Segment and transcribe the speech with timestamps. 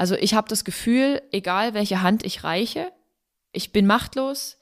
[0.00, 2.90] Also ich habe das Gefühl, egal welche Hand ich reiche,
[3.52, 4.56] ich bin machtlos,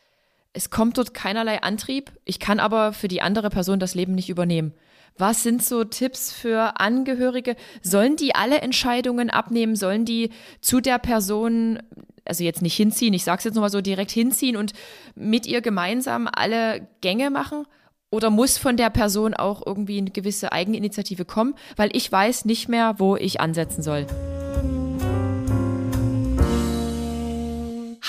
[0.53, 4.31] es kommt dort keinerlei Antrieb, ich kann aber für die andere Person das Leben nicht
[4.31, 4.75] übernehmen.
[5.17, 7.55] Was sind so Tipps für Angehörige?
[7.83, 9.77] Sollen die alle Entscheidungen abnehmen?
[9.77, 10.31] Sollen die
[10.61, 11.79] zu der Person,
[12.25, 14.73] also jetzt nicht hinziehen, ich sage es jetzt nochmal so direkt hinziehen und
[15.15, 17.65] mit ihr gemeinsam alle Gänge machen?
[18.11, 21.55] Oder muss von der Person auch irgendwie eine gewisse Eigeninitiative kommen?
[21.77, 24.05] Weil ich weiß nicht mehr, wo ich ansetzen soll.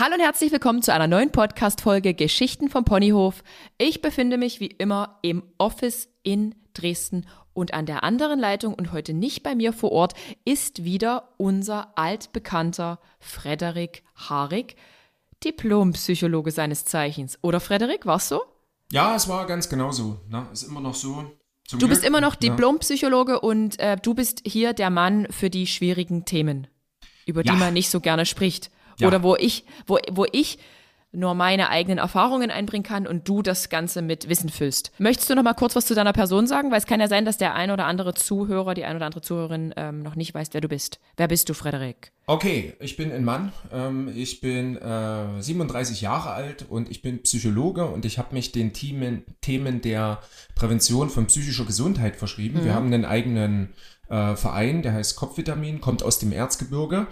[0.02, 3.44] Hallo und herzlich willkommen zu einer neuen Podcast-Folge Geschichten vom Ponyhof.
[3.78, 8.94] Ich befinde mich wie immer im Office in Dresden und an der anderen Leitung und
[8.94, 10.14] heute nicht bei mir vor Ort
[10.46, 14.78] ist wieder unser altbekannter Frederik Harig,
[15.44, 17.38] Diplompsychologe seines Zeichens.
[17.42, 18.42] Oder Frederik, war's so?
[18.94, 20.22] Ja, es war ganz genauso.
[20.30, 20.48] Ne?
[20.54, 21.26] Ist immer noch so.
[21.68, 21.90] Zum du Glück.
[21.90, 23.38] bist immer noch Diplompsychologe ja.
[23.40, 26.68] und äh, du bist hier der Mann für die schwierigen Themen,
[27.26, 27.52] über ja.
[27.52, 28.72] die man nicht so gerne spricht.
[29.00, 29.08] Ja.
[29.08, 30.60] Oder wo ich, wo, wo ich
[31.12, 34.92] nur meine eigenen Erfahrungen einbringen kann und du das Ganze mit Wissen füllst.
[35.00, 36.70] Möchtest du noch mal kurz was zu deiner Person sagen?
[36.72, 39.22] Weil es kann ja sein, dass der ein oder andere Zuhörer, die ein oder andere
[39.22, 41.00] Zuhörerin ähm, noch nicht weiß, wer du bist.
[41.18, 42.12] Wer bist du, Frederik?
[42.28, 43.52] Okay, ich bin ein Mann.
[43.74, 48.52] Ähm, ich bin äh, 37 Jahre alt und ich bin Psychologe und ich habe mich
[48.52, 50.20] den Themen, Themen der
[50.54, 52.60] Prävention von psychischer Gesundheit verschrieben.
[52.60, 52.66] Mhm.
[52.66, 53.74] Wir haben einen eigenen
[54.10, 57.08] äh, Verein, der heißt Kopfvitamin, kommt aus dem Erzgebirge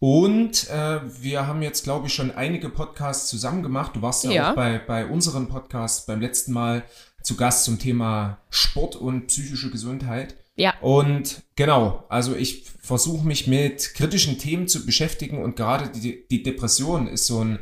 [0.00, 3.96] und äh, wir haben jetzt, glaube ich, schon einige Podcasts zusammen gemacht.
[3.96, 4.50] Du warst ja, ja.
[4.50, 6.84] auch bei, bei unserem Podcast beim letzten Mal
[7.22, 10.36] zu Gast zum Thema Sport und psychische Gesundheit.
[10.58, 10.74] Ja.
[10.80, 16.42] Und genau, also ich versuche mich mit kritischen Themen zu beschäftigen und gerade die, die
[16.42, 17.60] Depression ist so ein,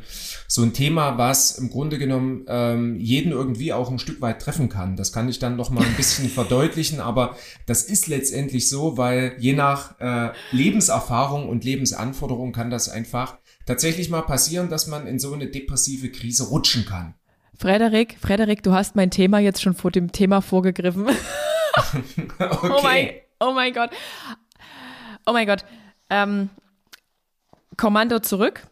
[0.49, 4.71] so ein Thema, was im Grunde genommen ähm, jeden irgendwie auch ein Stück weit treffen
[4.71, 4.97] kann.
[4.97, 7.37] Das kann ich dann noch mal ein bisschen verdeutlichen, aber
[7.67, 13.37] das ist letztendlich so, weil je nach äh, Lebenserfahrung und Lebensanforderung kann das einfach
[13.67, 17.15] tatsächlich mal passieren, dass man in so eine depressive Krise rutschen kann.
[17.59, 21.09] Frederik, Frederik, du hast mein Thema jetzt schon vor dem Thema vorgegriffen.
[21.77, 22.31] okay.
[22.63, 23.11] Oh mein,
[23.41, 23.91] oh mein Gott.
[25.27, 25.65] Oh mein Gott.
[26.11, 26.51] Ähm,
[27.77, 28.63] Kommando zurück.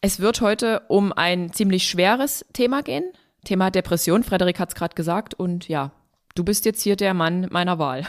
[0.00, 3.04] Es wird heute um ein ziemlich schweres Thema gehen.
[3.44, 4.24] Thema Depression.
[4.24, 5.34] Frederik hat es gerade gesagt.
[5.34, 5.92] Und ja,
[6.34, 8.06] du bist jetzt hier der Mann meiner Wahl.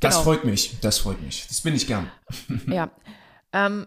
[0.00, 0.24] Das genau.
[0.24, 0.78] freut mich.
[0.80, 1.46] Das freut mich.
[1.48, 2.10] Das bin ich gern.
[2.66, 2.90] ja.
[3.52, 3.86] Ähm,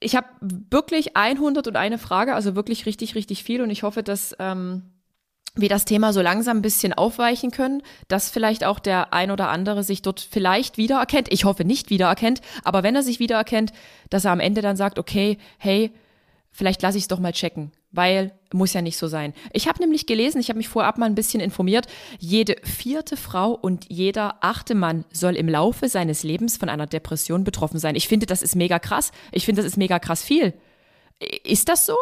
[0.00, 3.62] ich habe wirklich 101 Frage, also wirklich richtig, richtig viel.
[3.62, 4.82] Und ich hoffe, dass ähm,
[5.54, 9.48] wir das Thema so langsam ein bisschen aufweichen können, dass vielleicht auch der ein oder
[9.48, 11.32] andere sich dort vielleicht wiedererkennt.
[11.32, 13.72] Ich hoffe nicht wiedererkennt, aber wenn er sich wiedererkennt,
[14.10, 15.92] dass er am Ende dann sagt, okay, hey,
[16.52, 19.34] vielleicht lasse ich es doch mal checken, weil muss ja nicht so sein.
[19.52, 21.86] Ich habe nämlich gelesen, ich habe mich vorab mal ein bisschen informiert,
[22.18, 27.44] jede vierte Frau und jeder achte Mann soll im Laufe seines Lebens von einer Depression
[27.44, 27.94] betroffen sein.
[27.94, 29.12] Ich finde, das ist mega krass.
[29.32, 30.54] Ich finde, das ist mega krass viel.
[31.44, 31.96] Ist das so?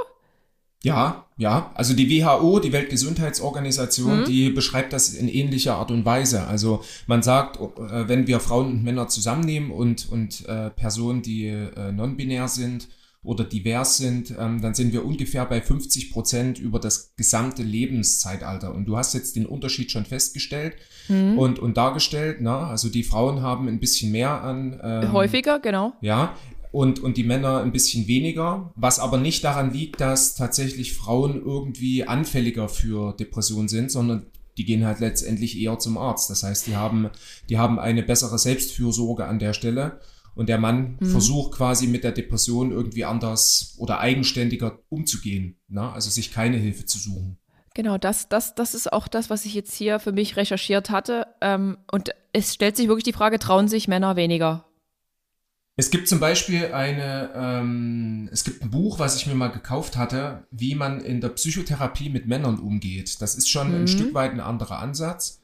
[0.82, 1.72] Ja, ja.
[1.74, 4.24] Also die WHO, die Weltgesundheitsorganisation, mhm.
[4.24, 6.46] die beschreibt das in ähnlicher Art und Weise.
[6.46, 11.46] Also man sagt, äh, wenn wir Frauen und Männer zusammennehmen und, und äh, Personen, die
[11.46, 12.88] äh, non-binär sind
[13.22, 18.72] oder divers sind, ähm, dann sind wir ungefähr bei 50 Prozent über das gesamte Lebenszeitalter.
[18.72, 20.76] Und du hast jetzt den Unterschied schon festgestellt
[21.08, 21.36] mhm.
[21.36, 22.40] und, und dargestellt.
[22.40, 22.54] Ne?
[22.54, 24.80] Also die Frauen haben ein bisschen mehr an.
[24.82, 25.94] Ähm, Häufiger, genau.
[26.00, 26.36] Ja,
[26.76, 31.42] und, und die Männer ein bisschen weniger, was aber nicht daran liegt, dass tatsächlich Frauen
[31.42, 34.26] irgendwie anfälliger für Depressionen sind, sondern
[34.58, 36.28] die gehen halt letztendlich eher zum Arzt.
[36.28, 37.08] Das heißt, die haben,
[37.48, 40.00] die haben eine bessere Selbstfürsorge an der Stelle.
[40.34, 41.06] Und der Mann mhm.
[41.06, 45.56] versucht quasi mit der Depression irgendwie anders oder eigenständiger umzugehen.
[45.68, 45.90] Ne?
[45.90, 47.38] Also sich keine Hilfe zu suchen.
[47.72, 51.26] Genau, das, das, das ist auch das, was ich jetzt hier für mich recherchiert hatte.
[51.40, 54.66] Ähm, und es stellt sich wirklich die Frage, trauen sich Männer weniger
[55.78, 59.96] es gibt zum Beispiel eine, ähm, es gibt ein Buch, was ich mir mal gekauft
[59.96, 63.20] hatte, wie man in der Psychotherapie mit Männern umgeht.
[63.20, 63.82] Das ist schon mhm.
[63.82, 65.42] ein Stück weit ein anderer Ansatz.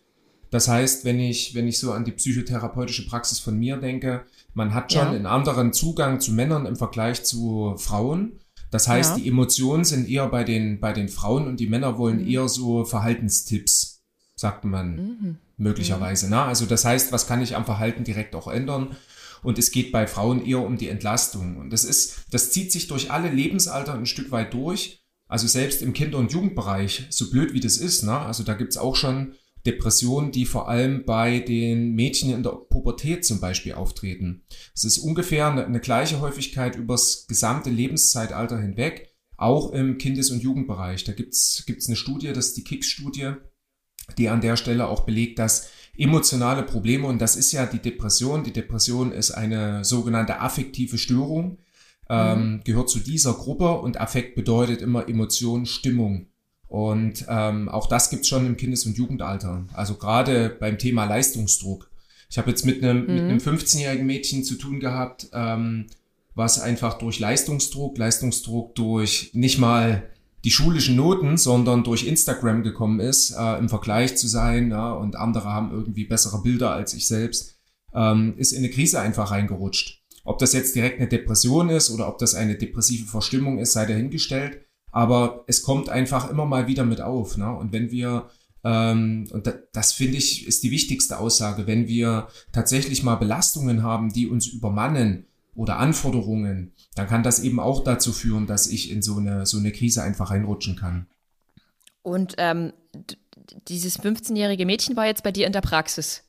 [0.51, 4.73] Das heißt, wenn ich, wenn ich so an die psychotherapeutische Praxis von mir denke, man
[4.73, 5.11] hat schon ja.
[5.11, 8.39] einen anderen Zugang zu Männern im Vergleich zu Frauen.
[8.71, 9.17] Das heißt, ja.
[9.23, 12.29] die Emotionen sind eher bei den, bei den Frauen und die Männer wollen mhm.
[12.29, 14.03] eher so Verhaltenstipps,
[14.35, 15.37] sagt man mhm.
[15.59, 16.29] möglicherweise.
[16.31, 16.47] Na?
[16.47, 18.97] Also das heißt, was kann ich am Verhalten direkt auch ändern?
[19.43, 21.57] Und es geht bei Frauen eher um die Entlastung.
[21.57, 25.03] Und das ist, das zieht sich durch alle Lebensalter ein Stück weit durch.
[25.27, 28.19] Also selbst im Kinder- und Jugendbereich, so blöd wie das ist, ne?
[28.19, 29.35] Also da gibt's auch schon
[29.65, 34.43] Depressionen, die vor allem bei den Mädchen in der Pubertät zum Beispiel auftreten.
[34.75, 40.43] Es ist ungefähr eine, eine gleiche Häufigkeit übers gesamte Lebenszeitalter hinweg, auch im Kindes- und
[40.43, 41.05] Jugendbereich.
[41.05, 43.33] Da gibt's gibt's eine Studie, das ist die KICS-Studie,
[44.19, 48.45] die an der Stelle auch belegt, dass emotionale Probleme und das ist ja die Depression.
[48.45, 51.59] Die Depression ist eine sogenannte affektive Störung.
[52.11, 56.27] ähm, gehört zu dieser Gruppe und Affekt bedeutet immer Emotion, Stimmung.
[56.73, 59.67] Und ähm, auch das gibt's schon im Kindes- und Jugendalter.
[59.73, 61.91] Also gerade beim Thema Leistungsdruck.
[62.31, 63.13] Ich habe jetzt mit einem, mhm.
[63.13, 65.87] mit einem 15-jährigen Mädchen zu tun gehabt, ähm,
[66.35, 70.03] was einfach durch Leistungsdruck, Leistungsdruck durch nicht mal
[70.45, 75.17] die schulischen Noten, sondern durch Instagram gekommen ist, äh, im Vergleich zu sein ja, und
[75.17, 77.59] andere haben irgendwie bessere Bilder als ich selbst,
[77.95, 80.03] ähm, ist in eine Krise einfach reingerutscht.
[80.25, 83.87] Ob das jetzt direkt eine Depression ist oder ob das eine depressive Verstimmung ist, sei
[83.87, 84.61] dahingestellt.
[84.91, 87.37] Aber es kommt einfach immer mal wieder mit auf.
[87.37, 87.51] Ne?
[87.51, 88.29] Und wenn wir,
[88.63, 93.83] ähm, und das, das finde ich, ist die wichtigste Aussage, wenn wir tatsächlich mal Belastungen
[93.83, 98.91] haben, die uns übermannen oder Anforderungen, dann kann das eben auch dazu führen, dass ich
[98.91, 101.07] in so eine, so eine Krise einfach reinrutschen kann.
[102.03, 102.73] Und ähm,
[103.69, 106.25] dieses 15-jährige Mädchen war jetzt bei dir in der Praxis.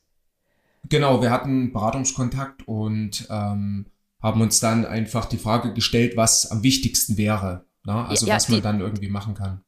[0.90, 3.86] Genau, wir hatten Beratungskontakt und ähm,
[4.22, 7.66] haben uns dann einfach die Frage gestellt, was am wichtigsten wäre.
[7.86, 8.06] Na?
[8.06, 9.62] Also ja, was man die, dann irgendwie machen kann.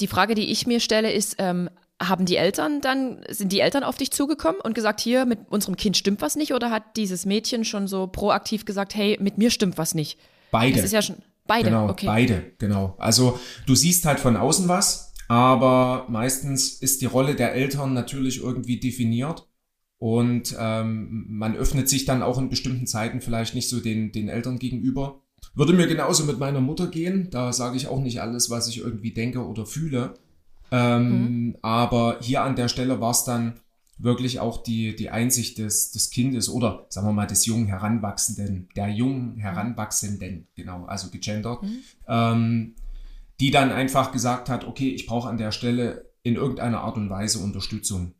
[0.00, 1.68] Die Frage, die ich mir stelle, ist, ähm,
[2.00, 5.76] haben die Eltern dann, sind die Eltern auf dich zugekommen und gesagt, hier, mit unserem
[5.76, 6.54] Kind stimmt was nicht?
[6.54, 10.18] Oder hat dieses Mädchen schon so proaktiv gesagt, hey, mit mir stimmt was nicht?
[10.50, 10.76] Beide.
[10.76, 11.16] Das ist ja schon,
[11.46, 12.06] beide, genau, okay.
[12.06, 12.94] Beide, genau.
[12.98, 18.42] Also du siehst halt von außen was, aber meistens ist die Rolle der Eltern natürlich
[18.42, 19.46] irgendwie definiert.
[19.98, 24.28] Und ähm, man öffnet sich dann auch in bestimmten Zeiten vielleicht nicht so den, den
[24.28, 25.22] Eltern gegenüber.
[25.54, 27.28] Würde mir genauso mit meiner Mutter gehen.
[27.30, 30.14] Da sage ich auch nicht alles, was ich irgendwie denke oder fühle.
[30.70, 31.56] Ähm, mhm.
[31.62, 33.54] Aber hier an der Stelle war es dann
[33.98, 38.68] wirklich auch die, die Einsicht des, des Kindes oder sagen wir mal des jungen Heranwachsenden,
[38.76, 41.78] der jungen Heranwachsenden, genau, also gegendert, mhm.
[42.06, 42.74] ähm,
[43.40, 47.10] die dann einfach gesagt hat, okay, ich brauche an der Stelle in irgendeiner Art und
[47.10, 48.14] Weise Unterstützung.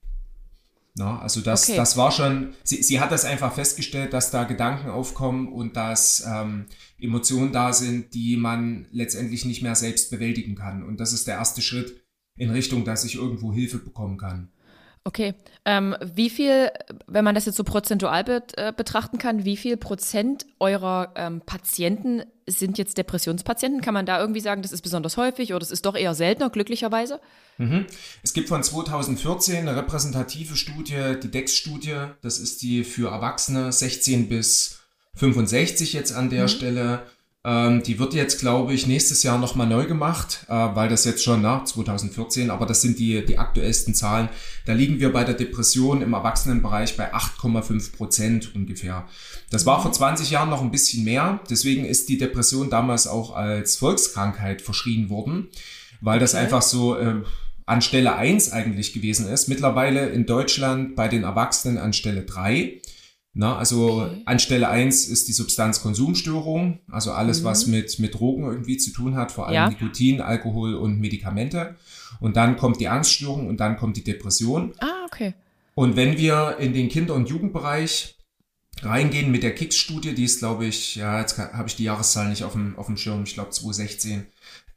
[0.96, 1.76] Na, also das, okay.
[1.76, 6.24] das war schon, sie, sie hat das einfach festgestellt, dass da Gedanken aufkommen und dass
[6.26, 6.66] ähm,
[6.98, 10.82] Emotionen da sind, die man letztendlich nicht mehr selbst bewältigen kann.
[10.82, 12.00] Und das ist der erste Schritt
[12.36, 14.48] in Richtung, dass ich irgendwo Hilfe bekommen kann.
[15.08, 15.32] Okay.
[15.64, 16.70] Ähm, wie viel,
[17.06, 21.40] wenn man das jetzt so prozentual bet, äh, betrachten kann, wie viel Prozent eurer ähm,
[21.40, 23.80] Patienten sind jetzt Depressionspatienten?
[23.80, 26.50] Kann man da irgendwie sagen, das ist besonders häufig oder das ist doch eher seltener,
[26.50, 27.20] glücklicherweise?
[27.56, 27.86] Mhm.
[28.22, 32.08] Es gibt von 2014 eine repräsentative Studie, die DEX-Studie.
[32.20, 34.80] Das ist die für Erwachsene 16 bis
[35.14, 36.48] 65 jetzt an der mhm.
[36.48, 37.06] Stelle.
[37.44, 41.22] Ähm, die wird jetzt, glaube ich, nächstes Jahr nochmal neu gemacht, äh, weil das jetzt
[41.22, 44.28] schon nach 2014, aber das sind die, die aktuellsten Zahlen.
[44.66, 49.06] Da liegen wir bei der Depression im Erwachsenenbereich bei 8,5 Prozent ungefähr.
[49.50, 51.40] Das war vor 20 Jahren noch ein bisschen mehr.
[51.48, 55.48] Deswegen ist die Depression damals auch als Volkskrankheit verschrien worden,
[56.00, 56.42] weil das okay.
[56.42, 57.22] einfach so äh,
[57.66, 59.48] an Stelle 1 eigentlich gewesen ist.
[59.48, 62.80] Mittlerweile in Deutschland bei den Erwachsenen an Stelle 3.
[63.40, 64.22] Na, also okay.
[64.24, 67.44] an Stelle eins ist die Substanzkonsumstörung, also alles, mhm.
[67.44, 69.68] was mit, mit Drogen irgendwie zu tun hat, vor allem ja.
[69.68, 71.76] Nikotin, Alkohol und Medikamente.
[72.18, 74.72] Und dann kommt die Angststörung und dann kommt die Depression.
[74.80, 75.34] Ah, okay.
[75.76, 78.16] Und wenn wir in den Kinder- und Jugendbereich
[78.82, 82.42] reingehen mit der Kicks-Studie, die ist, glaube ich, ja, jetzt habe ich die Jahreszahl nicht
[82.42, 84.14] auf dem, auf dem Schirm, ich glaube 2016.
[84.14, 84.24] Ähm,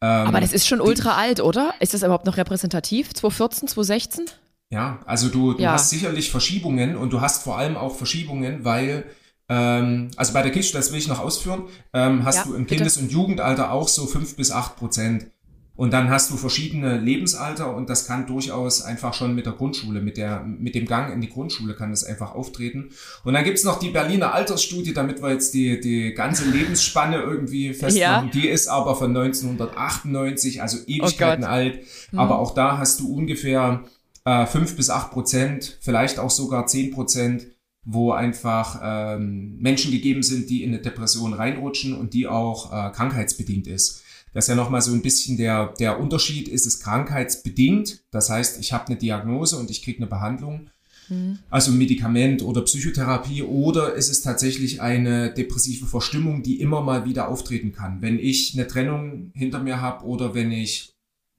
[0.01, 1.73] Aber das ist schon ultra alt, oder?
[1.79, 3.11] Ist das überhaupt noch repräsentativ?
[3.11, 4.25] 2014, 2016?
[4.71, 5.73] Ja, also du, du ja.
[5.73, 9.03] hast sicherlich Verschiebungen und du hast vor allem auch Verschiebungen, weil,
[9.49, 12.63] ähm, also bei der Kitsch, das will ich noch ausführen, ähm, hast ja, du im
[12.63, 12.75] bitte.
[12.75, 15.27] Kindes- und Jugendalter auch so fünf bis acht Prozent.
[15.75, 19.99] Und dann hast du verschiedene Lebensalter und das kann durchaus einfach schon mit der Grundschule,
[19.99, 22.91] mit der, mit dem Gang in die Grundschule kann das einfach auftreten.
[23.23, 27.73] Und dann gibt's noch die Berliner Altersstudie, damit wir jetzt die, die ganze Lebensspanne irgendwie
[27.73, 28.27] festmachen.
[28.27, 28.31] Ja.
[28.31, 31.79] Die ist aber von 1998, also Ewigkeiten oh alt.
[32.11, 32.19] Mhm.
[32.19, 33.83] Aber auch da hast du ungefähr
[34.25, 37.47] äh, 5 bis 8 Prozent, vielleicht auch sogar 10 Prozent,
[37.83, 42.91] wo einfach ähm, Menschen gegeben sind, die in eine Depression reinrutschen und die auch äh,
[42.91, 44.03] krankheitsbedingt ist.
[44.33, 48.59] Das ist ja nochmal so ein bisschen der, der Unterschied, ist es krankheitsbedingt, das heißt,
[48.59, 50.69] ich habe eine Diagnose und ich kriege eine Behandlung,
[51.09, 51.39] mhm.
[51.49, 57.03] also ein Medikament oder Psychotherapie, oder ist es tatsächlich eine depressive Verstimmung, die immer mal
[57.05, 58.01] wieder auftreten kann.
[58.01, 60.93] Wenn ich eine Trennung hinter mir habe oder wenn ich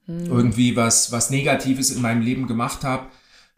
[0.07, 0.27] hm.
[0.27, 3.09] irgendwie was, was Negatives in meinem Leben gemacht habe.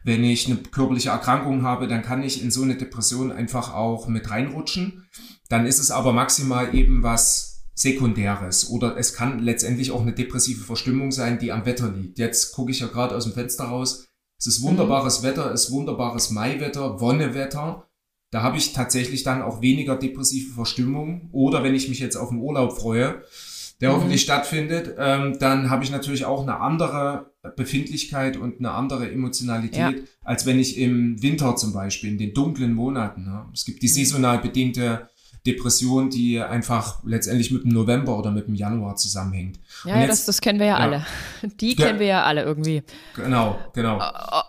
[0.03, 4.07] Wenn ich eine körperliche Erkrankung habe, dann kann ich in so eine Depression einfach auch
[4.07, 5.07] mit reinrutschen.
[5.49, 10.63] Dann ist es aber maximal eben was Sekundäres oder es kann letztendlich auch eine depressive
[10.63, 12.19] Verstimmung sein, die am Wetter liegt.
[12.19, 14.07] Jetzt gucke ich ja gerade aus dem Fenster raus.
[14.39, 15.27] Es ist wunderbares mhm.
[15.27, 17.87] Wetter, es ist wunderbares Maiwetter, Wonnewetter.
[18.31, 21.29] Da habe ich tatsächlich dann auch weniger depressive Verstimmung.
[21.31, 23.23] Oder wenn ich mich jetzt auf den Urlaub freue,
[23.81, 23.95] der mhm.
[23.95, 29.97] hoffentlich stattfindet, ähm, dann habe ich natürlich auch eine andere Befindlichkeit und eine andere Emotionalität,
[29.97, 30.03] ja.
[30.23, 33.45] als wenn ich im Winter zum Beispiel, in den dunklen Monaten, ne?
[33.53, 33.91] es gibt die mhm.
[33.91, 35.09] saisonal bedingte
[35.45, 39.59] Depression, die einfach letztendlich mit dem November oder mit dem Januar zusammenhängt.
[39.83, 40.83] Ja, ja das, das kennen wir ja, ja.
[40.83, 41.05] alle.
[41.61, 42.83] Die kennen wir ja alle irgendwie.
[43.15, 44.01] Genau, genau.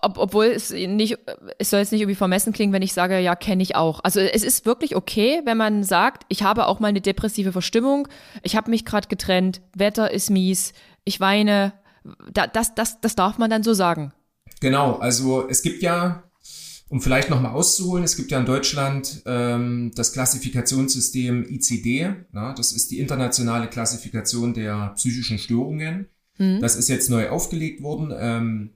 [0.02, 1.18] Ob, obwohl es nicht,
[1.58, 4.00] es soll jetzt nicht irgendwie vermessen klingen, wenn ich sage, ja, kenne ich auch.
[4.04, 8.08] Also es ist wirklich okay, wenn man sagt, ich habe auch mal eine depressive Verstimmung,
[8.42, 10.72] ich habe mich gerade getrennt, Wetter ist mies,
[11.04, 11.74] ich weine.
[12.32, 14.12] das, das, das darf man dann so sagen.
[14.60, 16.22] Genau, also es gibt ja
[16.88, 22.14] um vielleicht nochmal auszuholen, es gibt ja in Deutschland ähm, das Klassifikationssystem ICD.
[22.32, 26.06] Na, das ist die internationale Klassifikation der psychischen Störungen.
[26.38, 26.60] Mhm.
[26.60, 28.14] Das ist jetzt neu aufgelegt worden.
[28.16, 28.70] Ähm,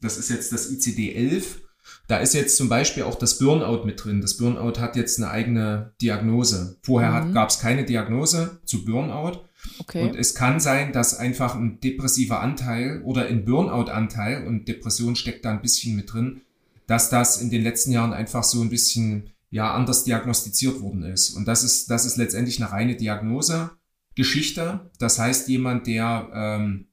[0.00, 1.62] das ist jetzt das ICD 11.
[2.06, 4.20] Da ist jetzt zum Beispiel auch das Burnout mit drin.
[4.20, 6.76] Das Burnout hat jetzt eine eigene Diagnose.
[6.82, 7.32] Vorher mhm.
[7.32, 9.40] gab es keine Diagnose zu Burnout.
[9.78, 10.02] Okay.
[10.02, 15.46] Und es kann sein, dass einfach ein depressiver Anteil oder ein Burnout-Anteil und Depression steckt
[15.46, 16.42] da ein bisschen mit drin,
[16.86, 21.30] dass das in den letzten Jahren einfach so ein bisschen ja anders diagnostiziert worden ist.
[21.30, 24.90] Und das ist, das ist letztendlich eine reine Diagnosegeschichte.
[24.98, 26.86] Das heißt, jemand, der ähm,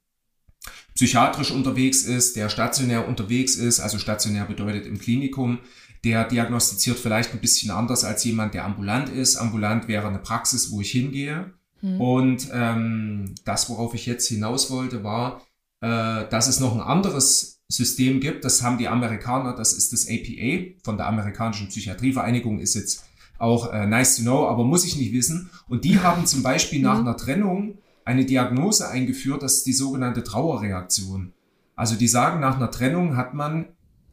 [0.94, 5.58] psychiatrisch unterwegs ist, der stationär unterwegs ist, also stationär bedeutet im Klinikum,
[6.04, 9.36] der diagnostiziert vielleicht ein bisschen anders als jemand, der ambulant ist.
[9.36, 11.52] Ambulant wäre eine Praxis, wo ich hingehe.
[11.80, 12.00] Hm.
[12.00, 15.42] Und ähm, das, worauf ich jetzt hinaus wollte, war,
[15.80, 18.44] äh, dass es noch ein anderes System gibt.
[18.44, 23.04] Das haben die Amerikaner, das ist das APA von der amerikanischen Psychiatrievereinigung, ist jetzt
[23.38, 25.50] auch äh, nice to know, aber muss ich nicht wissen.
[25.68, 27.08] Und die haben zum Beispiel nach mhm.
[27.08, 31.32] einer Trennung eine Diagnose eingeführt, das ist die sogenannte Trauerreaktion.
[31.76, 33.66] Also die sagen, nach einer Trennung hat man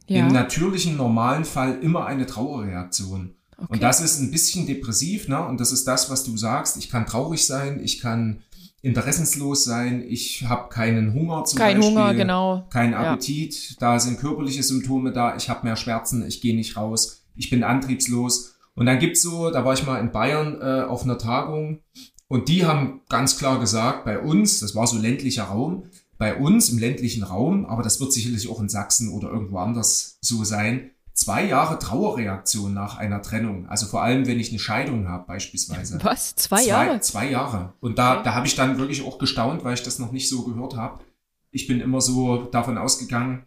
[0.06, 0.26] ja.
[0.26, 3.34] im natürlichen, normalen Fall immer eine Trauerreaktion.
[3.56, 3.66] Okay.
[3.68, 5.44] Und das ist ein bisschen depressiv, ne?
[5.44, 6.78] Und das ist das, was du sagst.
[6.78, 8.40] Ich kann traurig sein, ich kann
[8.82, 12.66] interessenslos sein, ich habe keinen Hunger zum Kein Beispiel, Hunger, genau.
[12.70, 13.76] keinen Appetit, ja.
[13.78, 17.62] da sind körperliche Symptome da, ich habe mehr Schmerzen, ich gehe nicht raus, ich bin
[17.62, 18.56] antriebslos.
[18.74, 21.80] Und dann gibt's so, da war ich mal in Bayern äh, auf einer Tagung
[22.28, 26.70] und die haben ganz klar gesagt, bei uns, das war so ländlicher Raum, bei uns
[26.70, 30.92] im ländlichen Raum, aber das wird sicherlich auch in Sachsen oder irgendwo anders so sein,
[31.20, 33.68] zwei Jahre Trauerreaktion nach einer Trennung.
[33.68, 35.98] Also vor allem, wenn ich eine Scheidung habe, beispielsweise.
[36.02, 36.34] Was?
[36.34, 37.00] Zwei, zwei Jahre?
[37.00, 37.74] Zwei Jahre.
[37.80, 40.44] Und da, da habe ich dann wirklich auch gestaunt, weil ich das noch nicht so
[40.44, 41.04] gehört habe.
[41.50, 43.44] Ich bin immer so davon ausgegangen,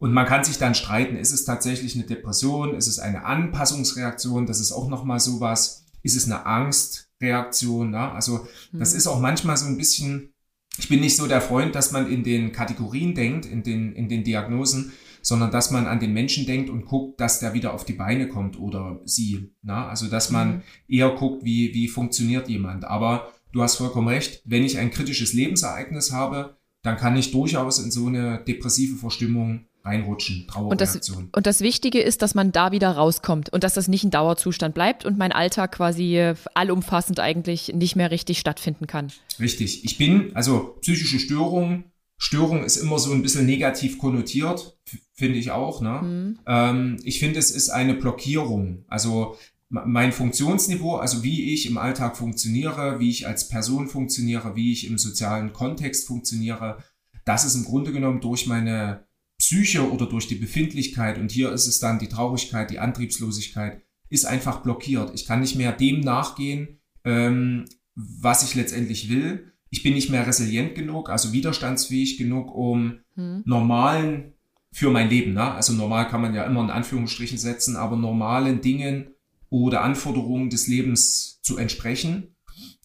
[0.00, 4.46] und man kann sich dann streiten, ist es tatsächlich eine Depression, ist es eine Anpassungsreaktion,
[4.46, 8.10] das ist auch nochmal sowas, ist es eine Angstreaktion, ne?
[8.10, 8.96] also das hm.
[8.96, 10.32] ist auch manchmal so ein bisschen,
[10.78, 14.08] ich bin nicht so der Freund, dass man in den Kategorien denkt, in den, in
[14.08, 17.84] den Diagnosen, sondern dass man an den Menschen denkt und guckt, dass der wieder auf
[17.84, 19.52] die Beine kommt oder sie.
[19.62, 19.88] Na?
[19.88, 20.62] Also dass man mhm.
[20.88, 22.84] eher guckt, wie, wie funktioniert jemand.
[22.84, 27.78] Aber du hast vollkommen recht, wenn ich ein kritisches Lebensereignis habe, dann kann ich durchaus
[27.78, 31.16] in so eine depressive Verstimmung reinrutschen, Trauerreaktion.
[31.16, 34.04] Und das, und das Wichtige ist, dass man da wieder rauskommt und dass das nicht
[34.04, 39.10] ein Dauerzustand bleibt und mein Alltag quasi allumfassend eigentlich nicht mehr richtig stattfinden kann.
[39.38, 39.84] Richtig.
[39.84, 41.84] Ich bin, also psychische Störungen
[42.22, 44.78] Störung ist immer so ein bisschen negativ konnotiert,
[45.14, 45.80] finde ich auch.
[45.80, 46.02] Ne?
[46.02, 46.38] Mhm.
[46.46, 48.84] Ähm, ich finde, es ist eine Blockierung.
[48.88, 49.38] Also
[49.70, 54.86] mein Funktionsniveau, also wie ich im Alltag funktioniere, wie ich als Person funktioniere, wie ich
[54.86, 56.84] im sozialen Kontext funktioniere,
[57.24, 59.06] das ist im Grunde genommen durch meine
[59.38, 64.26] Psyche oder durch die Befindlichkeit, und hier ist es dann die Traurigkeit, die Antriebslosigkeit, ist
[64.26, 65.12] einfach blockiert.
[65.14, 70.26] Ich kann nicht mehr dem nachgehen, ähm, was ich letztendlich will ich bin nicht mehr
[70.26, 73.42] resilient genug, also widerstandsfähig genug, um hm.
[73.44, 74.34] normalen
[74.72, 75.52] für mein Leben, ne?
[75.52, 79.10] also normal kann man ja immer in Anführungsstrichen setzen, aber normalen Dingen
[79.48, 82.36] oder Anforderungen des Lebens zu entsprechen.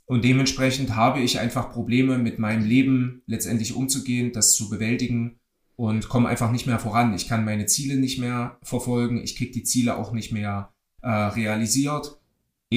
[0.07, 5.39] Und dementsprechend habe ich einfach Probleme mit meinem Leben letztendlich umzugehen, das zu bewältigen
[5.75, 7.13] und komme einfach nicht mehr voran.
[7.13, 11.09] Ich kann meine Ziele nicht mehr verfolgen, ich kriege die Ziele auch nicht mehr äh,
[11.09, 12.19] realisiert.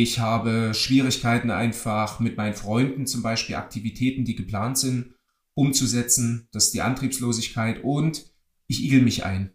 [0.00, 5.14] Ich habe Schwierigkeiten einfach mit meinen Freunden zum Beispiel Aktivitäten, die geplant sind,
[5.54, 6.46] umzusetzen.
[6.52, 8.26] Das ist die Antriebslosigkeit und
[8.68, 9.50] ich igel mich ein.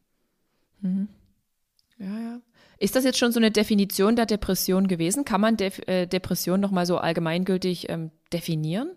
[0.81, 1.07] Mhm.
[1.97, 2.41] Ja, ja.
[2.77, 5.23] Ist das jetzt schon so eine Definition der Depression gewesen?
[5.23, 8.91] Kann man Def äh, Depression nochmal so allgemeingültig ähm, definieren?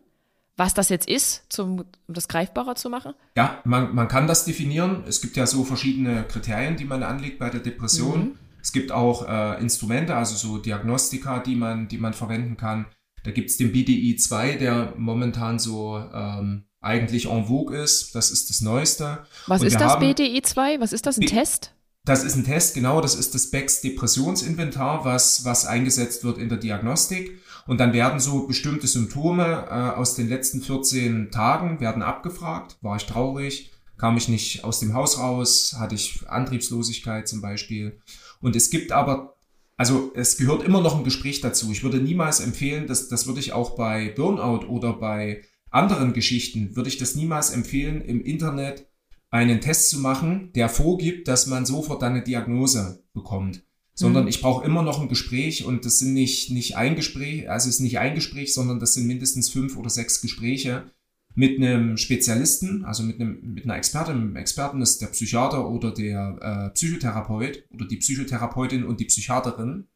[0.57, 3.15] Was das jetzt ist, zum, um das greifbarer zu machen?
[3.37, 5.05] Ja, man, man kann das definieren.
[5.07, 8.21] Es gibt ja so verschiedene Kriterien, die man anlegt bei der Depression.
[8.21, 8.39] Mhm.
[8.67, 12.87] Es gibt auch äh, Instrumente, also so Diagnostika, die man, die man verwenden kann.
[13.23, 18.17] Da gibt es den BDI 2, der momentan so ähm, eigentlich en vogue ist.
[18.17, 19.25] Das ist das Neueste.
[19.47, 20.81] Was Und ist das BDI 2?
[20.81, 21.17] Was ist das?
[21.17, 21.77] Ein B Test?
[22.07, 23.01] Das ist ein Test, genau.
[23.01, 27.39] Das ist das Becks Depressionsinventar, was, was eingesetzt wird in der Diagnostik.
[27.69, 32.79] Und dann werden so bestimmte Symptome äh, aus den letzten 14 Tagen werden abgefragt.
[32.81, 33.71] War ich traurig?
[33.97, 35.77] Kam ich nicht aus dem Haus raus?
[35.79, 38.01] Hatte ich Antriebslosigkeit zum Beispiel?
[38.41, 39.37] Und es gibt aber
[39.77, 41.71] also es gehört immer noch ein Gespräch dazu.
[41.71, 46.75] Ich würde niemals empfehlen, dass das würde ich auch bei Burnout oder bei anderen Geschichten,
[46.75, 48.87] würde ich das niemals empfehlen, im Internet
[49.31, 53.65] einen Test zu machen, der vorgibt, dass man sofort eine Diagnose bekommt.
[53.93, 54.29] Sondern mhm.
[54.29, 57.77] ich brauche immer noch ein Gespräch und das sind nicht, nicht ein Gespräch, also es
[57.77, 60.91] ist nicht ein Gespräch, sondern das sind mindestens fünf oder sechs Gespräche
[61.37, 64.15] mit einem Spezialisten, also mit, einem, mit einer Expertin.
[64.15, 69.87] Einem Experten ist der Psychiater oder der äh, Psychotherapeut oder die Psychotherapeutin und die Psychiaterin.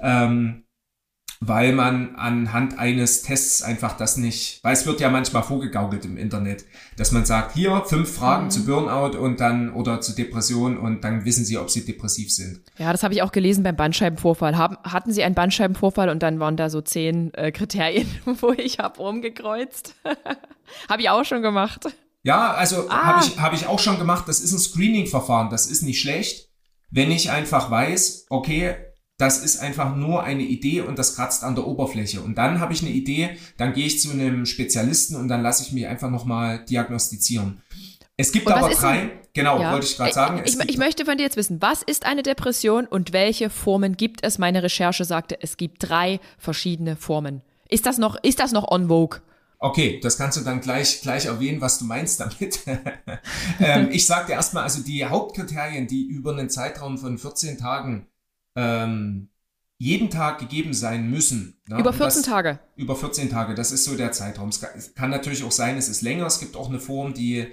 [0.00, 0.64] Ähm,
[1.40, 6.16] weil man anhand eines Tests einfach das nicht, weil es wird ja manchmal vorgegaukelt im
[6.16, 6.64] Internet,
[6.96, 8.50] dass man sagt, hier fünf Fragen mhm.
[8.50, 12.62] zu Burnout und dann oder zu Depression und dann wissen Sie, ob Sie depressiv sind.
[12.78, 14.56] Ja, das habe ich auch gelesen beim Bandscheibenvorfall.
[14.56, 18.08] Haben, hatten Sie einen Bandscheibenvorfall und dann waren da so zehn äh, Kriterien,
[18.40, 19.94] wo ich habe rumgekreuzt.
[20.88, 21.86] habe ich auch schon gemacht.
[22.24, 23.04] Ja, also ah.
[23.04, 24.24] habe ich, hab ich auch schon gemacht.
[24.26, 25.50] Das ist ein Screening-Verfahren.
[25.50, 26.48] Das ist nicht schlecht,
[26.90, 28.74] wenn ich einfach weiß, okay,
[29.18, 32.20] das ist einfach nur eine Idee und das kratzt an der Oberfläche.
[32.20, 35.64] Und dann habe ich eine Idee, dann gehe ich zu einem Spezialisten und dann lasse
[35.64, 37.60] ich mich einfach nochmal diagnostizieren.
[38.16, 39.72] Es gibt aber drei, genau, ja.
[39.72, 40.42] wollte ich gerade sagen.
[40.44, 44.24] Ich, ich, möchte von dir jetzt wissen, was ist eine Depression und welche Formen gibt
[44.24, 44.38] es?
[44.38, 47.42] Meine Recherche sagte, es gibt drei verschiedene Formen.
[47.68, 49.20] Ist das noch, ist das noch on vogue?
[49.60, 52.60] Okay, das kannst du dann gleich, gleich erwähnen, was du meinst damit.
[53.60, 58.06] ähm, ich sagte erstmal, also die Hauptkriterien, die über einen Zeitraum von 14 Tagen
[58.58, 59.28] ähm,
[59.78, 61.60] jeden Tag gegeben sein müssen.
[61.68, 61.78] Ne?
[61.78, 62.58] Über 14 das, Tage.
[62.74, 64.48] Über 14 Tage, das ist so der Zeitraum.
[64.48, 66.26] Es kann, natürlich auch sein, es ist länger.
[66.26, 67.46] Es gibt auch eine Form, die,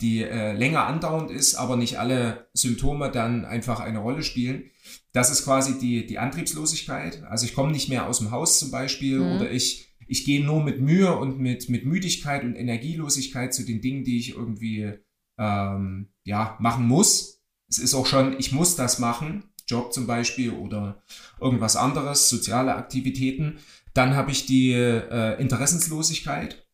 [0.00, 4.64] die äh, länger andauernd ist, aber nicht alle Symptome dann einfach eine Rolle spielen.
[5.12, 7.22] Das ist quasi die, die Antriebslosigkeit.
[7.22, 9.36] Also ich komme nicht mehr aus dem Haus zum Beispiel mhm.
[9.36, 13.80] oder ich, ich gehe nur mit Mühe und mit, mit Müdigkeit und Energielosigkeit zu den
[13.80, 14.94] Dingen, die ich irgendwie
[15.38, 17.40] ähm, ja, machen muss.
[17.68, 19.44] Es ist auch schon, ich muss das machen.
[19.68, 21.02] Job zum Beispiel oder
[21.40, 23.58] irgendwas anderes, soziale Aktivitäten.
[23.94, 26.66] Dann habe ich die äh, Interessenslosigkeit.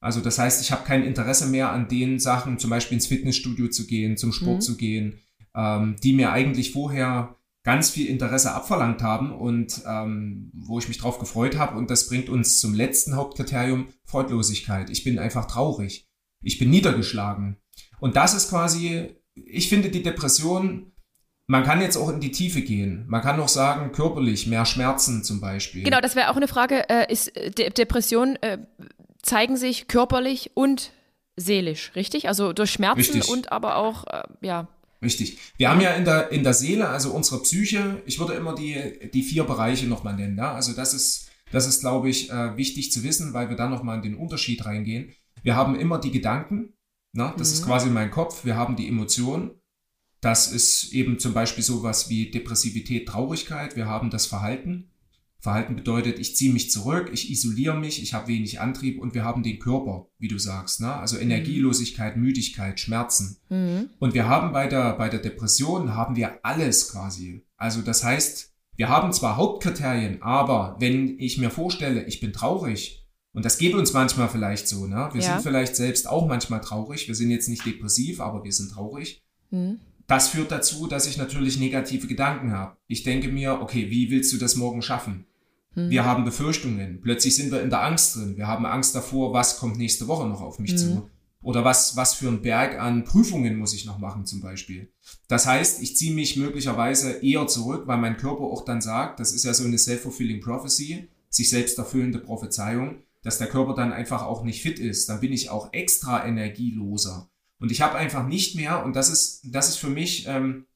[0.00, 3.68] Also das heißt, ich habe kein Interesse mehr an den Sachen, zum Beispiel ins Fitnessstudio
[3.68, 4.60] zu gehen, zum Sport mhm.
[4.60, 5.18] zu gehen,
[5.54, 10.98] ähm, die mir eigentlich vorher ganz viel Interesse abverlangt haben und ähm, wo ich mich
[10.98, 11.76] drauf gefreut habe.
[11.78, 14.90] Und das bringt uns zum letzten Hauptkriterium, Freudlosigkeit.
[14.90, 16.08] Ich bin einfach traurig.
[16.42, 17.56] Ich bin niedergeschlagen.
[18.00, 20.91] Und das ist quasi, ich finde die Depression
[21.46, 23.04] man kann jetzt auch in die Tiefe gehen.
[23.08, 25.82] Man kann auch sagen, körperlich, mehr Schmerzen zum Beispiel.
[25.82, 26.88] Genau, das wäre auch eine Frage.
[26.88, 28.58] Äh, ist äh, De Depressionen äh,
[29.22, 30.92] zeigen sich körperlich und
[31.36, 32.28] seelisch, richtig?
[32.28, 33.28] Also durch Schmerzen richtig.
[33.28, 34.68] und aber auch, äh, ja.
[35.02, 35.38] Richtig.
[35.56, 39.10] Wir haben ja in der, in der Seele, also unsere Psyche, ich würde immer die,
[39.12, 40.38] die vier Bereiche nochmal nennen.
[40.38, 40.54] Ja?
[40.54, 43.96] Also das ist, das ist, glaube ich, äh, wichtig zu wissen, weil wir dann nochmal
[43.96, 45.12] in den Unterschied reingehen.
[45.42, 46.74] Wir haben immer die Gedanken,
[47.12, 47.34] na?
[47.36, 47.54] das mhm.
[47.54, 48.44] ist quasi mein Kopf.
[48.44, 49.50] Wir haben die Emotionen
[50.22, 53.74] das ist eben zum Beispiel sowas wie Depressivität, Traurigkeit.
[53.74, 54.88] Wir haben das Verhalten.
[55.40, 59.24] Verhalten bedeutet, ich ziehe mich zurück, ich isoliere mich, ich habe wenig Antrieb und wir
[59.24, 60.94] haben den Körper, wie du sagst, ne?
[60.94, 61.22] also mhm.
[61.22, 63.38] Energielosigkeit, Müdigkeit, Schmerzen.
[63.48, 63.90] Mhm.
[63.98, 67.44] Und wir haben bei der, bei der Depression haben wir alles quasi.
[67.56, 73.04] Also das heißt, wir haben zwar Hauptkriterien, aber wenn ich mir vorstelle, ich bin traurig,
[73.32, 75.08] und das geht uns manchmal vielleicht so, ne?
[75.12, 75.32] Wir ja.
[75.32, 77.08] sind vielleicht selbst auch manchmal traurig.
[77.08, 79.22] Wir sind jetzt nicht depressiv, aber wir sind traurig.
[79.50, 79.80] Mhm.
[80.12, 82.76] Das führt dazu, dass ich natürlich negative Gedanken habe.
[82.86, 85.24] Ich denke mir, okay, wie willst du das morgen schaffen?
[85.72, 85.88] Hm.
[85.88, 87.00] Wir haben Befürchtungen.
[87.00, 88.36] Plötzlich sind wir in der Angst drin.
[88.36, 90.76] Wir haben Angst davor, was kommt nächste Woche noch auf mich hm.
[90.76, 91.10] zu.
[91.40, 94.92] Oder was, was für ein Berg an Prüfungen muss ich noch machen zum Beispiel.
[95.28, 99.32] Das heißt, ich ziehe mich möglicherweise eher zurück, weil mein Körper auch dann sagt, das
[99.32, 104.24] ist ja so eine self-fulfilling prophecy, sich selbst erfüllende Prophezeiung, dass der Körper dann einfach
[104.24, 105.08] auch nicht fit ist.
[105.08, 107.30] Dann bin ich auch extra energieloser.
[107.62, 110.66] Und ich habe einfach nicht mehr, und das ist, das ist für mich, ähm,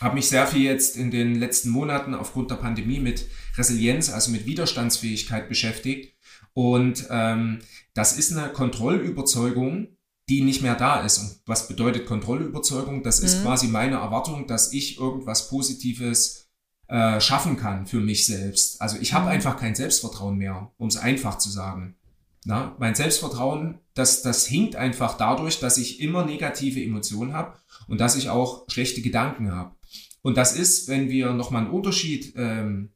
[0.00, 3.26] habe mich sehr viel jetzt in den letzten Monaten aufgrund der Pandemie mit
[3.58, 6.16] Resilienz, also mit Widerstandsfähigkeit beschäftigt.
[6.54, 7.58] Und ähm,
[7.92, 9.88] das ist eine Kontrollüberzeugung,
[10.30, 11.18] die nicht mehr da ist.
[11.18, 13.02] Und was bedeutet Kontrollüberzeugung?
[13.02, 13.42] Das ist mhm.
[13.42, 16.48] quasi meine Erwartung, dass ich irgendwas Positives
[16.88, 18.80] äh, schaffen kann für mich selbst.
[18.80, 19.32] Also ich habe mhm.
[19.32, 21.96] einfach kein Selbstvertrauen mehr, um es einfach zu sagen.
[22.44, 27.56] Na, mein Selbstvertrauen, das, das hinkt einfach dadurch, dass ich immer negative Emotionen habe
[27.88, 29.74] und dass ich auch schlechte Gedanken habe.
[30.20, 32.90] Und das ist, wenn wir nochmal einen Unterschied ähm,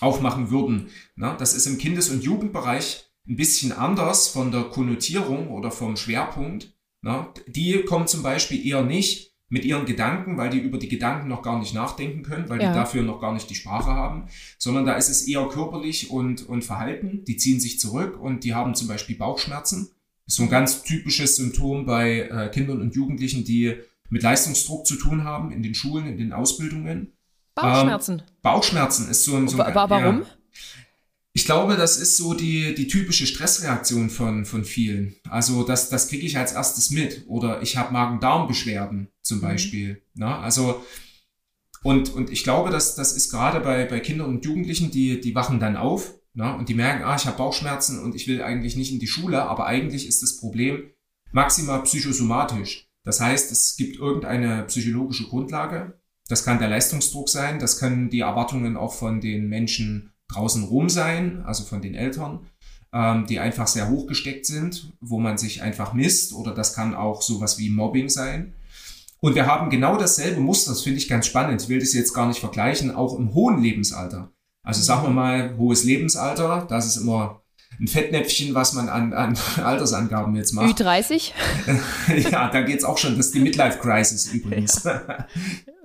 [0.00, 5.48] aufmachen würden, na, das ist im Kindes- und Jugendbereich ein bisschen anders von der Konnotierung
[5.48, 6.74] oder vom Schwerpunkt.
[7.02, 11.28] Na, die kommen zum Beispiel eher nicht mit ihren Gedanken, weil die über die Gedanken
[11.28, 12.70] noch gar nicht nachdenken können, weil ja.
[12.70, 16.48] die dafür noch gar nicht die Sprache haben, sondern da ist es eher körperlich und,
[16.48, 17.22] und Verhalten.
[17.26, 19.90] Die ziehen sich zurück und die haben zum Beispiel Bauchschmerzen.
[20.24, 23.74] Das ist so ein ganz typisches Symptom bei äh, Kindern und Jugendlichen, die
[24.08, 27.12] mit Leistungsdruck zu tun haben in den Schulen, in den Ausbildungen.
[27.54, 28.20] Bauchschmerzen.
[28.20, 29.48] Ähm, Bauchschmerzen ist so ein.
[29.48, 30.20] So ein warum?
[30.20, 30.26] Ja.
[31.34, 35.16] Ich glaube, das ist so die, die typische Stressreaktion von, von vielen.
[35.28, 37.24] Also das, das kriege ich als erstes mit.
[37.26, 39.42] Oder ich habe Magen-Darm-Beschwerden zum mhm.
[39.42, 39.88] Beispiel.
[39.94, 40.00] Mhm.
[40.14, 40.84] Na, also
[41.82, 45.34] und, und ich glaube, dass das ist gerade bei, bei Kindern und Jugendlichen, die, die
[45.34, 48.76] wachen dann auf na, und die merken, ah, ich habe Bauchschmerzen und ich will eigentlich
[48.76, 50.90] nicht in die Schule, aber eigentlich ist das Problem
[51.30, 52.88] maximal psychosomatisch.
[53.04, 56.00] Das heißt, es gibt irgendeine psychologische Grundlage.
[56.28, 60.88] Das kann der Leistungsdruck sein, das können die Erwartungen auch von den Menschen draußen rum
[60.88, 62.40] sein, also von den Eltern,
[62.92, 66.94] ähm, die einfach sehr hoch gesteckt sind, wo man sich einfach misst oder das kann
[66.94, 68.54] auch sowas wie Mobbing sein.
[69.20, 71.62] Und wir haben genau dasselbe Muster, das finde ich ganz spannend.
[71.62, 74.32] Ich will das jetzt gar nicht vergleichen, auch im hohen Lebensalter.
[74.64, 77.41] Also sagen wir mal, hohes Lebensalter, das ist immer
[77.82, 80.80] ein Fettnäpfchen, was man an, an Altersangaben jetzt macht.
[80.80, 81.32] Ü30?
[82.30, 84.84] ja, da geht's auch schon, das ist die Midlife Crisis übrigens.
[84.84, 85.26] Ja.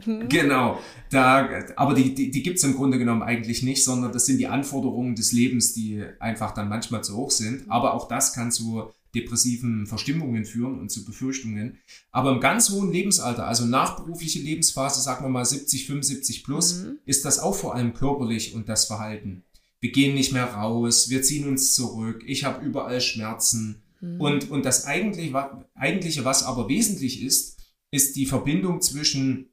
[0.29, 0.79] genau.
[1.09, 4.47] Da, aber die, die, die gibt im Grunde genommen eigentlich nicht, sondern das sind die
[4.47, 7.69] Anforderungen des Lebens, die einfach dann manchmal zu hoch sind.
[7.69, 11.79] Aber auch das kann zu depressiven Verstimmungen führen und zu Befürchtungen.
[12.11, 16.99] Aber im ganz hohen Lebensalter, also nachberufliche Lebensphase, sagen wir mal 70, 75 plus, mhm.
[17.05, 19.43] ist das auch vor allem körperlich und das Verhalten.
[19.87, 23.83] Wir gehen nicht mehr raus, wir ziehen uns zurück, ich habe überall Schmerzen.
[24.01, 24.19] Mhm.
[24.19, 25.33] Und, und das eigentlich,
[25.75, 27.57] eigentliche, was aber wesentlich ist,
[27.89, 29.47] ist die Verbindung zwischen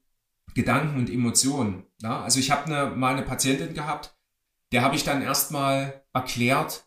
[0.53, 1.85] Gedanken und Emotionen.
[2.03, 2.21] Ja?
[2.21, 4.17] Also ich habe eine, mal eine Patientin gehabt,
[4.73, 6.85] der habe ich dann erstmal erklärt,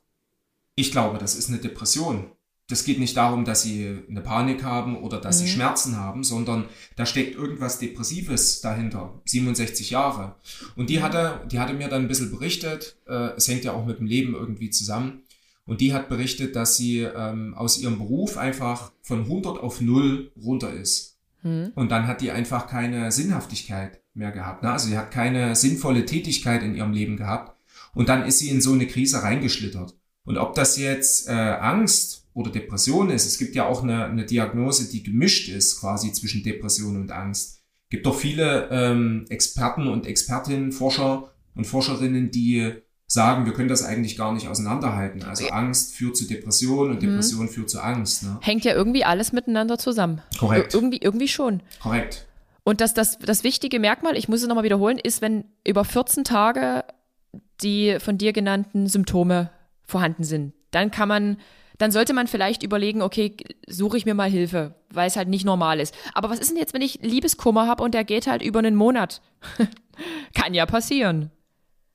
[0.76, 2.30] ich glaube, das ist eine Depression
[2.70, 5.46] das geht nicht darum, dass sie eine Panik haben oder dass mhm.
[5.46, 6.66] sie Schmerzen haben, sondern
[6.98, 9.22] da steckt irgendwas Depressives dahinter.
[9.26, 10.36] 67 Jahre.
[10.76, 13.86] Und die hatte, die hatte mir dann ein bisschen berichtet, äh, es hängt ja auch
[13.86, 15.24] mit dem Leben irgendwie zusammen.
[15.66, 20.32] Und die hat berichtet, dass sie ähm, aus ihrem Beruf einfach von 100 auf 0
[20.42, 21.18] runter ist.
[21.44, 21.72] Mhm.
[21.76, 24.64] Und dann hat die einfach keine Sinnhaftigkeit mehr gehabt.
[24.64, 24.72] Ne?
[24.72, 27.56] Also sie hat keine sinnvolle Tätigkeit in ihrem Leben gehabt.
[27.94, 29.96] Und dann ist sie in so eine Krise reingeschlittert.
[30.26, 33.26] Und ob das jetzt äh, Angst oder Depression ist.
[33.26, 37.64] Es gibt ja auch eine, eine Diagnose, die gemischt ist, quasi zwischen Depression und Angst.
[37.86, 42.74] Es gibt doch viele ähm, Experten und Expertinnen, Forscher und Forscherinnen, die
[43.08, 45.24] sagen, wir können das eigentlich gar nicht auseinanderhalten.
[45.24, 47.08] Also Angst führt zu Depression und mhm.
[47.08, 47.50] Depression mhm.
[47.50, 48.22] führt zu Angst.
[48.22, 48.38] Ne?
[48.42, 50.22] Hängt ja irgendwie alles miteinander zusammen.
[50.38, 50.76] Korrekt.
[50.76, 51.62] Ir irgendwie, irgendwie schon.
[51.82, 52.28] Korrekt.
[52.64, 56.24] Und das, das, das wichtige Merkmal, ich muss es nochmal wiederholen, ist, wenn über 14
[56.24, 56.84] Tage
[57.64, 59.50] die von dir genannten Symptome
[59.88, 60.54] vorhanden sind.
[60.70, 61.38] Dann kann man
[61.78, 63.36] dann sollte man vielleicht überlegen, okay,
[63.68, 65.94] suche ich mir mal Hilfe, weil es halt nicht normal ist.
[66.14, 68.76] Aber was ist denn jetzt, wenn ich Liebeskummer habe und der geht halt über einen
[68.76, 69.22] Monat?
[70.34, 71.32] kann ja passieren.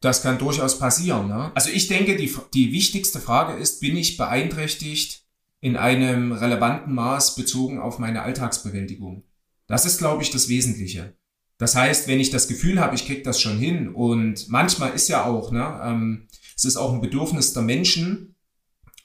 [0.00, 1.28] Das kann durchaus passieren.
[1.28, 1.52] Ne?
[1.54, 5.22] Also ich denke, die, die wichtigste Frage ist, bin ich beeinträchtigt
[5.60, 9.24] in einem relevanten Maß bezogen auf meine Alltagsbewältigung?
[9.68, 11.14] Das ist, glaube ich, das Wesentliche.
[11.58, 15.08] Das heißt, wenn ich das Gefühl habe, ich kriege das schon hin und manchmal ist
[15.08, 18.34] ja auch, ne, ähm, es ist auch ein Bedürfnis der Menschen,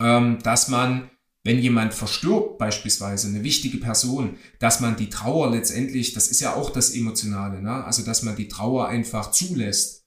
[0.02, 1.10] ähm, dass man,
[1.44, 6.56] wenn jemand verstirbt, beispielsweise eine wichtige Person, dass man die Trauer letztendlich, das ist ja
[6.56, 7.84] auch das Emotionale, ne?
[7.84, 10.06] also dass man die Trauer einfach zulässt.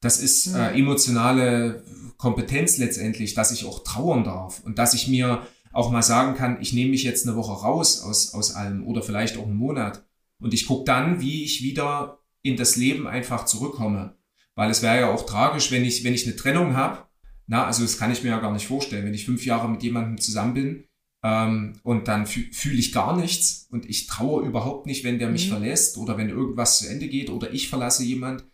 [0.00, 0.78] Das ist äh, mhm.
[0.78, 1.84] emotionale
[2.16, 6.60] Kompetenz letztendlich, dass ich auch trauern darf und dass ich mir auch mal sagen kann,
[6.60, 10.04] ich nehme mich jetzt eine Woche raus aus, aus allem oder vielleicht auch einen Monat.
[10.38, 14.16] Und ich gucke dann, wie ich wieder in das Leben einfach zurückkomme.
[14.54, 17.06] Weil es wäre ja auch tragisch, wenn ich, wenn ich eine Trennung habe
[17.46, 19.04] na, also das kann ich mir ja gar nicht vorstellen.
[19.04, 20.84] Wenn ich fünf Jahre mit jemandem zusammen bin
[21.22, 25.46] ähm, und dann fühle ich gar nichts und ich traue überhaupt nicht, wenn der mich
[25.46, 25.52] mhm.
[25.52, 28.44] verlässt oder wenn irgendwas zu Ende geht oder ich verlasse jemand,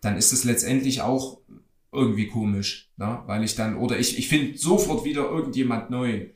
[0.00, 1.40] dann ist es letztendlich auch
[1.92, 3.22] irgendwie komisch, na?
[3.26, 6.30] weil ich dann, oder ich, ich finde sofort wieder irgendjemand neu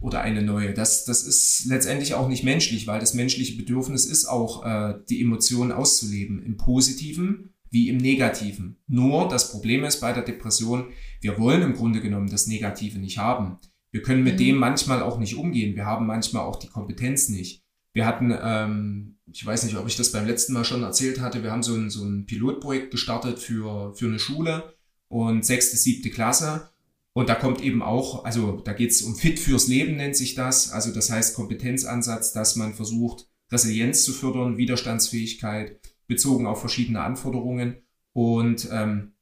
[0.00, 0.74] oder eine neue.
[0.74, 5.20] Das, das ist letztendlich auch nicht menschlich, weil das menschliche Bedürfnis ist auch, äh, die
[5.22, 8.76] Emotionen auszuleben, im Positiven wie im Negativen.
[8.86, 10.88] Nur das Problem ist bei der Depression,
[11.20, 13.58] wir wollen im Grunde genommen das Negative nicht haben.
[13.90, 14.38] Wir können mit mhm.
[14.38, 15.76] dem manchmal auch nicht umgehen.
[15.76, 17.62] Wir haben manchmal auch die Kompetenz nicht.
[17.92, 21.42] Wir hatten, ähm, ich weiß nicht, ob ich das beim letzten Mal schon erzählt hatte,
[21.42, 24.74] wir haben so ein, so ein Pilotprojekt gestartet für, für eine Schule
[25.08, 26.68] und sechste, siebte Klasse.
[27.14, 30.34] Und da kommt eben auch, also da geht es um Fit fürs Leben, nennt sich
[30.34, 30.70] das.
[30.70, 37.82] Also das heißt Kompetenzansatz, dass man versucht, Resilienz zu fördern, Widerstandsfähigkeit, bezogen auf verschiedene Anforderungen.
[38.12, 39.12] Und ähm,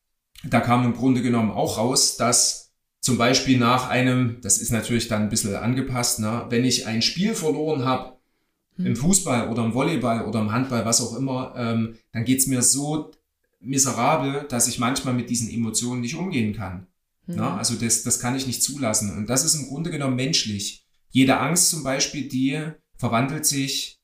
[0.45, 5.09] da kam im Grunde genommen auch raus, dass zum Beispiel nach einem, das ist natürlich
[5.09, 8.17] dann ein bisschen angepasst, ne, wenn ich ein Spiel verloren habe,
[8.77, 8.87] hm.
[8.87, 12.63] im Fußball oder im Volleyball oder im Handball, was auch immer, ähm, dann geht's mir
[12.63, 13.11] so
[13.61, 16.87] miserabel, dass ich manchmal mit diesen Emotionen nicht umgehen kann.
[17.27, 17.37] Hm.
[17.37, 17.51] Ne?
[17.53, 19.17] Also das, das kann ich nicht zulassen.
[19.17, 20.87] Und das ist im Grunde genommen menschlich.
[21.11, 22.61] Jede Angst zum Beispiel, die
[22.97, 24.01] verwandelt sich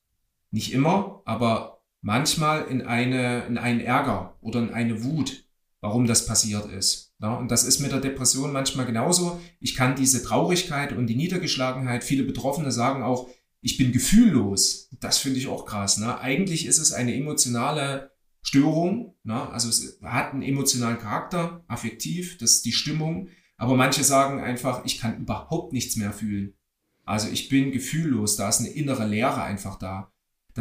[0.51, 1.70] nicht immer, aber
[2.01, 5.45] manchmal in eine, in einen Ärger oder in eine Wut,
[5.79, 7.13] warum das passiert ist.
[7.21, 9.39] Ja, und das ist mit der Depression manchmal genauso.
[9.59, 13.29] Ich kann diese Traurigkeit und die Niedergeschlagenheit, viele Betroffene sagen auch,
[13.61, 14.89] ich bin gefühllos.
[14.99, 15.97] Das finde ich auch krass.
[15.97, 16.19] Ne?
[16.19, 18.11] Eigentlich ist es eine emotionale
[18.41, 19.15] Störung.
[19.23, 19.49] Ne?
[19.51, 23.29] Also es hat einen emotionalen Charakter, affektiv, das ist die Stimmung.
[23.57, 26.55] Aber manche sagen einfach, ich kann überhaupt nichts mehr fühlen.
[27.05, 30.11] Also ich bin gefühllos, da ist eine innere Leere einfach da.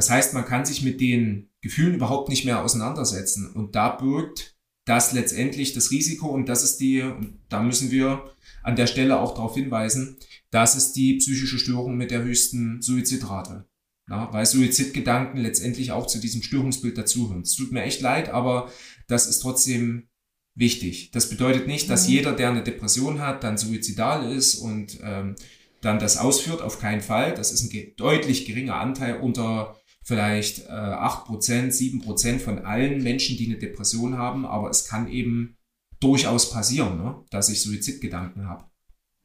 [0.01, 3.53] Das heißt, man kann sich mit den Gefühlen überhaupt nicht mehr auseinandersetzen.
[3.53, 8.25] Und da birgt das letztendlich das Risiko, und das ist die, und da müssen wir
[8.63, 10.17] an der Stelle auch darauf hinweisen,
[10.51, 13.69] das ist die psychische Störung mit der höchsten Suizidrate.
[14.09, 17.43] Ja, weil Suizidgedanken letztendlich auch zu diesem Störungsbild dazugehören.
[17.43, 18.73] Es tut mir echt leid, aber
[19.07, 20.09] das ist trotzdem
[20.55, 21.11] wichtig.
[21.11, 22.15] Das bedeutet nicht, dass mhm.
[22.15, 25.37] jeder, der eine Depression hat, dann suizidal ist und ähm,
[25.83, 26.63] dann das ausführt.
[26.63, 27.35] Auf keinen Fall.
[27.35, 29.77] Das ist ein deutlich geringer Anteil unter
[30.11, 34.45] vielleicht äh, 8%, 7% von allen Menschen, die eine Depression haben.
[34.45, 35.57] Aber es kann eben
[36.01, 37.25] durchaus passieren, ne?
[37.31, 38.65] dass ich Suizidgedanken habe.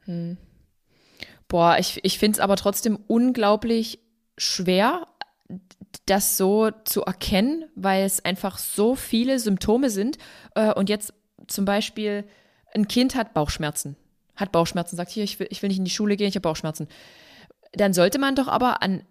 [0.03, 0.37] Hm.
[1.47, 3.99] Boah, ich, ich finde es aber trotzdem unglaublich
[4.37, 5.07] schwer,
[6.05, 10.19] das so zu erkennen, weil es einfach so viele Symptome sind.
[10.53, 11.13] Äh, und jetzt
[11.47, 12.25] zum Beispiel,
[12.75, 13.95] ein Kind hat Bauchschmerzen,
[14.35, 16.41] hat Bauchschmerzen, sagt hier, ich will, ich will nicht in die Schule gehen, ich habe
[16.41, 16.87] Bauchschmerzen.
[17.73, 19.03] Dann sollte man doch aber an,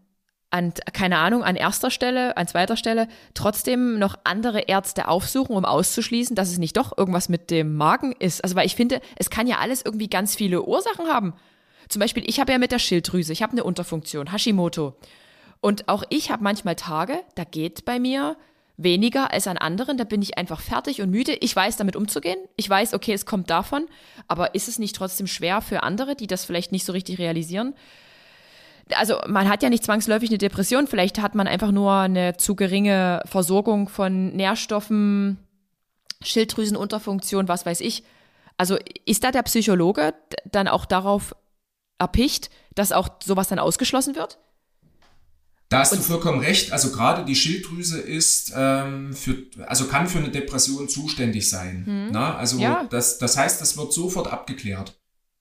[0.54, 5.64] an, keine Ahnung, an erster Stelle, an zweiter Stelle trotzdem noch andere Ärzte aufsuchen, um
[5.64, 8.44] auszuschließen, dass es nicht doch irgendwas mit dem Magen ist.
[8.44, 11.34] Also, weil ich finde, es kann ja alles irgendwie ganz viele Ursachen haben.
[11.88, 14.94] Zum Beispiel, ich habe ja mit der Schilddrüse, ich habe eine Unterfunktion, Hashimoto.
[15.60, 18.36] Und auch ich habe manchmal Tage, da geht bei mir
[18.76, 21.32] weniger als an anderen, da bin ich einfach fertig und müde.
[21.40, 22.38] Ich weiß damit umzugehen.
[22.56, 23.86] Ich weiß, okay, es kommt davon,
[24.28, 27.74] aber ist es nicht trotzdem schwer für andere, die das vielleicht nicht so richtig realisieren?
[28.92, 32.54] Also man hat ja nicht zwangsläufig eine Depression, vielleicht hat man einfach nur eine zu
[32.54, 35.38] geringe Versorgung von Nährstoffen,
[36.22, 38.04] Schilddrüsenunterfunktion, was weiß ich.
[38.56, 41.34] Also ist da der Psychologe dann auch darauf
[41.98, 44.38] erpicht, dass auch sowas dann ausgeschlossen wird?
[45.70, 46.72] Da hast du vollkommen recht.
[46.72, 51.84] Also gerade die Schilddrüse ist ähm, für, also kann für eine Depression zuständig sein.
[51.86, 52.08] Hm.
[52.12, 52.36] Na?
[52.36, 52.86] Also ja.
[52.90, 54.96] das, das heißt, das wird sofort abgeklärt.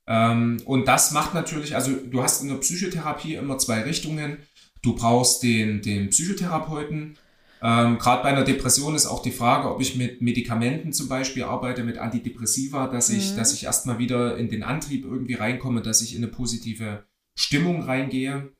[0.07, 4.37] Ähm, und das macht natürlich, also du hast in der Psychotherapie immer zwei Richtungen.
[4.81, 7.17] Du brauchst den, den Psychotherapeuten.
[7.61, 11.43] Ähm, Gerade bei einer Depression ist auch die Frage, ob ich mit Medikamenten zum Beispiel
[11.43, 13.37] arbeite, mit Antidepressiva, dass ich, mhm.
[13.37, 17.83] dass ich erstmal wieder in den Antrieb irgendwie reinkomme, dass ich in eine positive Stimmung
[17.83, 18.51] reingehe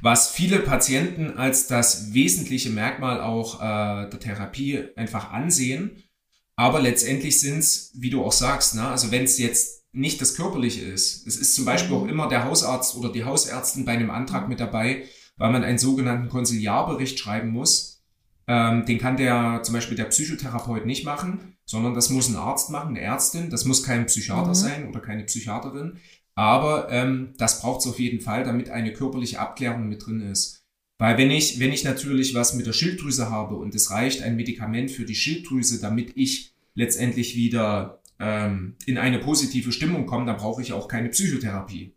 [0.00, 6.02] was viele Patienten als das wesentliche Merkmal auch äh, der Therapie einfach ansehen.
[6.56, 8.86] Aber letztendlich sind es, wie du auch sagst, ne?
[8.88, 12.10] also wenn es jetzt nicht das Körperliche ist, es ist zum Beispiel auch mhm.
[12.10, 15.04] immer der Hausarzt oder die Hausärztin bei einem Antrag mit dabei,
[15.36, 18.02] weil man einen sogenannten Konsiliarbericht schreiben muss.
[18.46, 22.70] Ähm, den kann der zum Beispiel der Psychotherapeut nicht machen, sondern das muss ein Arzt
[22.70, 23.50] machen, eine Ärztin.
[23.50, 24.54] Das muss kein Psychiater mhm.
[24.54, 25.98] sein oder keine Psychiaterin.
[26.34, 30.62] Aber ähm, das braucht es auf jeden Fall, damit eine körperliche Abklärung mit drin ist.
[30.98, 34.36] Weil wenn ich, wenn ich natürlich was mit der Schilddrüse habe und es reicht ein
[34.36, 40.36] Medikament für die Schilddrüse, damit ich letztendlich wieder ähm, in eine positive Stimmung komme, dann
[40.36, 41.94] brauche ich auch keine Psychotherapie.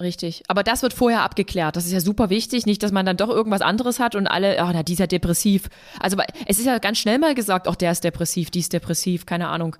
[0.00, 0.42] Richtig.
[0.48, 1.76] Aber das wird vorher abgeklärt.
[1.76, 2.66] Das ist ja super wichtig.
[2.66, 5.68] Nicht, dass man dann doch irgendwas anderes hat und alle, ach, na, dieser depressiv.
[6.00, 9.24] Also es ist ja ganz schnell mal gesagt, auch der ist depressiv, die ist depressiv,
[9.24, 9.76] keine Ahnung.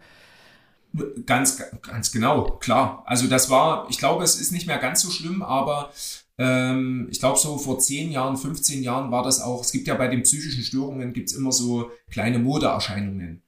[1.27, 3.03] Ganz, ganz genau, klar.
[3.07, 5.91] Also das war, ich glaube, es ist nicht mehr ganz so schlimm, aber
[6.39, 9.97] ähm, ich glaube, so vor 10 Jahren, 15 Jahren war das auch, es gibt ja
[9.97, 13.44] bei den psychischen Störungen, gibt's immer so kleine Modeerscheinungen.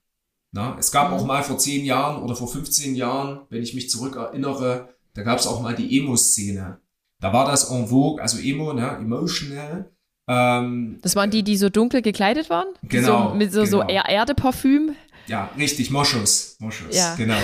[0.57, 1.17] Na, es gab mhm.
[1.17, 5.23] auch mal vor 10 Jahren oder vor 15 Jahren, wenn ich mich zurück erinnere, da
[5.23, 6.81] gab's auch mal die Emo-Szene.
[7.21, 9.91] Da war das en vogue, also Emo, ne, emotional.
[10.29, 12.67] Ähm, das waren die, die so dunkel gekleidet waren?
[12.83, 13.31] Genau.
[13.31, 13.71] So, mit so, genau.
[13.71, 14.97] so Erdeparfüm?
[15.27, 16.57] Ja, richtig, Moschus.
[16.59, 17.15] Moschus, ja.
[17.17, 17.39] genau.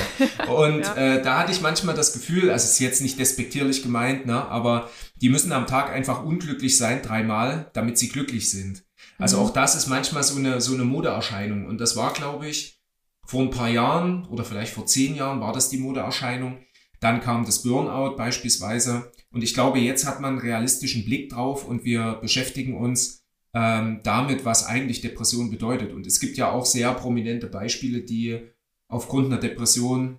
[0.56, 0.94] Und ja.
[0.94, 4.46] äh, da hatte ich manchmal das Gefühl, also es ist jetzt nicht despektierlich gemeint, ne,
[4.48, 8.84] aber die müssen am Tag einfach unglücklich sein, dreimal, damit sie glücklich sind.
[9.18, 9.44] Also mhm.
[9.44, 11.66] auch das ist manchmal so eine, so eine Modeerscheinung.
[11.66, 12.81] Und das war, glaube ich,
[13.24, 16.58] vor ein paar Jahren oder vielleicht vor zehn Jahren war das die Modeerscheinung.
[17.00, 19.10] Dann kam das Burnout beispielsweise.
[19.32, 24.00] Und ich glaube, jetzt hat man einen realistischen Blick drauf und wir beschäftigen uns ähm,
[24.02, 25.92] damit, was eigentlich Depression bedeutet.
[25.92, 28.40] Und es gibt ja auch sehr prominente Beispiele, die
[28.88, 30.18] aufgrund einer Depression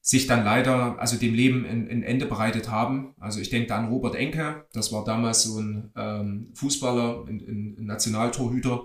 [0.00, 3.14] sich dann leider, also dem Leben ein, ein Ende bereitet haben.
[3.18, 7.76] Also ich denke da an Robert Enke, das war damals so ein ähm, Fußballer, ein,
[7.78, 8.84] ein Nationaltorhüter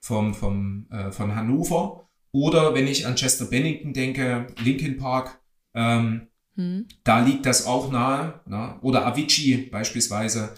[0.00, 2.07] vom, vom, äh, von Hannover.
[2.38, 5.40] Oder wenn ich an Chester Bennington denke, Linkin Park,
[5.74, 6.86] ähm, hm.
[7.02, 8.40] da liegt das auch nahe.
[8.46, 8.78] Na?
[8.80, 10.54] Oder Avicii beispielsweise,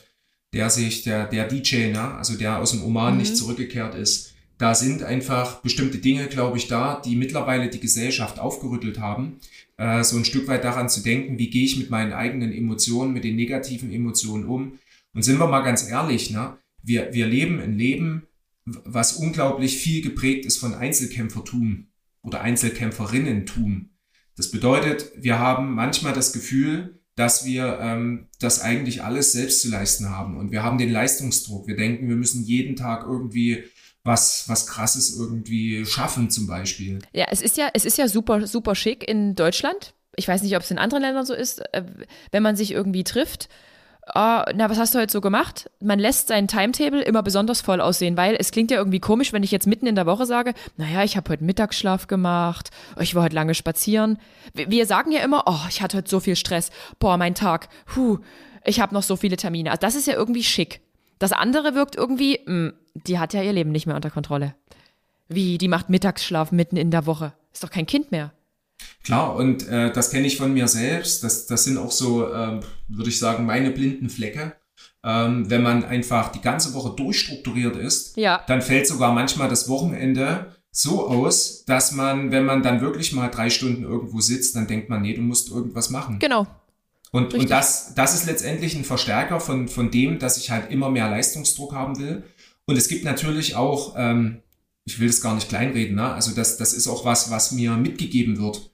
[0.52, 3.20] der sich, der, der DJ, ne, also der aus dem Oman mhm.
[3.20, 8.38] nicht zurückgekehrt ist, da sind einfach bestimmte Dinge, glaube ich, da, die mittlerweile die Gesellschaft
[8.38, 9.38] aufgerüttelt haben.
[9.78, 13.14] Äh, so ein Stück weit daran zu denken, wie gehe ich mit meinen eigenen Emotionen,
[13.14, 14.78] mit den negativen Emotionen um.
[15.14, 16.58] Und sind wir mal ganz ehrlich, ne?
[16.82, 18.26] wir, wir leben ein Leben,
[18.84, 21.88] was unglaublich viel geprägt ist von Einzelkämpfertum
[22.22, 23.90] oder Einzelkämpferinnentum.
[24.36, 29.68] Das bedeutet, wir haben manchmal das Gefühl, dass wir ähm, das eigentlich alles selbst zu
[29.68, 30.38] leisten haben.
[30.38, 31.66] Und wir haben den Leistungsdruck.
[31.66, 33.64] Wir denken, wir müssen jeden Tag irgendwie
[34.04, 37.00] was, was krasses irgendwie schaffen, zum Beispiel.
[37.12, 39.94] Ja, es ist ja, es ist ja super, super schick in Deutschland.
[40.16, 41.84] Ich weiß nicht, ob es in anderen Ländern so ist, äh,
[42.32, 43.48] wenn man sich irgendwie trifft
[44.14, 45.70] oh, na, was hast du heute so gemacht?
[45.80, 49.42] Man lässt sein Timetable immer besonders voll aussehen, weil es klingt ja irgendwie komisch, wenn
[49.42, 53.24] ich jetzt mitten in der Woche sage, naja, ich habe heute Mittagsschlaf gemacht, ich war
[53.24, 54.18] heute lange spazieren.
[54.54, 58.18] Wir sagen ja immer, oh, ich hatte heute so viel Stress, boah, mein Tag, huh,
[58.64, 59.70] ich habe noch so viele Termine.
[59.70, 60.80] Also das ist ja irgendwie schick.
[61.18, 64.54] Das andere wirkt irgendwie, mh, hm, die hat ja ihr Leben nicht mehr unter Kontrolle.
[65.28, 67.32] Wie, die macht Mittagsschlaf mitten in der Woche.
[67.52, 68.32] Ist doch kein Kind mehr.
[69.02, 71.24] Klar, und äh, das kenne ich von mir selbst.
[71.24, 74.54] Das, das sind auch so, äh, würde ich sagen, meine blinden Flecke.
[75.02, 78.42] Ähm, wenn man einfach die ganze Woche durchstrukturiert ist, ja.
[78.46, 83.28] dann fällt sogar manchmal das Wochenende so aus, dass man, wenn man dann wirklich mal
[83.28, 86.18] drei Stunden irgendwo sitzt, dann denkt man, nee, du musst irgendwas machen.
[86.18, 86.46] Genau.
[87.12, 90.90] Und, und das, das ist letztendlich ein Verstärker von, von dem, dass ich halt immer
[90.90, 92.24] mehr Leistungsdruck haben will.
[92.66, 94.42] Und es gibt natürlich auch, ähm,
[94.90, 96.12] ich will das gar nicht kleinreden, ne?
[96.12, 98.70] also das, das ist auch was, was mir mitgegeben wird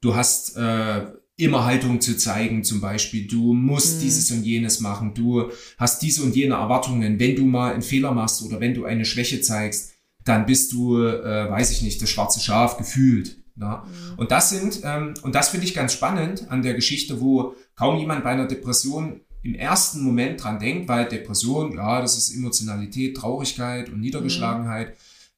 [0.00, 3.26] du hast äh, immer Haltung zu zeigen, zum Beispiel.
[3.26, 4.00] Du musst mhm.
[4.00, 5.14] dieses und jenes machen.
[5.14, 7.18] Du hast diese und jene Erwartungen.
[7.18, 9.92] Wenn du mal einen Fehler machst oder wenn du eine Schwäche zeigst,
[10.24, 13.36] dann bist du, äh, weiß ich nicht, das schwarze Schaf gefühlt.
[13.54, 13.84] Na?
[13.84, 14.18] Mhm.
[14.18, 17.98] Und das sind, ähm, und das finde ich ganz spannend an der Geschichte, wo kaum
[17.98, 23.16] jemand bei einer Depression im ersten Moment dran denkt, weil Depression, ja, das ist Emotionalität,
[23.16, 24.88] Traurigkeit und Niedergeschlagenheit.
[24.88, 24.94] Mhm.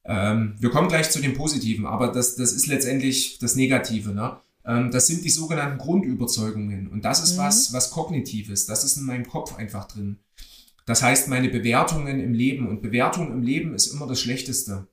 [0.09, 4.11] Ähm, wir kommen gleich zu dem Positiven, aber das, das ist letztendlich das Negative.
[4.11, 4.38] Ne?
[4.64, 6.88] Ähm, das sind die sogenannten Grundüberzeugungen.
[6.88, 7.42] Und das ist mhm.
[7.42, 8.66] was, was kognitives.
[8.66, 10.18] Das ist in meinem Kopf einfach drin.
[10.87, 14.88] Das heißt, meine Bewertungen im Leben und Bewertung im Leben ist immer das Schlechteste.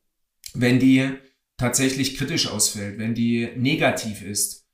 [0.54, 1.10] Wenn die
[1.58, 4.66] tatsächlich kritisch ausfällt, wenn die negativ ist.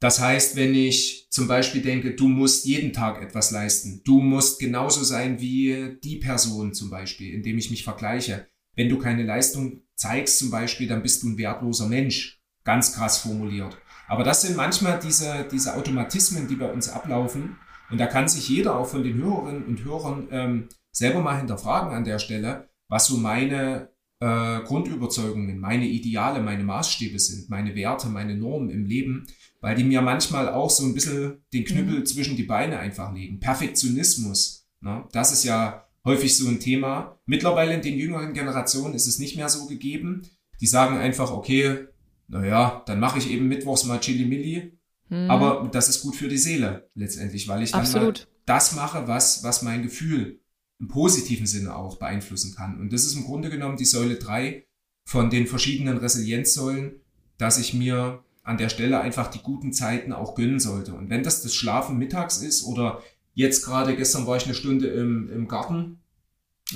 [0.00, 4.58] Das heißt, wenn ich zum Beispiel denke, du musst jeden Tag etwas leisten, du musst
[4.58, 8.48] genauso sein wie die Person zum Beispiel, indem ich mich vergleiche.
[8.76, 12.40] Wenn du keine Leistung zeigst zum Beispiel, dann bist du ein wertloser Mensch.
[12.64, 13.76] Ganz krass formuliert.
[14.08, 17.56] Aber das sind manchmal diese, diese Automatismen, die bei uns ablaufen.
[17.90, 21.92] Und da kann sich jeder auch von den Hörerinnen und Hörern ähm, selber mal hinterfragen
[21.92, 28.08] an der Stelle, was so meine äh, Grundüberzeugungen, meine Ideale, meine Maßstäbe sind, meine Werte,
[28.08, 29.26] meine Normen im Leben,
[29.60, 32.06] weil die mir manchmal auch so ein bisschen den Knüppel mhm.
[32.06, 33.40] zwischen die Beine einfach legen.
[33.40, 35.04] Perfektionismus, ne?
[35.12, 37.18] das ist ja häufig so ein Thema.
[37.26, 40.22] Mittlerweile in den jüngeren Generationen ist es nicht mehr so gegeben.
[40.60, 41.86] Die sagen einfach, okay,
[42.28, 44.78] naja, dann mache ich eben mittwochs mal Chili Milli.
[45.08, 45.30] Hm.
[45.30, 48.28] Aber das ist gut für die Seele letztendlich, weil ich dann Absolut.
[48.46, 50.40] das mache, was, was mein Gefühl
[50.80, 52.80] im positiven Sinne auch beeinflussen kann.
[52.80, 54.66] Und das ist im Grunde genommen die Säule drei
[55.06, 57.00] von den verschiedenen Resilienzsäulen,
[57.38, 60.94] dass ich mir an der Stelle einfach die guten Zeiten auch gönnen sollte.
[60.94, 63.02] Und wenn das das Schlafen mittags ist oder
[63.34, 65.98] jetzt gerade, gestern war ich eine Stunde im, im Garten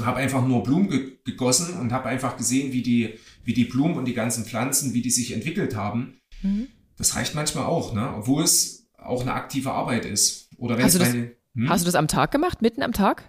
[0.00, 3.96] habe einfach nur Blumen ge gegossen und habe einfach gesehen, wie die, wie die Blumen
[3.96, 6.20] und die ganzen Pflanzen, wie die sich entwickelt haben.
[6.42, 6.68] Mhm.
[6.96, 8.14] Das reicht manchmal auch, ne?
[8.16, 10.48] obwohl es auch eine aktive Arbeit ist.
[10.56, 11.68] Oder wenn hast, du das, meine, hm?
[11.68, 13.24] hast du das am Tag gemacht, mitten am Tag?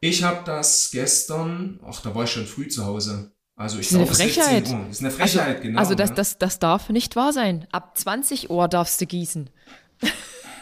[0.00, 3.32] Ich habe das gestern, ach, da war ich schon früh zu Hause.
[3.54, 4.64] Also ich glaube, das ist eine Frechheit.
[4.64, 5.78] Das ist eine Frechheit, also, genau.
[5.78, 6.16] Also das, ne?
[6.16, 7.66] das, das darf nicht wahr sein.
[7.70, 9.50] Ab 20 Uhr darfst du gießen.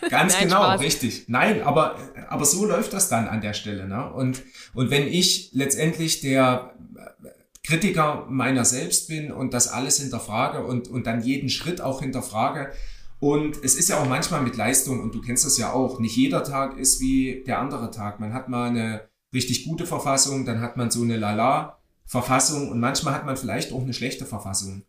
[0.11, 0.81] Ganz Nein, genau, Spaß.
[0.81, 1.25] richtig.
[1.29, 1.97] Nein, aber,
[2.29, 3.87] aber so läuft das dann an der Stelle.
[3.87, 4.13] Ne?
[4.13, 4.43] Und,
[4.75, 6.75] und wenn ich letztendlich der
[7.63, 12.73] Kritiker meiner selbst bin und das alles hinterfrage und, und dann jeden Schritt auch hinterfrage,
[13.21, 16.17] und es ist ja auch manchmal mit Leistung, und du kennst das ja auch, nicht
[16.17, 18.19] jeder Tag ist wie der andere Tag.
[18.19, 23.15] Man hat mal eine richtig gute Verfassung, dann hat man so eine Lala-Verfassung und manchmal
[23.15, 24.85] hat man vielleicht auch eine schlechte Verfassung.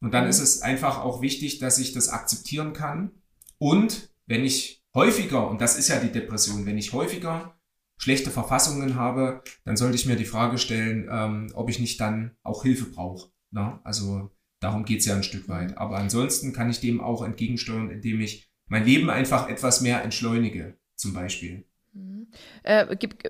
[0.00, 0.30] Und dann mhm.
[0.30, 3.10] ist es einfach auch wichtig, dass ich das akzeptieren kann
[3.58, 7.58] und wenn ich häufiger, und das ist ja die Depression, wenn ich häufiger
[7.96, 12.36] schlechte Verfassungen habe, dann sollte ich mir die Frage stellen, ähm, ob ich nicht dann
[12.44, 13.30] auch Hilfe brauche.
[13.50, 13.80] Ne?
[13.82, 15.76] Also darum geht's ja ein Stück weit.
[15.78, 20.76] Aber ansonsten kann ich dem auch entgegensteuern, indem ich mein Leben einfach etwas mehr entschleunige,
[20.94, 21.64] zum Beispiel.
[21.92, 22.28] Mhm.
[22.62, 23.28] Äh, gibt,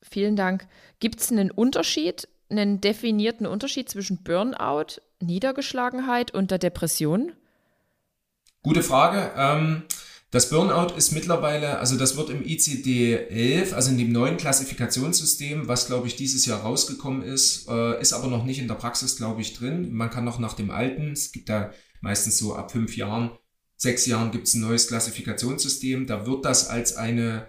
[0.00, 0.66] vielen Dank.
[1.00, 7.32] Gibt es einen Unterschied, einen definierten Unterschied zwischen Burnout, Niedergeschlagenheit und der Depression?
[8.62, 9.32] Gute Frage.
[9.36, 9.82] Ähm,
[10.36, 15.86] Das Burnout ist mittlerweile, also das wird im ICD-11, also in dem neuen Klassifikationssystem, was
[15.86, 19.40] glaube ich dieses Jahr rausgekommen ist, äh, ist aber noch nicht in der Praxis, glaube
[19.40, 19.94] ich, drin.
[19.94, 21.72] Man kann noch nach dem alten, es gibt da
[22.02, 23.30] meistens so ab fünf Jahren,
[23.78, 26.06] sechs Jahren gibt es ein neues Klassifikationssystem.
[26.06, 27.48] Da wird das als eine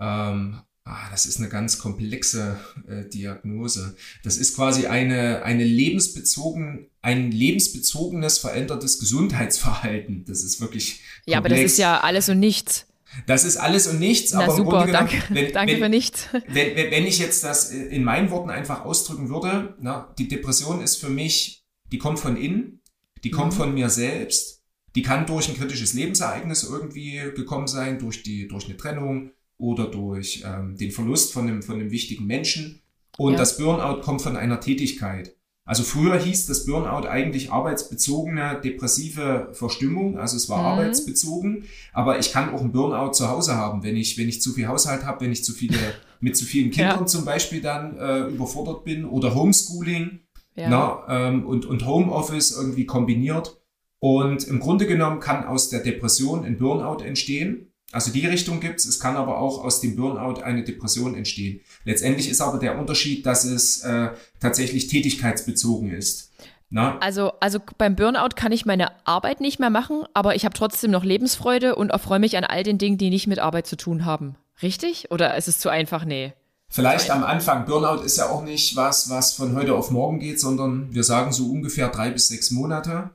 [0.00, 3.96] ähm, Ah, das ist eine ganz komplexe äh, Diagnose.
[4.22, 10.24] Das ist quasi eine, eine lebensbezogen, ein lebensbezogenes verändertes Gesundheitsverhalten.
[10.26, 11.00] Das ist wirklich.
[11.00, 11.22] Komplex.
[11.26, 12.86] Ja, aber das ist ja alles und nichts.
[13.26, 16.26] Das ist alles und nichts, Na, aber super, genommen, danke, wenn, danke wenn, für nichts.
[16.48, 20.96] Wenn, wenn, ich jetzt das in meinen Worten einfach ausdrücken würde, na, die Depression ist
[20.96, 22.80] für mich, die kommt von innen,
[23.22, 23.56] die kommt mhm.
[23.56, 24.62] von mir selbst,
[24.96, 29.86] die kann durch ein kritisches Lebensereignis irgendwie gekommen sein, durch die, durch eine Trennung, oder
[29.86, 32.82] durch ähm, den Verlust von einem, von einem wichtigen Menschen.
[33.16, 33.38] Und ja.
[33.38, 35.36] das Burnout kommt von einer Tätigkeit.
[35.66, 40.66] Also früher hieß das Burnout eigentlich arbeitsbezogene depressive Verstimmung, also es war mhm.
[40.66, 44.52] arbeitsbezogen, aber ich kann auch einen Burnout zu Hause haben, wenn ich, wenn ich zu
[44.52, 45.78] viel Haushalt habe, wenn ich zu viele,
[46.20, 47.06] mit zu vielen Kindern ja.
[47.06, 50.20] zum Beispiel dann äh, überfordert bin oder Homeschooling
[50.54, 50.68] ja.
[50.68, 53.60] na, ähm, und, und Homeoffice irgendwie kombiniert.
[53.98, 57.72] Und im Grunde genommen kann aus der Depression ein Burnout entstehen.
[57.92, 58.86] Also die Richtung gibt's.
[58.86, 61.60] Es kann aber auch aus dem Burnout eine Depression entstehen.
[61.84, 64.10] Letztendlich ist aber der Unterschied, dass es äh,
[64.40, 66.32] tatsächlich tätigkeitsbezogen ist.
[66.70, 66.98] Na?
[66.98, 70.90] Also, also beim Burnout kann ich meine Arbeit nicht mehr machen, aber ich habe trotzdem
[70.90, 74.04] noch Lebensfreude und erfreue mich an all den Dingen, die nicht mit Arbeit zu tun
[74.04, 74.34] haben.
[74.60, 75.10] Richtig?
[75.12, 76.04] Oder ist es zu einfach?
[76.04, 76.32] Nee.
[76.68, 77.66] Vielleicht am Anfang.
[77.66, 81.32] Burnout ist ja auch nicht was, was von heute auf morgen geht, sondern wir sagen
[81.32, 83.10] so ungefähr drei bis sechs Monate.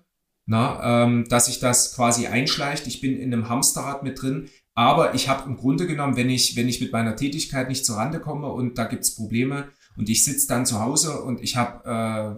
[0.45, 2.87] Na, ähm, dass sich das quasi einschleicht.
[2.87, 4.49] Ich bin in einem Hamsterrad mit drin.
[4.79, 8.21] Aber ich habe im Grunde genommen, wenn ich, wenn ich mit meiner Tätigkeit nicht zurande
[8.21, 9.67] komme und da gibt's Probleme
[9.97, 11.83] und ich sitze dann zu Hause und ich habe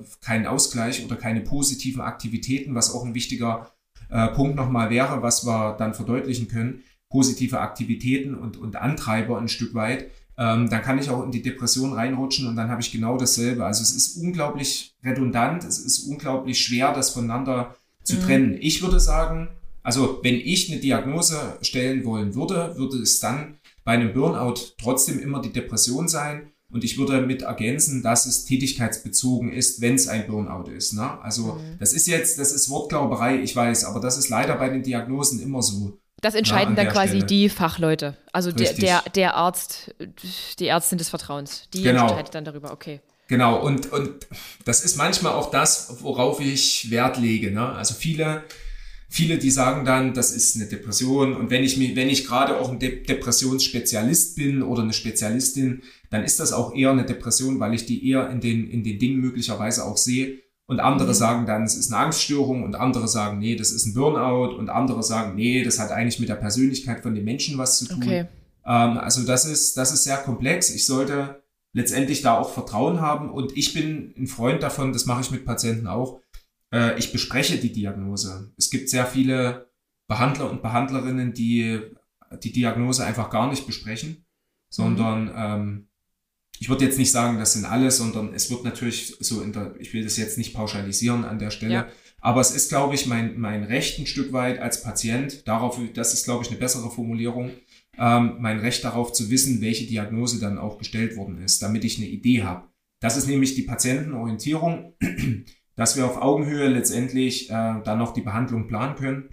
[0.02, 3.70] äh, keinen Ausgleich oder keine positiven Aktivitäten, was auch ein wichtiger
[4.10, 6.82] äh, Punkt nochmal wäre, was wir dann verdeutlichen können,
[7.12, 11.44] positive Aktivitäten und, und Antreiber ein Stück weit, ähm, dann kann ich auch in die
[11.44, 13.66] Depression reinrutschen und dann habe ich genau dasselbe.
[13.66, 18.22] Also es ist unglaublich redundant, es ist unglaublich schwer, das voneinander zu mhm.
[18.22, 18.58] trennen.
[18.60, 19.50] Ich würde sagen,
[19.84, 25.20] also wenn ich eine Diagnose stellen wollen würde, würde es dann bei einem Burnout trotzdem
[25.20, 26.52] immer die Depression sein.
[26.72, 30.94] Und ich würde mit ergänzen, dass es tätigkeitsbezogen ist, wenn es ein Burnout ist.
[30.94, 31.20] Ne?
[31.22, 31.78] Also mhm.
[31.80, 35.42] das ist jetzt, das ist Wortglauberei, ich weiß, aber das ist leider bei den Diagnosen
[35.42, 35.98] immer so.
[36.22, 37.26] Das entscheiden na, dann quasi Stelle.
[37.26, 38.16] die Fachleute.
[38.32, 39.94] Also der, der, der Arzt,
[40.60, 42.04] die Ärztin des Vertrauens, die genau.
[42.04, 43.02] entscheidet dann darüber, okay.
[43.28, 44.28] Genau, und, und
[44.64, 47.52] das ist manchmal auch das, worauf ich Wert lege.
[47.52, 47.66] Ne?
[47.66, 48.44] Also viele
[49.12, 51.36] viele, die sagen dann, das ist eine Depression.
[51.36, 55.82] Und wenn ich mir, wenn ich gerade auch ein De Depressionsspezialist bin oder eine Spezialistin,
[56.10, 58.98] dann ist das auch eher eine Depression, weil ich die eher in den, in den
[59.00, 60.40] Dingen möglicherweise auch sehe.
[60.66, 61.14] Und andere mhm.
[61.14, 64.70] sagen dann, es ist eine Angststörung und andere sagen, nee, das ist ein Burnout und
[64.70, 68.04] andere sagen, nee, das hat eigentlich mit der Persönlichkeit von den Menschen was zu tun.
[68.04, 68.28] Okay.
[68.66, 70.74] Ähm, also das ist, das ist sehr komplex.
[70.74, 71.42] Ich sollte
[71.74, 75.46] letztendlich da auch Vertrauen haben und ich bin ein Freund davon, das mache ich mit
[75.46, 76.22] Patienten auch,
[76.74, 78.54] äh, ich bespreche die Diagnose.
[78.58, 79.72] Es gibt sehr viele
[80.08, 81.82] Behandler und Behandlerinnen, die
[82.44, 84.26] die Diagnose einfach gar nicht besprechen,
[84.70, 85.34] sondern mhm.
[85.36, 85.88] ähm,
[86.60, 89.74] ich würde jetzt nicht sagen, das sind alle, sondern es wird natürlich so in der,
[89.80, 91.88] ich will das jetzt nicht pauschalisieren an der Stelle, ja.
[92.20, 96.14] aber es ist, glaube ich, mein, mein Recht ein Stück weit als Patient, darauf, das
[96.14, 97.52] ist, glaube ich, eine bessere Formulierung,
[97.98, 101.98] ähm, mein Recht darauf zu wissen, welche Diagnose dann auch gestellt worden ist, damit ich
[101.98, 102.68] eine Idee habe.
[103.00, 104.94] Das ist nämlich die Patientenorientierung
[105.82, 109.30] dass wir auf Augenhöhe letztendlich äh, dann noch die Behandlung planen können.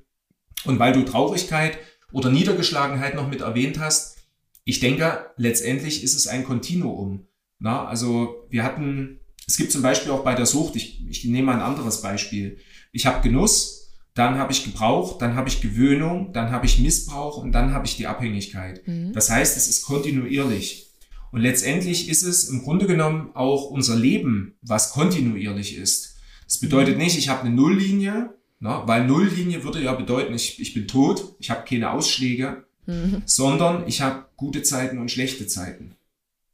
[0.65, 1.77] Und weil du Traurigkeit
[2.11, 4.17] oder Niedergeschlagenheit noch mit erwähnt hast,
[4.65, 7.27] ich denke, letztendlich ist es ein Kontinuum.
[7.59, 11.53] Na, also wir hatten, es gibt zum Beispiel auch bei der Sucht, ich, ich nehme
[11.53, 12.57] ein anderes Beispiel.
[12.93, 17.37] Ich habe Genuss, dann habe ich Gebrauch, dann habe ich Gewöhnung, dann habe ich Missbrauch
[17.37, 18.89] und dann habe ich die Abhängigkeit.
[18.89, 19.13] Mhm.
[19.13, 20.95] Das heißt, es ist kontinuierlich.
[21.31, 26.15] Und letztendlich ist es im Grunde genommen auch unser Leben, was kontinuierlich ist.
[26.49, 30.73] Das bedeutet nicht, ich habe eine Nulllinie, ne, weil Nulllinie würde ja bedeuten, ich, ich
[30.73, 33.23] bin tot, ich habe keine Ausschläge, mhm.
[33.27, 35.95] sondern ich habe gute Zeiten und schlechte Zeiten.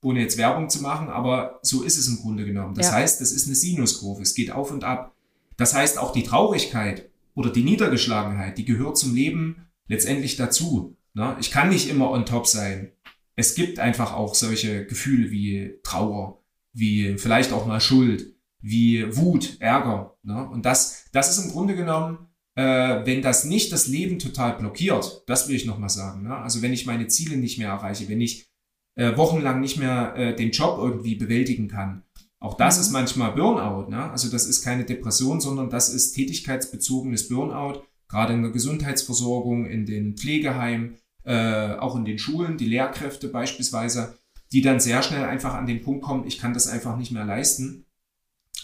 [0.03, 2.75] Ohne jetzt Werbung zu machen, aber so ist es im Grunde genommen.
[2.75, 2.95] Das ja.
[2.95, 5.15] heißt, das ist eine Sinuskurve, es geht auf und ab.
[5.57, 10.97] Das heißt, auch die Traurigkeit oder die Niedergeschlagenheit, die gehört zum Leben letztendlich dazu.
[11.15, 11.37] Ne?
[11.39, 12.91] Ich kann nicht immer on top sein.
[13.37, 16.43] Es gibt einfach auch solche Gefühle wie Trauer,
[16.73, 18.34] wie vielleicht auch mal Schuld
[18.65, 20.17] wie Wut, Ärger.
[20.23, 20.49] Ne?
[20.49, 25.23] Und das, das ist im Grunde genommen, äh, wenn das nicht das Leben total blockiert,
[25.27, 26.23] das will ich nochmal sagen.
[26.23, 26.35] Ne?
[26.35, 28.51] Also wenn ich meine Ziele nicht mehr erreiche, wenn ich
[28.97, 32.05] äh, wochenlang nicht mehr äh, den Job irgendwie bewältigen kann.
[32.41, 32.81] Auch das mhm.
[32.81, 33.91] ist manchmal Burnout.
[33.91, 34.11] Ne?
[34.11, 39.85] Also das ist keine Depression, sondern das ist tätigkeitsbezogenes Burnout, gerade in der Gesundheitsversorgung, in
[39.85, 44.17] den Pflegeheimen, äh, auch in den Schulen, die Lehrkräfte beispielsweise,
[44.53, 47.25] die dann sehr schnell einfach an den Punkt kommen, ich kann das einfach nicht mehr
[47.25, 47.84] leisten.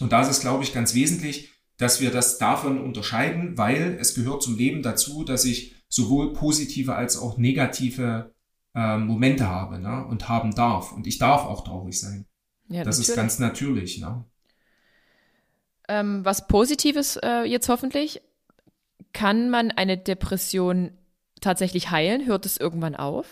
[0.01, 4.15] Und da ist es, glaube ich, ganz wesentlich, dass wir das davon unterscheiden, weil es
[4.15, 8.35] gehört zum Leben dazu, dass ich sowohl positive als auch negative
[8.75, 10.07] äh, Momente habe ne?
[10.07, 10.93] und haben darf.
[10.93, 12.27] Und ich darf auch traurig sein.
[12.69, 13.09] Ja, das natürlich.
[13.09, 14.01] ist ganz natürlich.
[14.01, 14.25] Ne?
[15.89, 18.23] Ähm, was Positives äh, jetzt hoffentlich.
[19.13, 20.93] Kann man eine Depression
[21.41, 22.27] tatsächlich heilen?
[22.27, 23.27] Hört es irgendwann auf?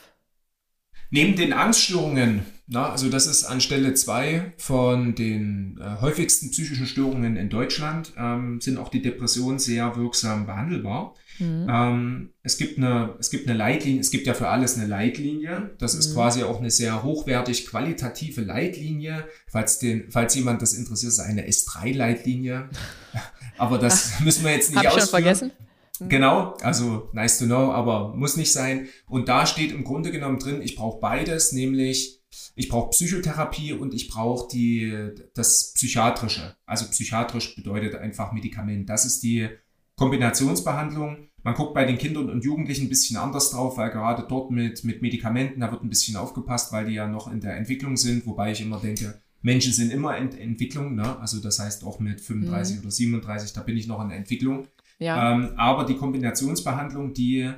[1.11, 6.87] Neben den Angststörungen, na, also das ist an Stelle zwei von den äh, häufigsten psychischen
[6.87, 11.15] Störungen in Deutschland, ähm, sind auch die Depressionen sehr wirksam behandelbar.
[11.39, 11.67] Mhm.
[11.71, 15.71] Ähm, es, gibt eine, es gibt eine Leitlinie, es gibt ja für alles eine Leitlinie.
[15.79, 16.15] Das ist mhm.
[16.15, 19.25] quasi auch eine sehr hochwertig qualitative Leitlinie.
[19.51, 22.69] Falls, den, falls jemand das interessiert, ist eine S3-Leitlinie.
[23.59, 25.01] Aber das Ach, müssen wir jetzt nicht hab ausführen.
[25.01, 25.53] schon vergessen.
[26.01, 26.09] Mhm.
[26.09, 28.89] Genau, also nice to know, aber muss nicht sein.
[29.07, 32.21] Und da steht im Grunde genommen drin, ich brauche beides, nämlich
[32.55, 36.57] ich brauche Psychotherapie und ich brauche die das psychiatrische.
[36.67, 38.89] Also psychiatrisch bedeutet einfach Medikament.
[38.89, 39.49] Das ist die
[39.97, 41.29] Kombinationsbehandlung.
[41.43, 44.85] Man guckt bei den Kindern und Jugendlichen ein bisschen anders drauf, weil gerade dort mit,
[44.85, 48.27] mit Medikamenten, da wird ein bisschen aufgepasst, weil die ja noch in der Entwicklung sind,
[48.27, 51.19] wobei ich immer denke, Menschen sind immer in Entwicklung, ne?
[51.21, 52.83] also das heißt auch mit 35 mhm.
[52.83, 54.67] oder 37, da bin ich noch in der Entwicklung.
[54.99, 55.33] Ja.
[55.33, 57.53] Ähm, aber die Kombinationsbehandlung, die,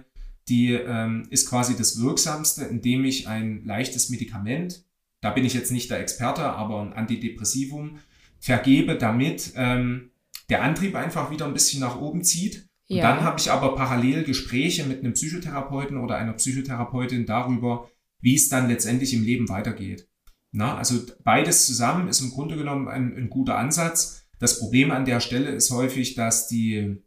[0.48, 4.84] die ähm, ist quasi das Wirksamste, indem ich ein leichtes Medikament,
[5.20, 7.98] da bin ich jetzt nicht der Experte, aber ein Antidepressivum,
[8.38, 10.10] vergebe, damit ähm,
[10.48, 12.68] der Antrieb einfach wieder ein bisschen nach oben zieht.
[12.88, 13.02] Und ja.
[13.02, 17.88] dann habe ich aber parallel Gespräche mit einem Psychotherapeuten oder einer Psychotherapeutin darüber,
[18.20, 20.08] wie es dann letztendlich im Leben weitergeht.
[20.52, 24.26] Na, also beides zusammen ist im Grunde genommen ein, ein guter Ansatz.
[24.40, 27.02] Das Problem an der Stelle ist häufig, dass die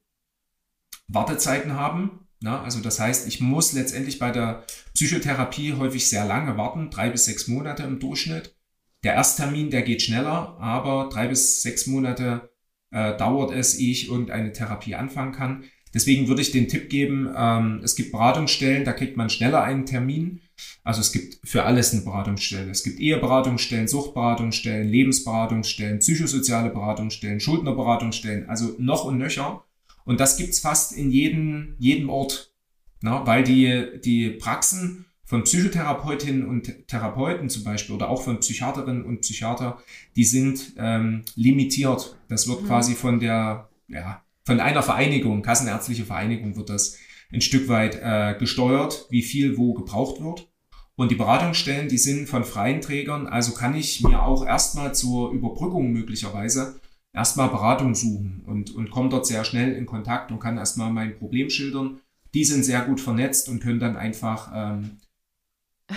[1.13, 2.19] Wartezeiten haben.
[2.41, 7.09] Na, also das heißt, ich muss letztendlich bei der Psychotherapie häufig sehr lange warten, drei
[7.09, 8.55] bis sechs Monate im Durchschnitt.
[9.03, 12.49] Der Ersttermin, der geht schneller, aber drei bis sechs Monate
[12.91, 15.63] äh, dauert es, ehe ich irgendeine Therapie anfangen kann.
[15.93, 19.85] Deswegen würde ich den Tipp geben, ähm, es gibt Beratungsstellen, da kriegt man schneller einen
[19.85, 20.41] Termin.
[20.83, 22.71] Also es gibt für alles eine Beratungsstelle.
[22.71, 29.63] Es gibt Eheberatungsstellen, Suchtberatungsstellen, Lebensberatungsstellen, psychosoziale Beratungsstellen, Schuldnerberatungsstellen, also noch und nöcher.
[30.05, 32.53] Und das gibt's fast in jedem, jedem Ort,
[33.01, 39.03] na, weil die, die Praxen von Psychotherapeutinnen und Therapeuten zum Beispiel oder auch von Psychiaterinnen
[39.03, 39.81] und Psychiater,
[40.15, 42.17] die sind ähm, limitiert.
[42.27, 42.67] Das wird mhm.
[42.67, 46.97] quasi von der, ja, von einer Vereinigung, Kassenärztliche Vereinigung wird das
[47.31, 50.47] ein Stück weit äh, gesteuert, wie viel wo gebraucht wird.
[50.95, 55.31] Und die Beratungsstellen, die sind von freien Trägern, also kann ich mir auch erstmal zur
[55.31, 56.79] Überbrückung möglicherweise
[57.13, 61.17] erstmal Beratung suchen und, und komme dort sehr schnell in Kontakt und kann erstmal mein
[61.17, 61.99] Problem schildern.
[62.33, 64.97] Die sind sehr gut vernetzt und können dann einfach ähm,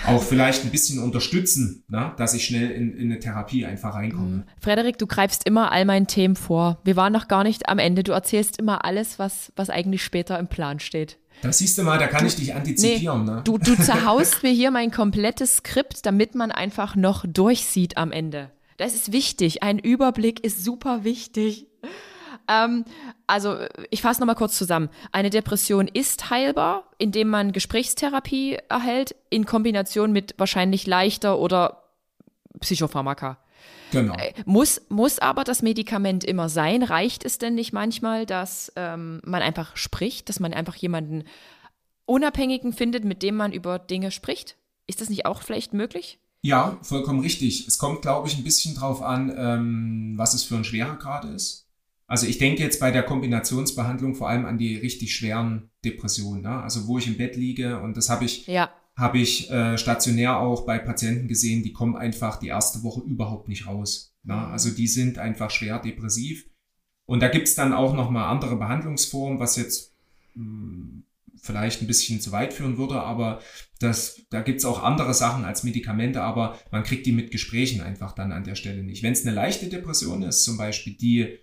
[0.06, 4.28] auch vielleicht ein bisschen unterstützen, ne, dass ich schnell in, in eine Therapie einfach reinkomme.
[4.28, 4.44] Mhm.
[4.60, 6.78] Frederik, du greifst immer all meinen Themen vor.
[6.84, 8.02] Wir waren noch gar nicht am Ende.
[8.02, 11.18] Du erzählst immer alles, was, was eigentlich später im Plan steht.
[11.42, 13.24] Da siehst du mal, da kann du, ich dich antizipieren.
[13.24, 13.40] Nee, ne?
[13.44, 18.50] du, du zerhaust mir hier mein komplettes Skript, damit man einfach noch durchsieht am Ende.
[18.76, 19.62] Das ist wichtig.
[19.62, 21.66] Ein Überblick ist super wichtig.
[22.48, 22.84] Ähm,
[23.26, 23.58] also
[23.90, 24.88] ich fasse nochmal kurz zusammen.
[25.12, 31.84] Eine Depression ist heilbar, indem man Gesprächstherapie erhält, in Kombination mit wahrscheinlich leichter oder
[32.60, 33.38] Psychopharmaka.
[33.92, 34.14] Genau.
[34.14, 36.82] Äh, muss, muss aber das Medikament immer sein?
[36.82, 41.24] Reicht es denn nicht manchmal, dass ähm, man einfach spricht, dass man einfach jemanden
[42.04, 44.56] Unabhängigen findet, mit dem man über Dinge spricht?
[44.86, 46.18] Ist das nicht auch vielleicht möglich?
[46.46, 47.66] Ja, vollkommen richtig.
[47.66, 51.24] Es kommt, glaube ich, ein bisschen drauf an, ähm, was es für ein schwerer Grad
[51.24, 51.66] ist.
[52.06, 56.62] Also ich denke jetzt bei der Kombinationsbehandlung vor allem an die richtig schweren Depressionen, ne?
[56.62, 58.70] also wo ich im Bett liege und das habe ich, ja.
[58.94, 63.48] habe ich äh, stationär auch bei Patienten gesehen, die kommen einfach die erste Woche überhaupt
[63.48, 64.14] nicht raus.
[64.22, 64.36] Ne?
[64.36, 66.48] Also die sind einfach schwer depressiv.
[67.06, 69.92] Und da gibt's dann auch nochmal andere Behandlungsformen, was jetzt
[70.36, 71.05] mh, hm,
[71.46, 73.40] vielleicht ein bisschen zu weit führen würde, aber
[73.78, 78.12] das, da gibt's auch andere Sachen als Medikamente, aber man kriegt die mit Gesprächen einfach
[78.12, 79.02] dann an der Stelle nicht.
[79.02, 81.38] Wenn es eine leichte Depression ist, zum Beispiel, die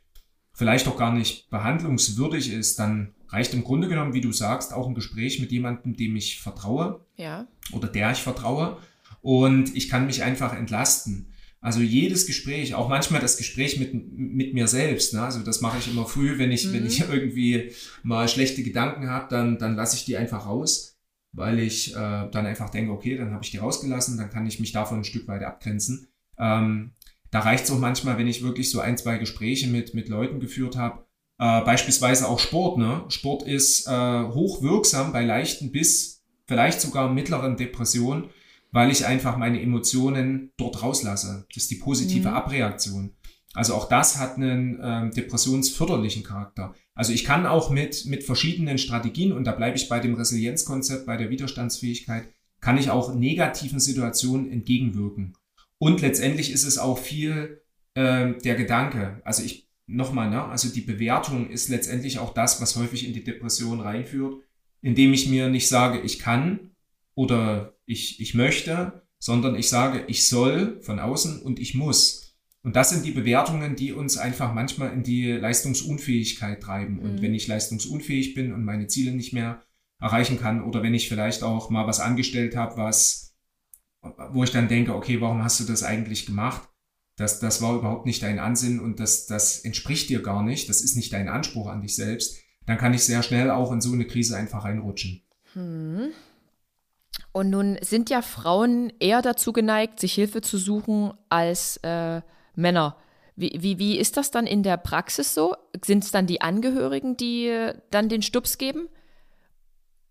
[0.54, 4.88] vielleicht auch gar nicht behandlungswürdig ist, dann reicht im Grunde genommen, wie du sagst, auch
[4.88, 7.48] ein Gespräch mit jemandem, dem ich vertraue ja.
[7.72, 8.78] oder der ich vertraue
[9.22, 11.33] und ich kann mich einfach entlasten.
[11.64, 15.22] Also jedes Gespräch, auch manchmal das Gespräch mit, mit mir selbst, ne?
[15.22, 16.74] also das mache ich immer früh, wenn ich, mhm.
[16.74, 17.72] wenn ich irgendwie
[18.04, 21.00] mal schlechte Gedanken habe, dann, dann lasse ich die einfach raus,
[21.32, 24.60] weil ich äh, dann einfach denke, okay, dann habe ich die rausgelassen, dann kann ich
[24.60, 26.10] mich davon ein Stück weit abgrenzen.
[26.38, 26.92] Ähm,
[27.32, 30.42] da reicht es auch manchmal, wenn ich wirklich so ein, zwei Gespräche mit, mit Leuten
[30.42, 31.06] geführt habe,
[31.40, 32.78] Äh, beispielsweise auch Sport.
[32.78, 33.06] Ne?
[33.08, 38.30] Sport ist äh, hochwirksam bei leichten bis vielleicht sogar mittleren Depressionen,
[38.74, 41.46] weil ich einfach meine Emotionen dort rauslasse.
[41.54, 42.36] Das ist die positive mhm.
[42.36, 43.16] Abreaktion.
[43.54, 46.74] Also auch das hat einen ähm, depressionsförderlichen Charakter.
[46.96, 51.06] Also ich kann auch mit, mit verschiedenen Strategien, und da bleibe ich bei dem Resilienzkonzept,
[51.06, 52.28] bei der Widerstandsfähigkeit,
[52.62, 55.38] kann ich auch negativen Situationen entgegenwirken.
[55.78, 57.62] Und letztendlich ist es auch viel
[57.94, 59.22] äh, der Gedanke.
[59.24, 63.24] Also ich, nochmal, ne, also die Bewertung ist letztendlich auch das, was häufig in die
[63.24, 64.42] Depression reinführt,
[64.82, 66.72] indem ich mir nicht sage, ich kann
[67.14, 72.36] oder ich, ich möchte, sondern ich sage, ich soll von außen und ich muss.
[72.64, 77.00] Und das sind die Bewertungen, die uns einfach manchmal in die Leistungsunfähigkeit treiben.
[77.00, 77.22] Und mhm.
[77.22, 79.62] wenn ich leistungsunfähig bin und meine Ziele nicht mehr
[80.00, 83.36] erreichen kann oder wenn ich vielleicht auch mal was angestellt habe, was,
[84.32, 86.70] wo ich dann denke, okay, warum hast du das eigentlich gemacht?
[87.16, 90.68] Das, das war überhaupt nicht dein Ansinn und das, das entspricht dir gar nicht.
[90.68, 92.38] Das ist nicht dein Anspruch an dich selbst.
[92.66, 95.22] Dann kann ich sehr schnell auch in so eine Krise einfach reinrutschen.
[95.54, 96.12] Hm.
[97.32, 102.22] Und nun sind ja Frauen eher dazu geneigt, sich Hilfe zu suchen als äh,
[102.56, 102.98] Männer.
[103.36, 105.56] Wie, wie, wie ist das dann in der Praxis so?
[105.84, 108.88] Sind es dann die Angehörigen, die äh, dann den Stups geben?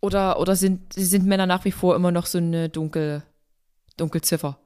[0.01, 3.23] Oder, oder sind, sind Männer nach wie vor immer noch so eine dunkel,
[3.97, 4.59] Dunkelziffer?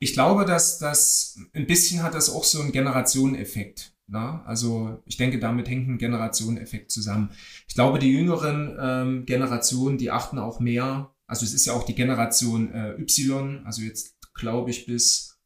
[0.00, 3.92] Ich glaube, dass das ein bisschen hat das auch so einen Generationeneffekt.
[4.08, 4.42] Ne?
[4.44, 7.30] Also ich denke, damit hängt ein Generationeneffekt zusammen.
[7.68, 11.13] Ich glaube, die jüngeren ähm, Generationen, die achten auch mehr.
[11.26, 15.38] Also es ist ja auch die Generation äh, Y, also jetzt glaube ich bis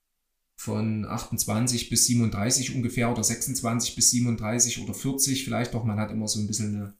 [0.56, 5.84] von 28 bis 37 ungefähr oder 26 bis 37 oder 40 vielleicht doch.
[5.84, 6.94] Man hat immer so ein bisschen eine,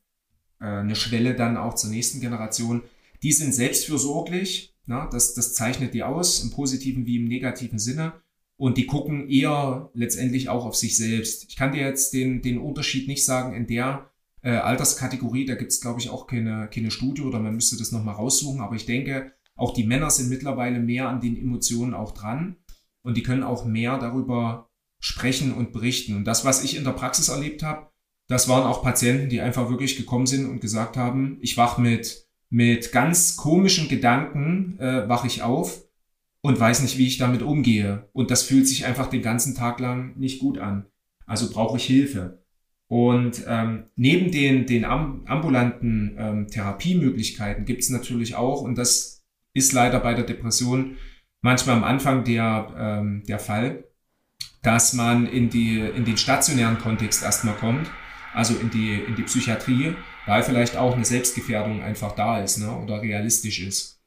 [0.61, 2.83] äh, eine Schwelle dann auch zur nächsten Generation.
[3.23, 4.77] Die sind selbstfürsorglich.
[4.87, 8.15] Na, das, das zeichnet die aus, im positiven wie im negativen Sinne.
[8.57, 11.47] Und die gucken eher letztendlich auch auf sich selbst.
[11.49, 14.11] Ich kann dir jetzt den, den Unterschied nicht sagen in der
[14.43, 15.45] äh, Alterskategorie.
[15.45, 18.61] Da gibt es, glaube ich, auch keine, keine Studie oder man müsste das nochmal raussuchen.
[18.61, 22.57] Aber ich denke, auch die Männer sind mittlerweile mehr an den Emotionen auch dran
[23.03, 24.71] und die können auch mehr darüber
[25.01, 26.17] sprechen und berichten.
[26.17, 27.89] Und das, was ich in der Praxis erlebt habe,
[28.29, 32.29] das waren auch Patienten, die einfach wirklich gekommen sind und gesagt haben, ich wach mit,
[32.51, 35.83] mit ganz komischen Gedanken, äh, wach ich auf
[36.43, 38.09] und weiß nicht, wie ich damit umgehe.
[38.13, 40.87] Und das fühlt sich einfach den ganzen Tag lang nicht gut an.
[41.27, 42.45] Also brauche ich Hilfe.
[42.89, 49.23] Und ähm, neben den, den ambulanten ähm, Therapiemöglichkeiten gibt es natürlich auch, und das
[49.53, 50.97] ist leider bei der Depression
[51.43, 53.85] manchmal am Anfang der, ähm, der Fall,
[54.63, 57.91] dass man in, die, in den stationären Kontext erstmal kommt,
[58.35, 59.95] also in die, in die Psychiatrie,
[60.27, 63.99] weil vielleicht auch eine Selbstgefährdung einfach da ist ne, oder realistisch ist.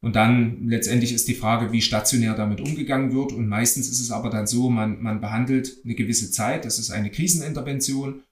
[0.00, 3.32] Und dann letztendlich ist die Frage, wie stationär damit umgegangen wird.
[3.32, 6.90] Und meistens ist es aber dann so, man, man behandelt eine gewisse Zeit, das ist
[6.90, 8.22] eine Krisenintervention.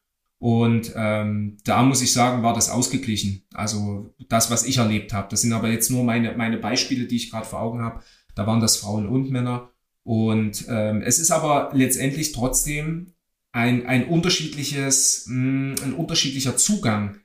[0.45, 3.47] Und ähm, da muss ich sagen, war das ausgeglichen.
[3.55, 5.29] Also das, was ich erlebt habe.
[5.31, 8.03] Das sind aber jetzt nur meine, meine Beispiele, die ich gerade vor Augen habe.
[8.35, 9.71] Da waren das Frauen und Männer.
[10.03, 13.15] Und ähm, es ist aber letztendlich trotzdem
[13.53, 17.21] ein, ein unterschiedliches, mh, hm, ein unterschiedlicher Zugang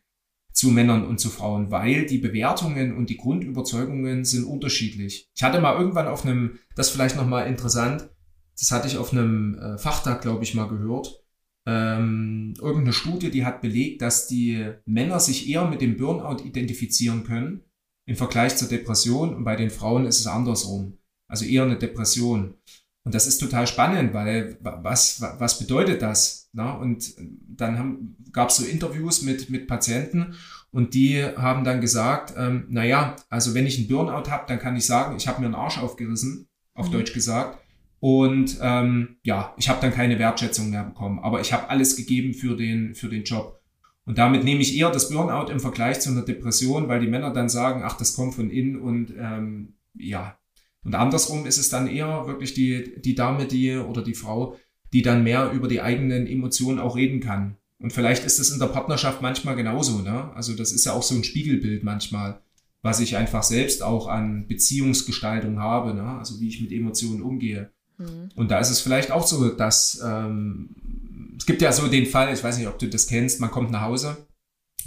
[0.53, 5.29] zu Männern und zu Frauen, weil die Bewertungen und die Grundüberzeugungen sind unterschiedlich.
[5.35, 8.09] Ich hatte mal irgendwann auf einem, das vielleicht nochmal interessant,
[8.57, 11.21] das hatte ich auf einem äh, Fachtag, glaube ich, mal gehört,
[11.65, 17.23] ähm, irgendeine Studie, die hat belegt, dass die Männer sich eher mit dem Burnout identifizieren
[17.23, 17.63] können
[18.05, 20.97] im Vergleich zur Depression und bei den Frauen ist es andersrum.
[21.27, 22.55] Also eher eine Depression.
[23.03, 26.49] Und das ist total spannend, weil was, was bedeutet das?
[26.53, 26.73] Na?
[26.73, 27.13] Und
[27.47, 30.35] dann gab es so Interviews mit, mit Patienten
[30.71, 34.75] und die haben dann gesagt, ähm, naja, also wenn ich einen Burnout habe, dann kann
[34.75, 36.93] ich sagen, ich habe mir einen Arsch aufgerissen, auf mhm.
[36.93, 37.59] Deutsch gesagt.
[37.99, 41.19] Und ähm, ja, ich habe dann keine Wertschätzung mehr bekommen.
[41.19, 43.59] Aber ich habe alles gegeben für den, für den Job.
[44.05, 47.31] Und damit nehme ich eher das Burnout im Vergleich zu einer Depression, weil die Männer
[47.31, 50.39] dann sagen, ach, das kommt von innen und ähm, ja,
[50.83, 54.57] und andersrum ist es dann eher wirklich die, die Dame, die oder die Frau,
[54.93, 57.57] die dann mehr über die eigenen Emotionen auch reden kann.
[57.79, 60.31] Und vielleicht ist es in der Partnerschaft manchmal genauso, ne?
[60.33, 62.41] Also das ist ja auch so ein Spiegelbild manchmal,
[62.81, 66.17] was ich einfach selbst auch an Beziehungsgestaltung habe, ne?
[66.17, 67.71] Also wie ich mit Emotionen umgehe.
[67.99, 68.29] Mhm.
[68.35, 72.33] Und da ist es vielleicht auch so, dass ähm, es gibt ja so den Fall,
[72.33, 74.17] ich weiß nicht, ob du das kennst, man kommt nach Hause,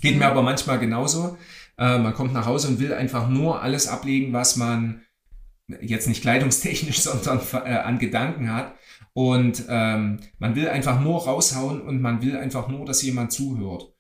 [0.01, 0.21] geht mhm.
[0.21, 1.37] mir aber manchmal genauso.
[1.79, 5.03] Äh, man kommt nach Hause und will einfach nur alles ablegen, was man
[5.81, 8.75] jetzt nicht kleidungstechnisch, sondern äh, an Gedanken hat.
[9.15, 13.93] Und ähm, man will einfach nur raushauen und man will einfach nur, dass jemand zuhört.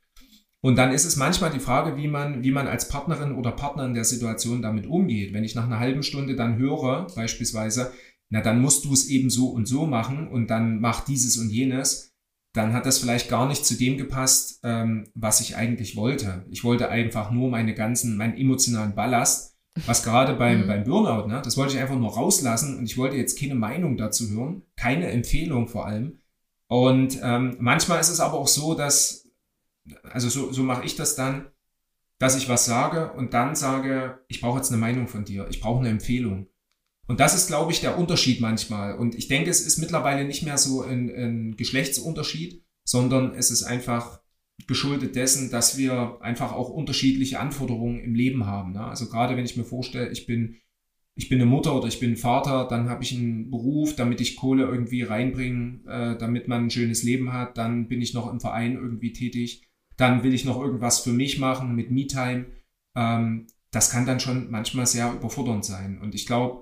[0.64, 3.84] Und dann ist es manchmal die Frage, wie man, wie man als Partnerin oder Partner
[3.84, 5.34] in der Situation damit umgeht.
[5.34, 7.92] Wenn ich nach einer halben Stunde dann höre, beispielsweise,
[8.32, 11.50] na dann musst du es eben so und so machen und dann mach dieses und
[11.50, 12.14] jenes,
[12.54, 16.46] dann hat das vielleicht gar nicht zu dem gepasst, ähm, was ich eigentlich wollte.
[16.48, 20.66] Ich wollte einfach nur meine ganzen, meinen emotionalen Ballast, was gerade beim, mhm.
[20.66, 23.98] beim Burnout, ne, das wollte ich einfach nur rauslassen und ich wollte jetzt keine Meinung
[23.98, 26.20] dazu hören, keine Empfehlung vor allem.
[26.68, 29.28] Und ähm, manchmal ist es aber auch so, dass,
[30.04, 31.50] also so, so mache ich das dann,
[32.18, 35.60] dass ich was sage und dann sage, ich brauche jetzt eine Meinung von dir, ich
[35.60, 36.46] brauche eine Empfehlung.
[37.08, 38.96] Und das ist, glaube ich, der Unterschied manchmal.
[38.96, 43.64] Und ich denke, es ist mittlerweile nicht mehr so ein, ein Geschlechtsunterschied, sondern es ist
[43.64, 44.20] einfach
[44.66, 48.72] geschuldet dessen, dass wir einfach auch unterschiedliche Anforderungen im Leben haben.
[48.72, 48.84] Ne?
[48.84, 50.56] Also gerade wenn ich mir vorstelle, ich bin,
[51.14, 54.20] ich bin eine Mutter oder ich bin ein Vater, dann habe ich einen Beruf, damit
[54.20, 58.30] ich Kohle irgendwie reinbringe, äh, damit man ein schönes Leben hat, dann bin ich noch
[58.30, 62.46] im Verein irgendwie tätig, dann will ich noch irgendwas für mich machen mit Me-Time.
[62.94, 66.00] Ähm, das kann dann schon manchmal sehr überfordernd sein.
[66.00, 66.61] Und ich glaube,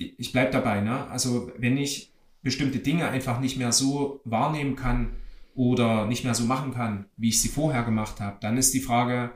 [0.00, 1.06] ich bleibe dabei, ne?
[1.08, 5.16] Also wenn ich bestimmte Dinge einfach nicht mehr so wahrnehmen kann
[5.54, 8.80] oder nicht mehr so machen kann, wie ich sie vorher gemacht habe, dann ist die
[8.80, 9.30] Frage,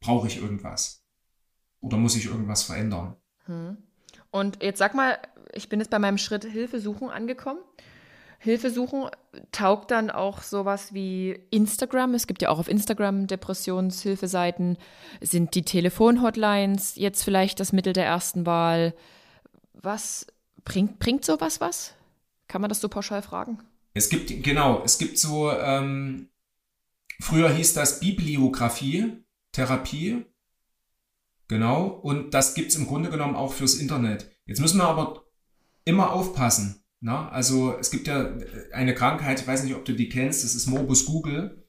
[0.00, 1.04] brauche ich irgendwas?
[1.80, 3.16] Oder muss ich irgendwas verändern?
[3.44, 3.76] Hm.
[4.30, 5.18] Und jetzt sag mal,
[5.52, 7.60] ich bin jetzt bei meinem Schritt Hilfe suchen angekommen.
[8.38, 9.04] Hilfe suchen
[9.52, 12.14] taugt dann auch sowas wie Instagram.
[12.14, 14.78] Es gibt ja auch auf Instagram Depressionshilfeseiten.
[15.20, 18.94] Sind die Telefonhotlines jetzt vielleicht das Mittel der ersten Wahl?
[19.72, 20.26] Was
[20.64, 21.94] bringt, bringt sowas was?
[22.48, 23.58] Kann man das so pauschal fragen?
[23.94, 26.28] Es gibt, genau, es gibt so, ähm,
[27.20, 30.24] früher hieß das Bibliografie, Therapie.
[31.48, 34.30] Genau, und das gibt es im Grunde genommen auch fürs Internet.
[34.46, 35.24] Jetzt müssen wir aber
[35.84, 36.84] immer aufpassen.
[37.00, 37.22] Na?
[37.22, 37.32] Ne?
[37.32, 38.36] Also es gibt ja
[38.72, 41.59] eine Krankheit, ich weiß nicht, ob du die kennst, das ist Morbus Google.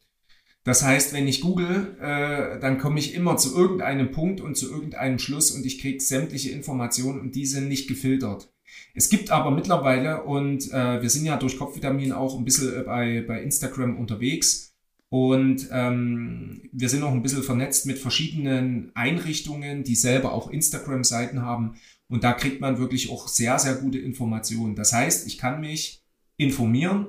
[0.63, 4.69] Das heißt, wenn ich google, äh, dann komme ich immer zu irgendeinem Punkt und zu
[4.69, 8.53] irgendeinem Schluss und ich kriege sämtliche Informationen und die sind nicht gefiltert.
[8.93, 12.83] Es gibt aber mittlerweile, und äh, wir sind ja durch Kopfvitamin auch ein bisschen äh,
[12.83, 14.71] bei, bei Instagram unterwegs,
[15.11, 21.41] und ähm, wir sind auch ein bisschen vernetzt mit verschiedenen Einrichtungen, die selber auch Instagram-Seiten
[21.41, 21.75] haben.
[22.07, 24.73] Und da kriegt man wirklich auch sehr, sehr gute Informationen.
[24.73, 26.01] Das heißt, ich kann mich
[26.37, 27.07] informieren.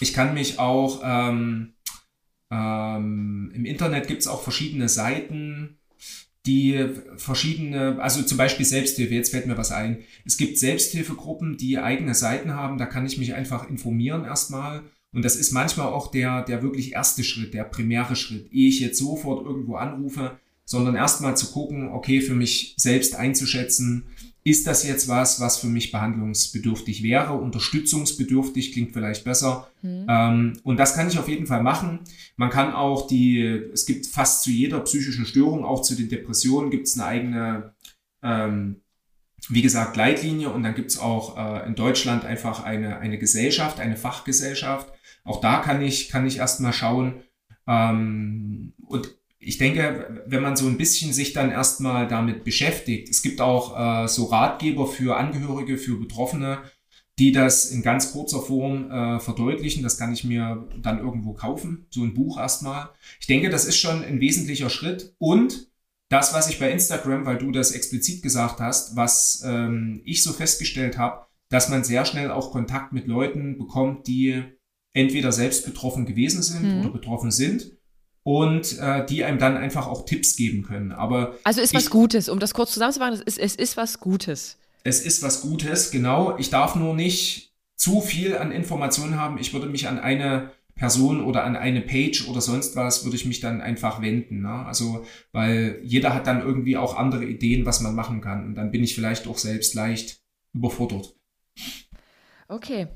[0.00, 1.74] Ich kann mich auch ähm,
[2.54, 5.78] ähm, Im Internet gibt es auch verschiedene Seiten,
[6.46, 10.04] die verschiedene, also zum Beispiel Selbsthilfe, jetzt fällt mir was ein.
[10.26, 14.82] Es gibt Selbsthilfegruppen, die eigene Seiten haben, da kann ich mich einfach informieren erstmal.
[15.12, 18.80] Und das ist manchmal auch der, der wirklich erste Schritt, der primäre Schritt, ehe ich
[18.80, 24.04] jetzt sofort irgendwo anrufe, sondern erstmal zu gucken, okay, für mich selbst einzuschätzen,
[24.46, 27.32] ist das jetzt was, was für mich behandlungsbedürftig wäre?
[27.32, 29.70] Unterstützungsbedürftig klingt vielleicht besser.
[29.80, 30.06] Mhm.
[30.06, 32.00] Ähm, und das kann ich auf jeden Fall machen.
[32.36, 36.70] Man kann auch die, es gibt fast zu jeder psychischen Störung, auch zu den Depressionen,
[36.70, 37.74] gibt es eine eigene,
[38.22, 38.82] ähm,
[39.48, 40.50] wie gesagt, Leitlinie.
[40.50, 44.92] Und dann gibt es auch äh, in Deutschland einfach eine, eine Gesellschaft, eine Fachgesellschaft.
[45.24, 47.22] Auch da kann ich, kann ich erstmal schauen.
[47.66, 49.16] Ähm, und
[49.46, 54.04] ich denke, wenn man so ein bisschen sich dann erstmal damit beschäftigt, es gibt auch
[54.04, 56.62] äh, so Ratgeber für Angehörige, für Betroffene,
[57.18, 59.82] die das in ganz kurzer Form äh, verdeutlichen.
[59.82, 62.88] Das kann ich mir dann irgendwo kaufen, so ein Buch erstmal.
[63.20, 65.14] Ich denke, das ist schon ein wesentlicher Schritt.
[65.18, 65.68] Und
[66.08, 70.32] das, was ich bei Instagram, weil du das explizit gesagt hast, was ähm, ich so
[70.32, 74.42] festgestellt habe, dass man sehr schnell auch Kontakt mit Leuten bekommt, die
[74.92, 76.80] entweder selbst betroffen gewesen sind hm.
[76.80, 77.72] oder betroffen sind
[78.24, 80.90] und äh, die einem dann einfach auch Tipps geben können.
[80.92, 84.00] Aber also ist ich, was Gutes, um das kurz zusammenzufassen, es ist, es ist was
[84.00, 84.56] Gutes.
[84.82, 86.36] Es ist was Gutes, genau.
[86.38, 89.38] Ich darf nur nicht zu viel an Informationen haben.
[89.38, 93.26] Ich würde mich an eine Person oder an eine Page oder sonst was, würde ich
[93.26, 94.42] mich dann einfach wenden.
[94.42, 94.66] Ne?
[94.66, 98.44] Also, weil jeder hat dann irgendwie auch andere Ideen, was man machen kann.
[98.46, 100.20] Und dann bin ich vielleicht auch selbst leicht
[100.52, 101.14] überfordert.
[102.46, 102.88] Okay.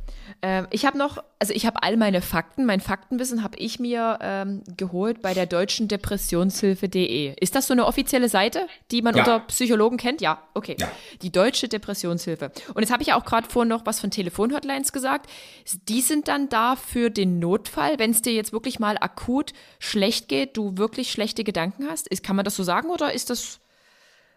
[0.42, 4.18] Ähm, ich habe noch, also ich habe all meine Fakten, mein Faktenwissen habe ich mir
[4.20, 7.34] ähm, geholt bei der deutschen Depressionshilfe.de.
[7.40, 9.22] Ist das so eine offizielle Seite, die man ja.
[9.22, 10.20] unter Psychologen kennt?
[10.20, 10.76] Ja, okay.
[10.78, 10.90] Ja.
[11.22, 12.52] Die deutsche Depressionshilfe.
[12.74, 15.30] Und jetzt habe ich ja auch gerade vorhin noch was von Telefonhotlines gesagt.
[15.88, 20.28] Die sind dann da für den Notfall, wenn es dir jetzt wirklich mal akut schlecht
[20.28, 22.06] geht, du wirklich schlechte Gedanken hast.
[22.08, 23.60] Ist, kann man das so sagen oder ist das?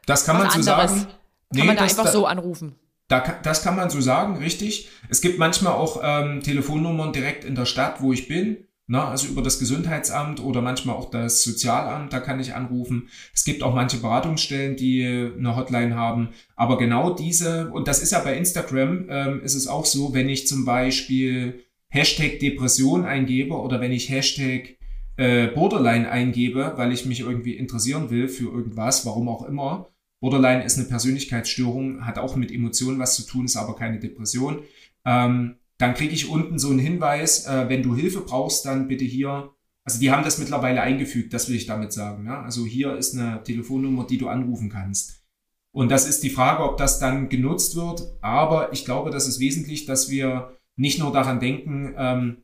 [0.06, 1.02] Das kann man so sagen.
[1.02, 1.10] Kann
[1.52, 2.78] nee, man da einfach da, so anrufen?
[3.12, 4.90] Da, das kann man so sagen, richtig.
[5.10, 8.66] Es gibt manchmal auch ähm, Telefonnummern direkt in der Stadt, wo ich bin.
[8.88, 13.10] Na, also über das Gesundheitsamt oder manchmal auch das Sozialamt, da kann ich anrufen.
[13.34, 16.30] Es gibt auch manche Beratungsstellen, die eine Hotline haben.
[16.56, 20.30] Aber genau diese, und das ist ja bei Instagram, ähm, ist es auch so, wenn
[20.30, 24.78] ich zum Beispiel Hashtag Depression eingebe oder wenn ich Hashtag
[25.18, 29.91] äh, Borderline eingebe, weil ich mich irgendwie interessieren will für irgendwas, warum auch immer,
[30.22, 34.60] Borderline ist eine Persönlichkeitsstörung, hat auch mit Emotionen was zu tun, ist aber keine Depression.
[35.04, 39.04] Ähm, dann kriege ich unten so einen Hinweis, äh, wenn du Hilfe brauchst, dann bitte
[39.04, 39.52] hier.
[39.84, 42.28] Also die haben das mittlerweile eingefügt, das will ich damit sagen.
[42.28, 42.44] Ja?
[42.44, 45.24] Also hier ist eine Telefonnummer, die du anrufen kannst.
[45.72, 48.04] Und das ist die Frage, ob das dann genutzt wird.
[48.22, 52.38] Aber ich glaube, das ist wesentlich, dass wir nicht nur daran denken, ähm,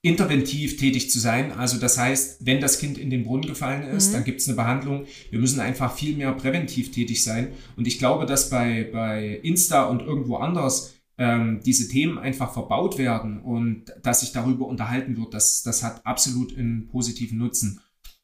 [0.00, 1.52] interventiv tätig zu sein.
[1.52, 4.12] Also das heißt, wenn das Kind in den Brunnen gefallen ist, mhm.
[4.14, 5.06] dann gibt es eine Behandlung.
[5.30, 7.52] Wir müssen einfach viel mehr präventiv tätig sein.
[7.76, 12.96] Und ich glaube, dass bei, bei Insta und irgendwo anders ähm, diese Themen einfach verbaut
[12.96, 17.80] werden und dass sich darüber unterhalten wird, das, das hat absolut einen positiven Nutzen.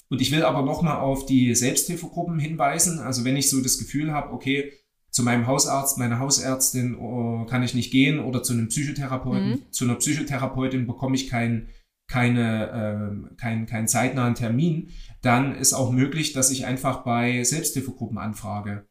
[0.09, 3.01] Und ich will aber nochmal auf die Selbsthilfegruppen hinweisen.
[3.01, 4.73] Also wenn ich so das Gefühl habe, okay,
[5.15, 9.63] zu meinem Hausarzt, meiner Hausärztin oh, kann ich nicht gehen oder zu einem Psychotherapeuten, mhm.
[9.71, 11.69] zu einer Psychotherapeutin bekomme ich keinen
[12.09, 14.91] keine, äh, keinen kein zeitnahen Termin,
[15.23, 18.89] dann ist auch möglich, dass ich einfach bei Selbsthilfegruppen anfrage.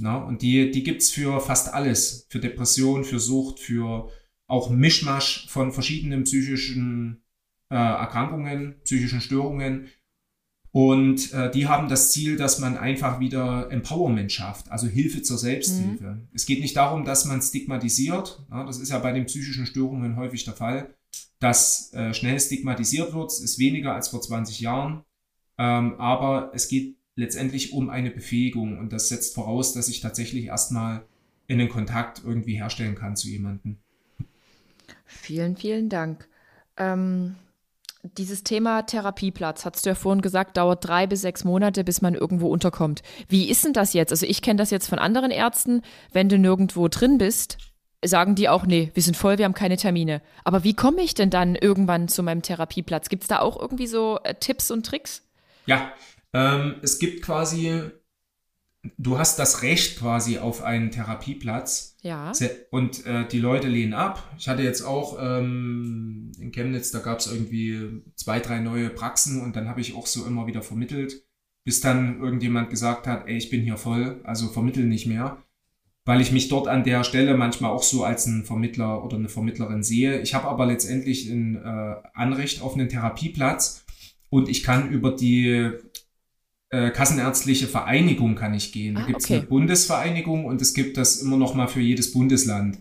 [0.00, 2.26] Na, und die, die gibt's für fast alles.
[2.30, 4.10] Für Depression, für Sucht, für
[4.48, 7.22] auch Mischmasch von verschiedenen psychischen
[7.70, 9.86] äh, Erkrankungen, psychischen Störungen.
[10.72, 15.36] Und äh, die haben das Ziel, dass man einfach wieder Empowerment schafft, also Hilfe zur
[15.36, 16.04] Selbsthilfe.
[16.04, 16.28] Mhm.
[16.32, 18.44] Es geht nicht darum, dass man stigmatisiert.
[18.50, 20.94] Ja, das ist ja bei den psychischen Störungen häufig der Fall,
[21.40, 23.32] dass äh, schnell stigmatisiert wird.
[23.32, 25.02] Es ist weniger als vor 20 Jahren.
[25.58, 30.46] Ähm, aber es geht letztendlich um eine Befähigung und das setzt voraus, dass ich tatsächlich
[30.46, 31.04] erstmal
[31.48, 33.76] in den Kontakt irgendwie herstellen kann zu jemandem.
[35.04, 36.28] Vielen, vielen Dank.
[36.76, 37.34] Ähm
[38.02, 42.14] dieses Thema Therapieplatz, hast du ja vorhin gesagt, dauert drei bis sechs Monate, bis man
[42.14, 43.02] irgendwo unterkommt.
[43.28, 44.10] Wie ist denn das jetzt?
[44.10, 45.82] Also ich kenne das jetzt von anderen Ärzten,
[46.12, 47.58] wenn du nirgendwo drin bist,
[48.04, 50.22] sagen die auch, nee, wir sind voll, wir haben keine Termine.
[50.44, 53.08] Aber wie komme ich denn dann irgendwann zu meinem Therapieplatz?
[53.08, 55.28] Gibt es da auch irgendwie so äh, Tipps und Tricks?
[55.66, 55.92] Ja,
[56.32, 57.90] ähm, es gibt quasi
[58.96, 61.96] du hast das Recht quasi auf einen Therapieplatz.
[62.02, 62.32] Ja.
[62.70, 64.32] Und äh, die Leute lehnen ab.
[64.38, 69.42] Ich hatte jetzt auch ähm, in Chemnitz, da gab es irgendwie zwei, drei neue Praxen
[69.42, 71.22] und dann habe ich auch so immer wieder vermittelt,
[71.64, 75.42] bis dann irgendjemand gesagt hat, ey, ich bin hier voll, also vermittel nicht mehr.
[76.06, 79.28] Weil ich mich dort an der Stelle manchmal auch so als ein Vermittler oder eine
[79.28, 80.20] Vermittlerin sehe.
[80.22, 83.84] Ich habe aber letztendlich ein äh, Anrecht auf einen Therapieplatz
[84.30, 85.70] und ich kann über die
[86.70, 88.94] äh, Kassenärztliche Vereinigung kann ich gehen.
[88.94, 89.38] Da ah, gibt es okay.
[89.38, 92.78] eine Bundesvereinigung und es gibt das immer noch mal für jedes Bundesland.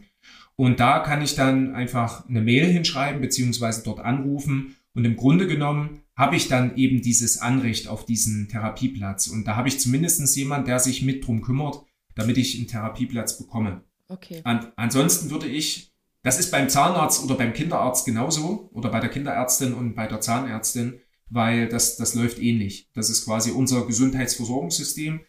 [0.55, 4.75] Und da kann ich dann einfach eine Mail hinschreiben, beziehungsweise dort anrufen.
[4.93, 9.27] Und im Grunde genommen habe ich dann eben dieses Anrecht auf diesen Therapieplatz.
[9.27, 11.81] Und da habe ich zumindest jemand, der sich mit drum kümmert,
[12.13, 13.83] damit ich einen Therapieplatz bekomme.
[14.09, 14.41] Okay.
[14.43, 19.09] An, ansonsten würde ich, das ist beim Zahnarzt oder beim Kinderarzt genauso oder bei der
[19.09, 20.99] Kinderärztin und bei der Zahnärztin,
[21.30, 22.89] weil das, das läuft ähnlich.
[22.93, 25.21] Das ist quasi unser Gesundheitsversorgungssystem.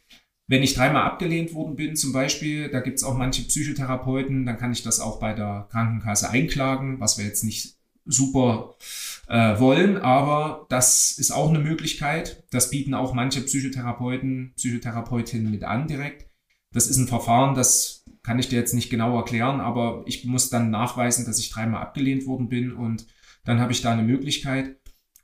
[0.46, 4.72] Wenn ich dreimal abgelehnt worden bin, zum Beispiel, da gibt's auch manche Psychotherapeuten, dann kann
[4.72, 8.74] ich das auch bei der Krankenkasse einklagen, was wir jetzt nicht super
[9.28, 12.42] äh, wollen, aber das ist auch eine Möglichkeit.
[12.51, 16.28] Das bieten auch manche Psychotherapeuten, Psychotherapeutinnen mit an direkt.
[16.72, 20.51] Das ist ein Verfahren, das kann ich dir jetzt nicht genau erklären, aber ich muss
[20.51, 23.07] dann nachweisen, dass ich dreimal abgelehnt worden bin und
[23.44, 24.80] dann habe ich da eine Möglichkeit.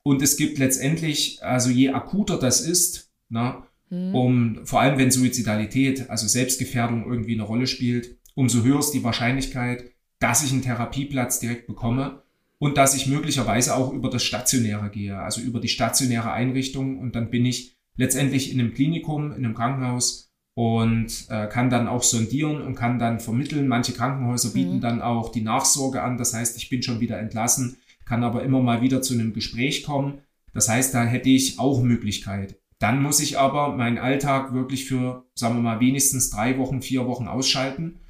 [0.06, 4.14] Und es gibt letztendlich, also je akuter das ist, na, mhm.
[4.14, 9.02] um, vor allem wenn Suizidalität, also Selbstgefährdung irgendwie eine Rolle spielt, umso höher ist die
[9.02, 9.90] Wahrscheinlichkeit,
[10.20, 12.22] dass ich einen Therapieplatz direkt bekomme
[12.58, 17.16] und dass ich möglicherweise auch über das Stationäre gehe, also über die stationäre Einrichtung und
[17.16, 22.04] dann bin ich letztendlich in einem Klinikum, in einem Krankenhaus und äh, kann dann auch
[22.04, 23.66] sondieren und kann dann vermitteln.
[23.66, 24.80] Manche Krankenhäuser bieten mhm.
[24.82, 28.62] dann auch die Nachsorge an, das heißt, ich bin schon wieder entlassen kann aber immer
[28.62, 30.22] mal wieder zu einem Gespräch kommen.
[30.54, 32.58] Das heißt, da hätte ich auch Möglichkeit.
[32.78, 37.06] Dann muss ich aber meinen Alltag wirklich für, sagen wir mal, wenigstens drei Wochen, vier
[37.06, 38.00] Wochen ausschalten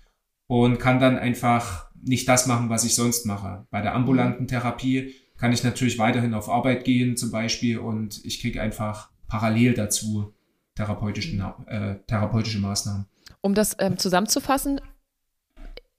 [0.47, 3.67] und kann dann einfach nicht das machen, was ich sonst mache.
[3.71, 8.41] Bei der ambulanten Therapie kann ich natürlich weiterhin auf Arbeit gehen zum Beispiel und ich
[8.41, 10.33] kriege einfach parallel dazu
[10.75, 11.37] therapeutische,
[11.67, 13.07] äh, therapeutische Maßnahmen.
[13.41, 14.81] Um das ähm, zusammenzufassen,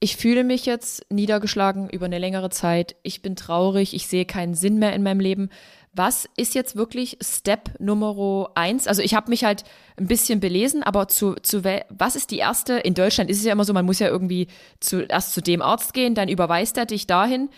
[0.00, 2.94] ich fühle mich jetzt niedergeschlagen über eine längere Zeit.
[3.02, 5.50] Ich bin traurig, ich sehe keinen Sinn mehr in meinem Leben.
[5.92, 8.86] Was ist jetzt wirklich Step Nummer eins?
[8.86, 9.64] Also ich habe mich halt
[9.96, 12.74] ein bisschen belesen, aber zu, zu was ist die erste?
[12.74, 14.46] In Deutschland ist es ja immer so, man muss ja irgendwie
[14.78, 17.50] zuerst zu dem Arzt gehen, dann überweist er dich dahin.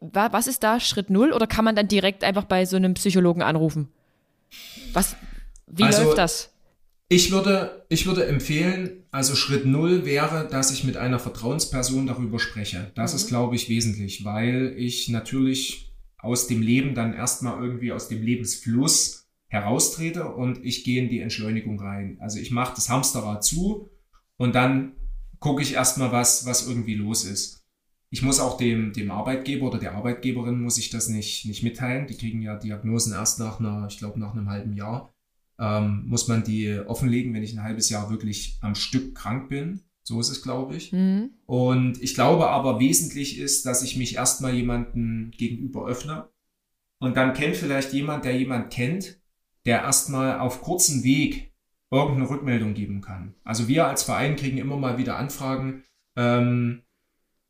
[0.00, 3.40] Was ist da Schritt null oder kann man dann direkt einfach bei so einem Psychologen
[3.40, 3.88] anrufen?
[4.92, 5.16] Was,
[5.66, 6.52] wie also, läuft das?
[7.08, 12.40] Ich würde, ich würde empfehlen, also Schritt null wäre, dass ich mit einer Vertrauensperson darüber
[12.40, 12.90] spreche.
[12.96, 13.16] Das mhm.
[13.16, 18.22] ist, glaube ich, wesentlich, weil ich natürlich aus dem Leben dann erstmal irgendwie aus dem
[18.22, 22.18] Lebensfluss heraustrete und ich gehe in die Entschleunigung rein.
[22.20, 23.88] Also ich mache das Hamsterrad zu
[24.36, 24.96] und dann
[25.38, 27.64] gucke ich erstmal, was, was irgendwie los ist.
[28.10, 32.08] Ich muss auch dem, dem Arbeitgeber oder der Arbeitgeberin muss ich das nicht, nicht mitteilen.
[32.08, 35.12] Die kriegen ja Diagnosen erst nach einer, ich glaube, nach einem halben Jahr.
[35.58, 39.80] Ähm, muss man die offenlegen, wenn ich ein halbes Jahr wirklich am Stück krank bin.
[40.02, 40.92] So ist es, glaube ich.
[40.92, 41.30] Mhm.
[41.46, 46.28] Und ich glaube aber, wesentlich ist, dass ich mich erstmal jemanden gegenüber öffne.
[46.98, 49.20] Und dann kennt vielleicht jemand, der jemand kennt,
[49.64, 51.52] der erstmal auf kurzem Weg
[51.90, 53.34] irgendeine Rückmeldung geben kann.
[53.44, 55.82] Also wir als Verein kriegen immer mal wieder Anfragen,
[56.16, 56.82] ähm,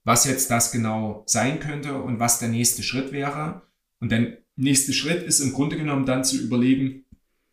[0.05, 3.63] was jetzt das genau sein könnte und was der nächste Schritt wäre.
[4.01, 7.05] Und der nächste Schritt ist im Grunde genommen dann zu überlegen,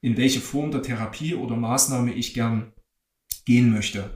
[0.04, 2.74] in welche Form der Therapie oder Maßnahme ich gern
[3.46, 4.10] gehen möchte.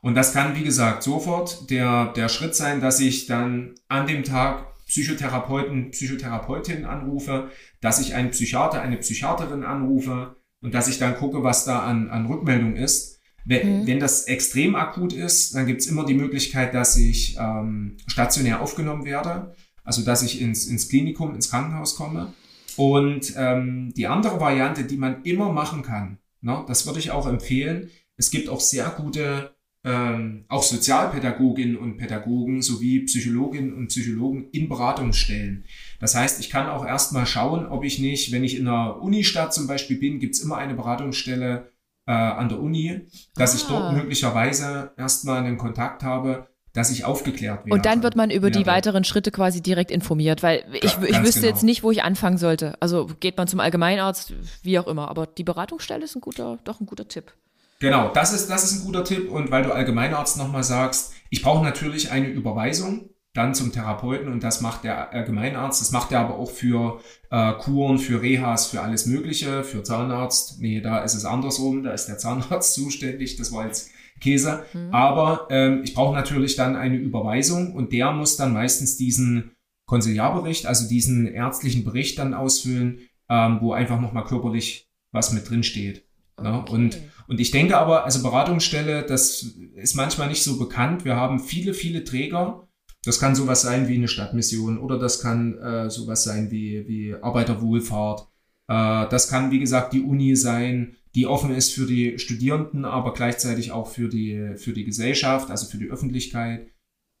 [0.00, 4.24] Und das kann, wie gesagt, sofort der, der Schritt sein, dass ich dann an dem
[4.24, 7.50] Tag Psychotherapeuten, Psychotherapeutin anrufe,
[7.82, 12.08] dass ich einen Psychiater, eine Psychiaterin anrufe und dass ich dann gucke, was da an,
[12.08, 13.20] an Rückmeldung ist.
[13.44, 13.86] Wenn, mhm.
[13.86, 18.62] wenn das extrem akut ist, dann gibt es immer die Möglichkeit, dass ich ähm, stationär
[18.62, 19.54] aufgenommen werde,
[19.84, 22.32] also dass ich ins, ins Klinikum, ins Krankenhaus komme.
[22.78, 27.26] Und ähm, die andere Variante, die man immer machen kann, ne, das würde ich auch
[27.26, 27.90] empfehlen.
[28.16, 29.54] Es gibt auch sehr gute
[29.84, 35.64] ähm, auch Sozialpädagoginnen und Pädagogen sowie Psychologinnen und Psychologen in Beratungsstellen.
[36.00, 39.54] Das heißt, ich kann auch erstmal schauen, ob ich nicht, wenn ich in einer Unistadt
[39.54, 41.70] zum Beispiel bin, gibt's immer eine Beratungsstelle
[42.06, 43.56] äh, an der Uni, dass ah.
[43.56, 43.92] ich dort ah.
[43.92, 46.48] möglicherweise erstmal einen Kontakt habe,
[46.78, 47.74] dass ich aufgeklärt werde.
[47.74, 51.40] Und dann wird man über die weiteren Schritte quasi direkt informiert, weil ich, ich wüsste
[51.40, 51.52] genau.
[51.52, 52.74] jetzt nicht, wo ich anfangen sollte.
[52.80, 55.08] Also geht man zum Allgemeinarzt, wie auch immer.
[55.08, 57.32] Aber die Beratungsstelle ist ein guter, doch ein guter Tipp.
[57.80, 59.28] Genau, das ist, das ist ein guter Tipp.
[59.28, 64.42] Und weil du Allgemeinarzt nochmal sagst, ich brauche natürlich eine Überweisung dann zum Therapeuten und
[64.42, 65.80] das macht der Allgemeinarzt.
[65.80, 67.00] Das macht er aber auch für
[67.30, 70.60] äh, Kuren, für Rehas, für alles Mögliche, für Zahnarzt.
[70.60, 73.36] Nee, da ist es andersrum, da ist der Zahnarzt zuständig.
[73.36, 73.90] Das war jetzt
[74.20, 74.64] Käse.
[74.72, 74.92] Mhm.
[74.92, 79.52] Aber ähm, ich brauche natürlich dann eine Überweisung und der muss dann meistens diesen
[79.86, 85.62] Konsiliarbericht, also diesen ärztlichen Bericht dann ausfüllen, ähm, wo einfach nochmal körperlich was mit drin
[85.62, 86.04] steht.
[86.40, 86.58] Ne?
[86.58, 86.72] Okay.
[86.72, 86.98] Und
[87.28, 89.42] und ich denke aber, also Beratungsstelle, das
[89.74, 91.04] ist manchmal nicht so bekannt.
[91.04, 92.66] Wir haben viele, viele Träger.
[93.04, 97.14] Das kann sowas sein wie eine Stadtmission oder das kann äh, sowas sein wie, wie
[97.14, 98.26] Arbeiterwohlfahrt.
[98.66, 103.14] Äh, das kann, wie gesagt, die Uni sein, die offen ist für die Studierenden, aber
[103.14, 106.68] gleichzeitig auch für die, für die Gesellschaft, also für die Öffentlichkeit.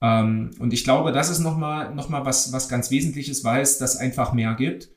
[0.02, 3.78] Ähm, und ich glaube, das ist nochmal noch mal was, was ganz Wesentliches, weil es
[3.78, 4.90] das einfach mehr gibt.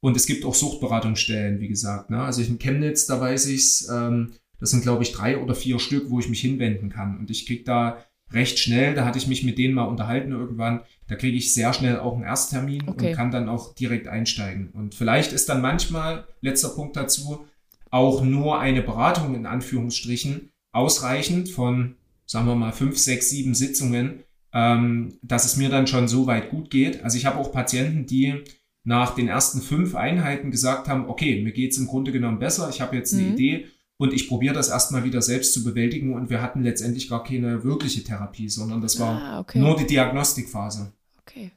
[0.00, 2.10] Und es gibt auch Suchtberatungsstellen, wie gesagt.
[2.10, 2.22] Ne?
[2.22, 6.10] Also in Chemnitz, da weiß ich's, ähm, das sind, glaube ich, drei oder vier Stück,
[6.10, 7.18] wo ich mich hinwenden kann.
[7.18, 10.80] Und ich krieg da recht schnell, da hatte ich mich mit denen mal unterhalten irgendwann,
[11.06, 13.10] da kriege ich sehr schnell auch einen Ersttermin okay.
[13.10, 14.70] und kann dann auch direkt einsteigen.
[14.70, 17.46] Und vielleicht ist dann manchmal, letzter Punkt dazu,
[17.90, 24.24] auch nur eine Beratung in Anführungsstrichen ausreichend von, sagen wir mal, fünf, sechs, sieben Sitzungen,
[24.52, 27.02] ähm, dass es mir dann schon so weit gut geht.
[27.02, 28.44] Also ich habe auch Patienten, die
[28.84, 32.80] nach den ersten fünf Einheiten gesagt haben, okay, mir geht's im Grunde genommen besser, ich
[32.80, 33.32] habe jetzt eine mhm.
[33.34, 33.66] Idee
[33.98, 37.64] und ich probiere das erstmal wieder selbst zu bewältigen und wir hatten letztendlich gar keine
[37.64, 39.58] wirkliche Therapie, sondern das war ah, okay.
[39.58, 40.92] nur die Diagnostikphase.
[41.20, 41.50] Okay.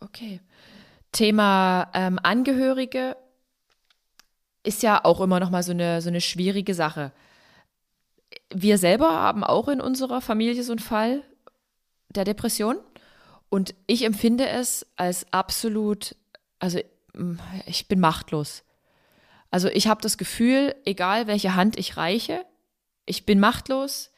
[0.00, 0.40] Okay.
[1.12, 3.16] Thema ähm, Angehörige
[4.62, 7.12] ist ja auch immer noch mal so eine, so eine schwierige Sache.
[8.52, 11.22] Wir selber haben auch in unserer Familie so einen Fall
[12.08, 12.76] der Depression
[13.48, 16.16] und ich empfinde es als absolut,
[16.58, 16.80] also
[17.66, 18.64] ich bin machtlos.
[19.50, 22.46] Also ich habe das Gefühl, egal welche Hand ich reiche,
[23.04, 24.10] ich bin machtlos,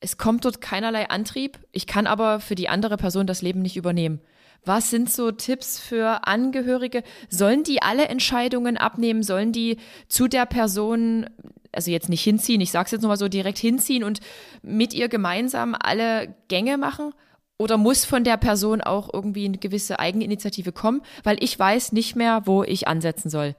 [0.00, 3.76] es kommt dort keinerlei Antrieb, ich kann aber für die andere Person das Leben nicht
[3.76, 4.20] übernehmen.
[4.64, 7.02] Was sind so Tipps für Angehörige?
[7.28, 9.22] Sollen die alle Entscheidungen abnehmen?
[9.22, 11.28] Sollen die zu der Person,
[11.72, 14.20] also jetzt nicht hinziehen, ich sage es jetzt nochmal so direkt hinziehen und
[14.62, 17.12] mit ihr gemeinsam alle Gänge machen?
[17.56, 21.02] Oder muss von der Person auch irgendwie eine gewisse Eigeninitiative kommen?
[21.22, 23.54] Weil ich weiß nicht mehr, wo ich ansetzen soll.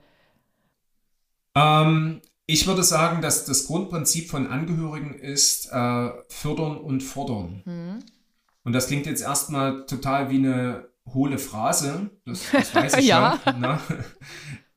[1.54, 7.62] Ähm, ich würde sagen, dass das Grundprinzip von Angehörigen ist äh, fördern und fordern.
[7.64, 8.04] Mhm.
[8.64, 12.10] Und das klingt jetzt erstmal total wie eine hohle Phrase.
[12.24, 13.40] Das, das weiß ich ja.
[13.44, 13.60] schon.
[13.60, 13.78] Ne?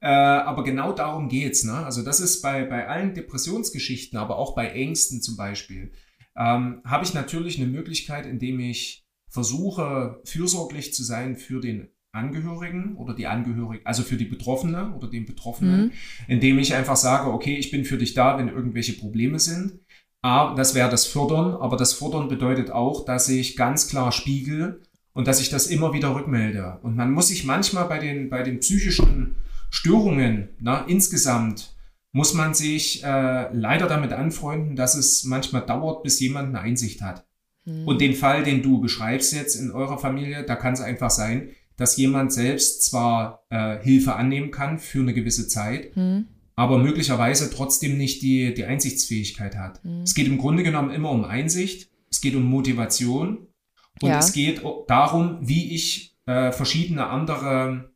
[0.01, 1.63] Äh, aber genau darum geht's.
[1.63, 1.73] Ne?
[1.73, 5.91] Also das ist bei, bei allen Depressionsgeschichten, aber auch bei Ängsten zum Beispiel,
[6.37, 12.95] ähm, habe ich natürlich eine Möglichkeit, indem ich versuche, fürsorglich zu sein für den Angehörigen
[12.95, 15.91] oder die Angehörigen, also für die Betroffene oder den Betroffenen, mhm.
[16.27, 19.79] indem ich einfach sage, okay, ich bin für dich da, wenn irgendwelche Probleme sind.
[20.21, 24.81] A, das wäre das Fördern, aber das Fördern bedeutet auch, dass ich ganz klar spiegel
[25.13, 26.79] und dass ich das immer wieder rückmelde.
[26.81, 29.35] Und man muss sich manchmal bei den, bei den psychischen
[29.69, 31.75] Störungen na, insgesamt
[32.11, 37.01] muss man sich äh, leider damit anfreunden, dass es manchmal dauert, bis jemand eine Einsicht
[37.01, 37.27] hat.
[37.65, 37.87] Mhm.
[37.87, 41.49] Und den Fall, den du beschreibst jetzt in eurer Familie, da kann es einfach sein,
[41.77, 46.25] dass jemand selbst zwar äh, Hilfe annehmen kann für eine gewisse Zeit, mhm.
[46.55, 49.83] aber möglicherweise trotzdem nicht die, die Einsichtsfähigkeit hat.
[49.85, 50.01] Mhm.
[50.01, 53.48] Es geht im Grunde genommen immer um Einsicht, es geht um Motivation
[54.01, 54.19] und ja.
[54.19, 57.91] es geht darum, wie ich äh, verschiedene andere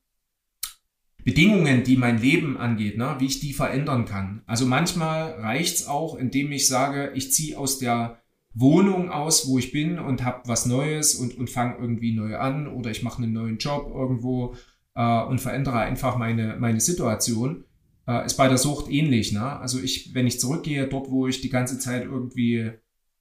[1.23, 4.41] Bedingungen, die mein Leben angeht, ne, wie ich die verändern kann.
[4.45, 8.19] Also manchmal reicht's auch, indem ich sage, ich ziehe aus der
[8.53, 12.67] Wohnung aus, wo ich bin und habe was Neues und, und fange irgendwie neu an
[12.67, 14.55] oder ich mache einen neuen Job irgendwo
[14.95, 17.63] äh, und verändere einfach meine, meine Situation.
[18.05, 19.31] Äh, ist bei der Sucht ähnlich.
[19.31, 19.43] Ne?
[19.43, 22.71] Also ich, wenn ich zurückgehe, dort, wo ich die ganze Zeit irgendwie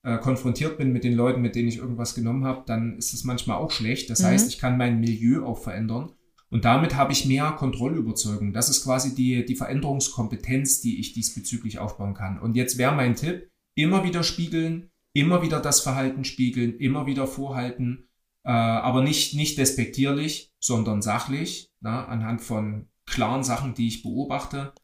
[0.05, 3.25] äh, konfrontiert bin mit den Leuten, mit denen ich irgendwas genommen habe, dann ist es
[3.25, 4.11] manchmal auch schlecht.
[4.11, 4.27] Das mhm.
[4.27, 6.13] heißt, ich kann mein Milieu auch verändern.
[6.51, 8.53] Und damit habe ich mehr Kontrollüberzeugung.
[8.53, 12.39] Das ist quasi die, die Veränderungskompetenz, die ich diesbezüglich aufbauen kann.
[12.39, 17.27] Und jetzt wäre mein Tipp, immer wieder spiegeln, immer wieder das Verhalten spiegeln, immer wieder
[17.27, 18.09] vorhalten,
[18.45, 24.75] äh, aber nicht, nicht despektierlich, sondern sachlich, na, anhand von klaren Sachen, die ich beobachte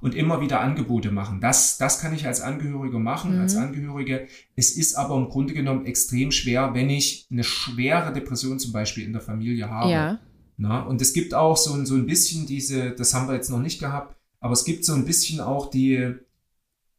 [0.00, 1.40] und immer wieder Angebote machen.
[1.40, 3.42] Das, das kann ich als Angehöriger machen, mhm.
[3.42, 4.26] als Angehörige.
[4.56, 9.04] Es ist aber im Grunde genommen extrem schwer, wenn ich eine schwere Depression zum Beispiel
[9.04, 9.90] in der Familie habe.
[9.90, 10.20] Ja.
[10.56, 13.60] Na, und es gibt auch so, so ein bisschen diese, das haben wir jetzt noch
[13.60, 16.14] nicht gehabt, aber es gibt so ein bisschen auch die,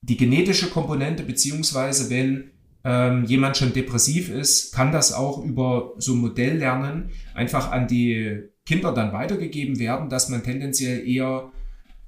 [0.01, 2.51] die genetische Komponente, beziehungsweise wenn
[2.83, 8.93] ähm, jemand schon depressiv ist, kann das auch über so Modelllernen einfach an die Kinder
[8.93, 11.51] dann weitergegeben werden, dass man tendenziell eher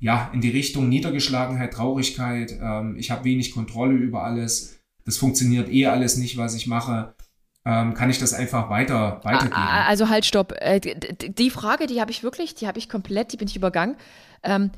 [0.04, 5.72] ja, in die Richtung Niedergeschlagenheit, Traurigkeit, ähm, ich habe wenig Kontrolle über alles, das funktioniert
[5.72, 7.16] eh alles nicht, was ich mache,
[7.64, 9.54] ähm, kann ich das einfach weiter weitergeben.
[9.56, 10.56] Also halt, stopp.
[10.60, 13.96] Äh, die Frage, die habe ich wirklich, die habe ich komplett, die bin ich übergangen.
[14.44, 14.72] Ähm,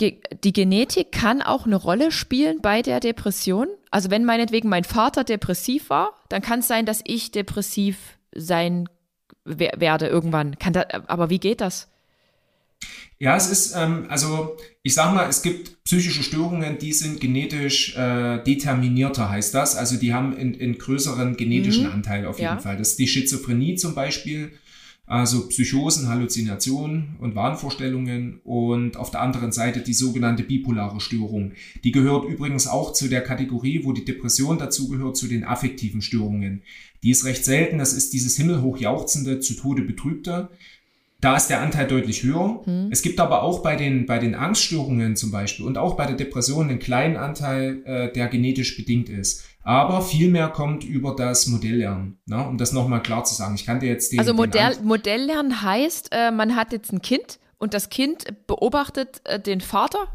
[0.00, 3.68] die Genetik kann auch eine Rolle spielen bei der Depression.
[3.90, 8.88] Also wenn meinetwegen mein Vater depressiv war, dann kann es sein, dass ich depressiv sein
[9.44, 10.58] werde irgendwann.
[10.58, 11.93] Kann da, aber wie geht das?
[13.18, 17.96] Ja, es ist, ähm, also ich sag mal, es gibt psychische Störungen, die sind genetisch
[17.96, 19.76] äh, determinierter, heißt das.
[19.76, 21.92] Also die haben einen größeren genetischen mhm.
[21.92, 22.58] Anteil auf jeden ja.
[22.58, 22.76] Fall.
[22.76, 24.52] Das ist die Schizophrenie zum Beispiel,
[25.06, 31.52] also Psychosen, Halluzinationen und Wahnvorstellungen und auf der anderen Seite die sogenannte bipolare Störung.
[31.84, 36.62] Die gehört übrigens auch zu der Kategorie, wo die Depression dazugehört, zu den affektiven Störungen.
[37.02, 40.48] Die ist recht selten, das ist dieses himmelhochjauchzende, zu Tode betrübte.
[41.24, 42.60] Da ist der Anteil deutlich höher.
[42.66, 42.88] Mhm.
[42.90, 46.16] Es gibt aber auch bei den, bei den Angststörungen zum Beispiel und auch bei der
[46.16, 49.42] Depression einen kleinen Anteil, äh, der genetisch bedingt ist.
[49.62, 52.46] Aber viel mehr kommt über das Modelllernen, ne?
[52.46, 53.54] um das nochmal klar zu sagen.
[53.54, 54.18] Ich kann dir jetzt den.
[54.18, 59.22] Also Modell, den Modelllernen heißt, äh, man hat jetzt ein Kind und das Kind beobachtet
[59.24, 60.08] äh, den Vater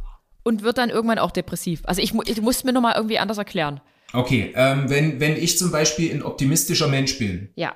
[0.43, 1.82] und wird dann irgendwann auch depressiv.
[1.86, 3.82] Also ich, ich muss mir nochmal irgendwie anders erklären.
[4.14, 7.49] Okay, ähm, wenn, wenn ich zum Beispiel ein optimistischer Mensch bin.
[7.55, 7.74] Ja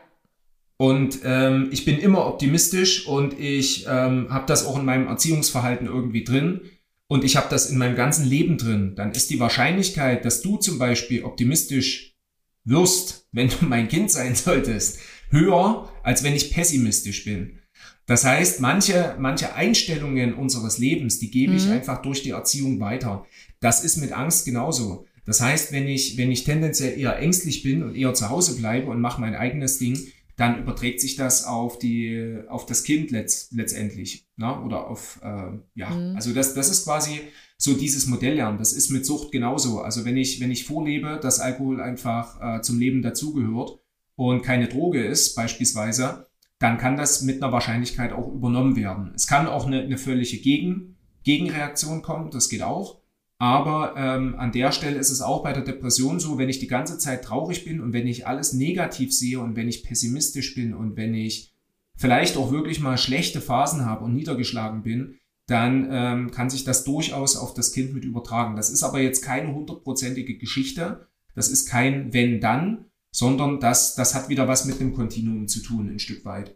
[0.77, 5.87] und ähm, ich bin immer optimistisch und ich ähm, habe das auch in meinem Erziehungsverhalten
[5.87, 6.61] irgendwie drin
[7.07, 8.93] und ich habe das in meinem ganzen Leben drin.
[8.95, 12.15] Dann ist die Wahrscheinlichkeit, dass du zum Beispiel optimistisch
[12.63, 14.99] wirst, wenn du mein Kind sein solltest,
[15.29, 17.59] höher, als wenn ich pessimistisch bin.
[18.05, 21.73] Das heißt, manche, manche Einstellungen unseres Lebens, die gebe ich mhm.
[21.73, 23.25] einfach durch die Erziehung weiter.
[23.61, 25.05] Das ist mit Angst genauso.
[25.25, 28.89] Das heißt, wenn ich, wenn ich tendenziell eher ängstlich bin und eher zu Hause bleibe
[28.89, 29.97] und mache mein eigenes Ding,
[30.35, 34.59] dann überträgt sich das auf die, auf das Kind letzt, letztendlich, ne?
[34.61, 36.15] oder auf, äh, ja, mhm.
[36.15, 37.21] also das, das ist quasi
[37.57, 38.57] so dieses Modelllernen.
[38.57, 39.81] Das ist mit Sucht genauso.
[39.81, 43.79] Also wenn ich, wenn ich vorlebe, dass Alkohol einfach äh, zum Leben dazugehört
[44.15, 46.27] und keine Droge ist, beispielsweise,
[46.59, 49.11] dann kann das mit einer Wahrscheinlichkeit auch übernommen werden.
[49.15, 53.02] Es kann auch eine, eine völlige Gegen, Gegenreaktion kommen, das geht auch.
[53.43, 56.67] Aber ähm, an der Stelle ist es auch bei der Depression so, wenn ich die
[56.67, 60.73] ganze Zeit traurig bin und wenn ich alles negativ sehe und wenn ich pessimistisch bin
[60.73, 61.53] und wenn ich
[61.97, 65.15] vielleicht auch wirklich mal schlechte Phasen habe und niedergeschlagen bin,
[65.45, 68.55] dann ähm, kann sich das durchaus auf das Kind mit übertragen.
[68.55, 71.09] Das ist aber jetzt keine hundertprozentige Geschichte.
[71.35, 75.89] Das ist kein wenn-dann, sondern das, das hat wieder was mit dem Kontinuum zu tun,
[75.89, 76.55] ein Stück weit.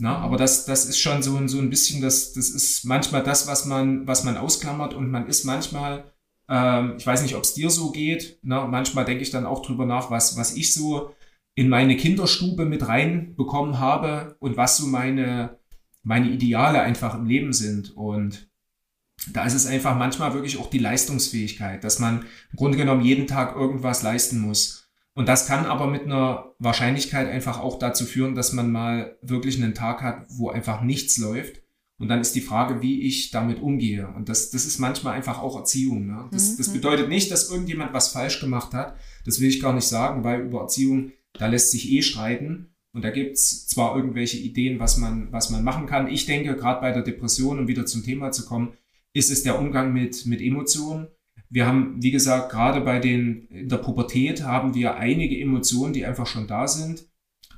[0.00, 3.46] Na, aber das, das ist schon so, so ein bisschen, das, das ist manchmal das,
[3.46, 6.10] was man, was man ausklammert und man ist manchmal,
[6.48, 9.60] ähm, ich weiß nicht, ob es dir so geht, na, manchmal denke ich dann auch
[9.60, 11.14] drüber nach, was, was ich so
[11.54, 15.58] in meine Kinderstube mit reinbekommen habe und was so meine,
[16.02, 17.94] meine Ideale einfach im Leben sind.
[17.94, 18.48] Und
[19.30, 22.20] da ist es einfach manchmal wirklich auch die Leistungsfähigkeit, dass man
[22.52, 24.79] im Grunde genommen jeden Tag irgendwas leisten muss.
[25.14, 29.56] Und das kann aber mit einer Wahrscheinlichkeit einfach auch dazu führen, dass man mal wirklich
[29.56, 31.62] einen Tag hat, wo einfach nichts läuft.
[31.98, 34.08] Und dann ist die Frage, wie ich damit umgehe.
[34.08, 36.06] Und das, das ist manchmal einfach auch Erziehung.
[36.06, 36.28] Ne?
[36.32, 36.56] Das, mhm.
[36.56, 38.96] das bedeutet nicht, dass irgendjemand was falsch gemacht hat.
[39.26, 42.70] Das will ich gar nicht sagen, weil über Erziehung Da lässt sich eh streiten.
[42.92, 46.08] Und da gibt's zwar irgendwelche Ideen, was man, was man machen kann.
[46.08, 48.72] Ich denke, gerade bei der Depression, um wieder zum Thema zu kommen,
[49.12, 51.08] ist es der Umgang mit, mit Emotionen.
[51.50, 56.06] Wir haben, wie gesagt, gerade bei den, in der Pubertät haben wir einige Emotionen, die
[56.06, 57.08] einfach schon da sind.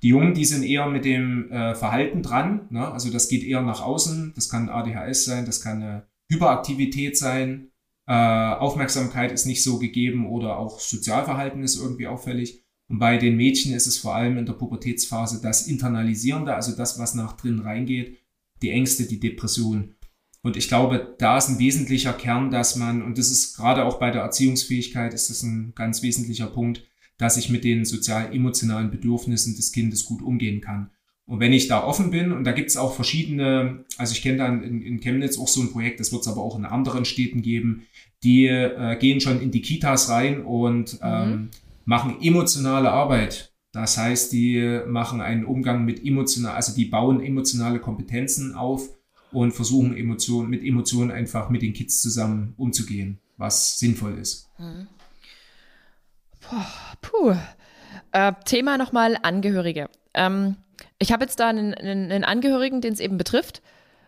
[0.03, 2.67] Die Jungen, die sind eher mit dem äh, Verhalten dran.
[2.71, 2.91] Ne?
[2.91, 4.33] Also das geht eher nach außen.
[4.35, 7.69] Das kann ADHS sein, das kann eine Hyperaktivität sein.
[8.07, 12.65] Äh, Aufmerksamkeit ist nicht so gegeben oder auch Sozialverhalten ist irgendwie auffällig.
[12.89, 16.99] Und bei den Mädchen ist es vor allem in der Pubertätsphase das Internalisierende, also das,
[16.99, 18.19] was nach drin reingeht,
[18.61, 19.95] die Ängste, die Depression.
[20.43, 23.99] Und ich glaube, da ist ein wesentlicher Kern, dass man, und das ist gerade auch
[23.99, 26.85] bei der Erziehungsfähigkeit, ist das ein ganz wesentlicher Punkt,
[27.17, 30.91] dass ich mit den sozial-emotionalen Bedürfnissen des Kindes gut umgehen kann.
[31.25, 34.39] Und wenn ich da offen bin, und da gibt es auch verschiedene, also ich kenne
[34.39, 37.05] da in, in, Chemnitz auch so ein Projekt, das wird es aber auch in anderen
[37.05, 37.87] Städten geben,
[38.25, 40.99] die äh, gehen schon in die Kitas rein und mhm.
[41.05, 41.49] ähm,
[41.85, 43.55] machen emotionale Arbeit.
[43.73, 48.91] Das heißt, die machen einen Umgang mit emotional, also die bauen emotionale Kompetenzen auf
[49.33, 54.49] und versuchen Emotionen, mit Emotionen einfach mit den Kids zusammen umzugehen, was sinnvoll ist.
[54.59, 54.89] Mhm.
[57.01, 57.35] Puh.
[58.13, 59.89] Äh, Thema nochmal Angehörige.
[60.15, 60.57] Ähm,
[60.99, 63.63] ich habe jetzt da einen, einen Angehörigen, den es eben betrifft,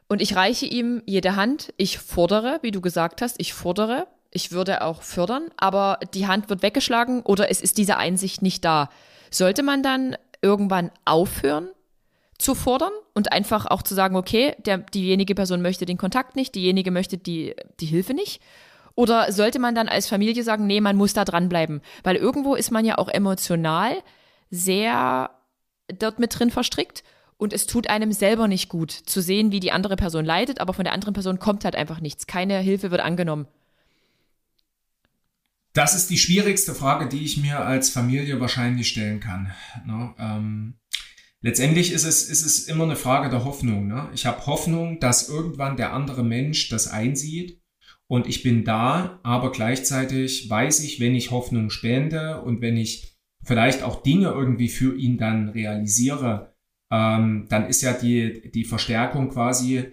[0.09, 1.73] und ich reiche ihm jede Hand.
[1.77, 4.07] Ich fordere, wie du gesagt hast, ich fordere.
[4.31, 8.65] Ich würde auch fördern, aber die Hand wird weggeschlagen oder es ist diese Einsicht nicht
[8.65, 8.91] da.
[9.31, 11.69] Sollte man dann irgendwann aufhören
[12.39, 16.55] zu fordern und einfach auch zu sagen, okay, der, diejenige Person möchte den Kontakt nicht,
[16.55, 18.41] diejenige möchte die, die Hilfe nicht?
[18.97, 21.81] Oder sollte man dann als Familie sagen, nee, man muss da dranbleiben?
[22.03, 23.97] Weil irgendwo ist man ja auch emotional
[24.51, 25.31] sehr
[25.99, 27.03] dort mit drin verstrickt
[27.37, 30.75] und es tut einem selber nicht gut zu sehen, wie die andere Person leidet, aber
[30.75, 32.27] von der anderen Person kommt halt einfach nichts.
[32.27, 33.47] Keine Hilfe wird angenommen.
[35.73, 39.53] Das ist die schwierigste Frage, die ich mir als Familie wahrscheinlich stellen kann.
[39.85, 40.15] Ne?
[40.19, 40.75] Ähm,
[41.45, 43.87] letztendlich ist es, ist es immer eine Frage der Hoffnung.
[43.87, 44.09] Ne?
[44.15, 47.61] Ich habe Hoffnung, dass irgendwann der andere Mensch das einsieht
[48.09, 53.15] und ich bin da, aber gleichzeitig weiß ich, wenn ich Hoffnung spende und wenn ich
[53.45, 56.55] vielleicht auch Dinge irgendwie für ihn dann realisiere,
[56.91, 59.85] ähm, dann ist ja die, die Verstärkung quasi,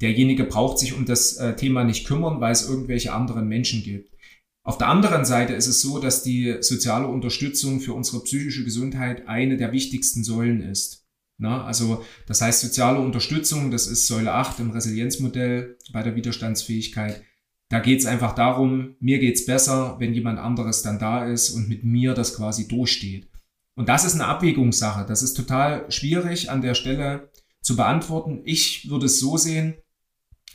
[0.00, 4.14] derjenige braucht sich um das äh, Thema nicht kümmern, weil es irgendwelche anderen Menschen gibt.
[4.62, 9.26] Auf der anderen Seite ist es so, dass die soziale Unterstützung für unsere psychische Gesundheit
[9.26, 10.99] eine der wichtigsten Säulen ist.
[11.40, 17.22] Na, also das heißt soziale Unterstützung, das ist Säule 8 im Resilienzmodell bei der Widerstandsfähigkeit.
[17.70, 21.66] Da geht es einfach darum, mir geht's besser, wenn jemand anderes dann da ist und
[21.66, 23.30] mit mir das quasi durchsteht.
[23.74, 25.06] Und das ist eine Abwägungssache.
[25.06, 27.30] Das ist total schwierig an der Stelle
[27.62, 28.42] zu beantworten.
[28.44, 29.76] Ich würde es so sehen.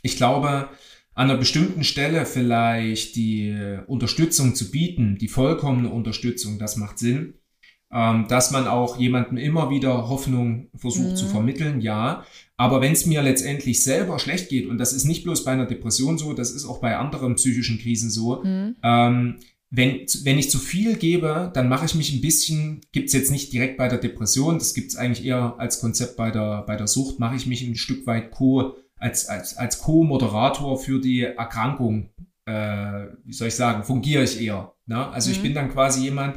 [0.02, 0.68] Ich glaube,
[1.14, 7.34] an einer bestimmten Stelle vielleicht die Unterstützung zu bieten, die vollkommene Unterstützung, das macht Sinn.
[7.92, 11.16] Ähm, dass man auch jemandem immer wieder Hoffnung versucht mhm.
[11.16, 12.24] zu vermitteln, ja.
[12.56, 15.66] Aber wenn es mir letztendlich selber schlecht geht, und das ist nicht bloß bei einer
[15.66, 18.76] Depression so, das ist auch bei anderen psychischen Krisen so, mhm.
[18.82, 19.36] ähm,
[19.70, 23.52] wenn, wenn ich zu viel gebe, dann mache ich mich ein bisschen, gibt's jetzt nicht
[23.52, 27.18] direkt bei der Depression, das gibt's eigentlich eher als Konzept bei der, bei der Sucht,
[27.18, 32.10] mache ich mich ein Stück weit co, als, als, als Co-Moderator für die Erkrankung,
[32.46, 34.72] äh, wie soll ich sagen, fungiere ich eher.
[34.86, 35.08] Ne?
[35.08, 35.36] Also mhm.
[35.36, 36.36] ich bin dann quasi jemand,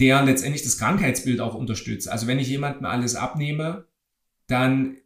[0.00, 2.08] der letztendlich das Krankheitsbild auch unterstützt.
[2.08, 3.86] Also wenn ich jemandem alles abnehme,
[4.46, 4.96] dann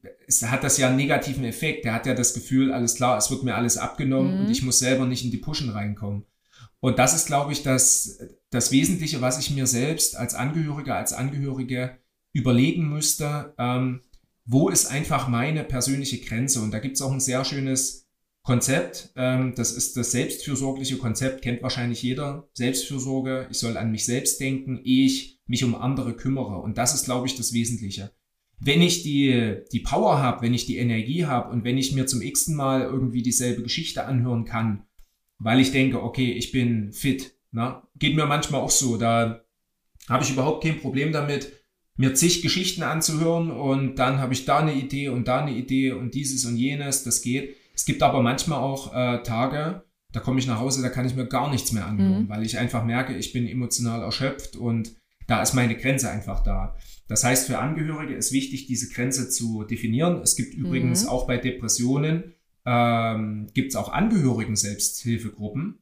[0.43, 1.85] hat das ja einen negativen Effekt.
[1.85, 4.41] Der hat ja das Gefühl, alles klar, es wird mir alles abgenommen mhm.
[4.41, 6.25] und ich muss selber nicht in die Puschen reinkommen.
[6.81, 8.19] Und das ist, glaube ich, das,
[8.51, 11.99] das Wesentliche, was ich mir selbst als Angehöriger, als Angehörige
[12.33, 13.55] überlegen müsste.
[13.59, 14.03] Ähm,
[14.45, 16.61] wo ist einfach meine persönliche Grenze?
[16.61, 18.04] Und da gibt es auch ein sehr schönes
[18.45, 19.11] Konzept.
[19.16, 22.49] Ähm, das ist das selbstfürsorgliche Konzept, kennt wahrscheinlich jeder.
[22.53, 26.59] Selbstfürsorge, ich soll an mich selbst denken, ehe ich mich um andere kümmere.
[26.61, 28.12] Und das ist, glaube ich, das Wesentliche
[28.61, 32.07] wenn ich die, die Power habe, wenn ich die Energie habe und wenn ich mir
[32.07, 34.85] zum x-ten Mal irgendwie dieselbe Geschichte anhören kann,
[35.39, 37.83] weil ich denke, okay, ich bin fit, ne?
[37.99, 39.45] geht mir manchmal auch so, da
[40.09, 41.53] habe ich überhaupt kein Problem damit,
[41.97, 45.93] mir zig Geschichten anzuhören und dann habe ich da eine Idee und da eine Idee
[45.93, 47.57] und dieses und jenes, das geht.
[47.75, 51.17] Es gibt aber manchmal auch äh, Tage, da komme ich nach Hause, da kann ich
[51.17, 52.29] mir gar nichts mehr anhören, mhm.
[52.29, 54.95] weil ich einfach merke, ich bin emotional erschöpft und
[55.27, 56.77] da ist meine Grenze einfach da.
[57.09, 60.21] Das heißt, für Angehörige ist wichtig, diese Grenze zu definieren.
[60.23, 61.09] Es gibt übrigens mhm.
[61.09, 62.35] auch bei Depressionen,
[62.65, 65.81] ähm, gibt es auch Angehörigen-Selbsthilfegruppen.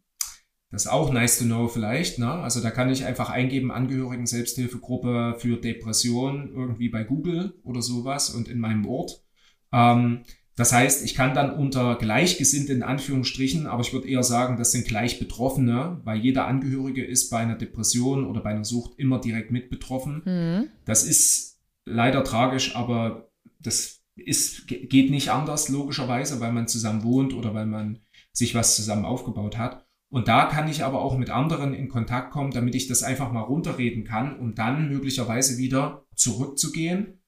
[0.70, 2.18] Das ist auch nice to know vielleicht.
[2.18, 2.30] Ne?
[2.30, 8.48] Also da kann ich einfach eingeben, Angehörigen-Selbsthilfegruppe für Depression irgendwie bei Google oder sowas und
[8.48, 9.22] in meinem Ort.
[9.70, 10.22] Ähm,
[10.54, 14.72] Das heißt, ich kann dann unter Gleichgesinnte in Anführungsstrichen, aber ich würde eher sagen, das
[14.72, 19.18] sind gleich Betroffene, weil jeder Angehörige ist bei einer Depression oder bei einer Sucht immer
[19.18, 20.22] direkt mit betroffen.
[20.24, 20.68] Mhm.
[20.84, 23.30] Das ist leider tragisch, aber
[23.60, 28.00] das ist, geht nicht anders, logischerweise, weil man zusammen wohnt oder weil man
[28.32, 29.86] sich was zusammen aufgebaut hat.
[30.10, 33.32] Und da kann ich aber auch mit anderen in Kontakt kommen, damit ich das einfach
[33.32, 37.21] mal runterreden kann und dann möglicherweise wieder zurückzugehen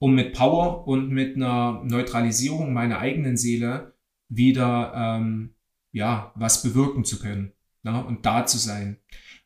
[0.00, 3.94] um mit Power und mit einer Neutralisierung meiner eigenen Seele
[4.28, 5.54] wieder ähm,
[5.92, 7.52] ja was bewirken zu können
[7.82, 8.04] ne?
[8.04, 8.96] und da zu sein.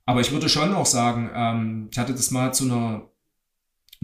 [0.06, 3.10] Aber ich würde schon auch sagen, ähm, ich hatte das mal zu einer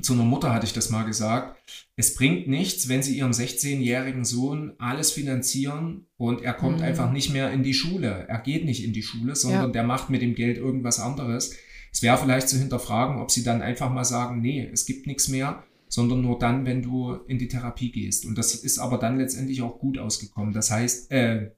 [0.02, 1.58] zu einer Mutter hatte ich das mal gesagt.
[1.94, 6.84] Es bringt nichts, wenn sie ihrem 16-jährigen Sohn alles finanzieren und er kommt mhm.
[6.84, 8.24] einfach nicht mehr in die Schule.
[8.26, 9.68] Er geht nicht in die Schule, sondern ja.
[9.68, 11.54] der macht mit dem Geld irgendwas anderes.
[11.92, 15.28] Es wäre vielleicht zu hinterfragen, ob sie dann einfach mal sagen, nee, es gibt nichts
[15.28, 18.24] mehr sondern nur dann, wenn du in die Therapie gehst.
[18.24, 20.54] Und das ist aber dann letztendlich auch gut ausgekommen.
[20.54, 21.50] Das heißt, äh,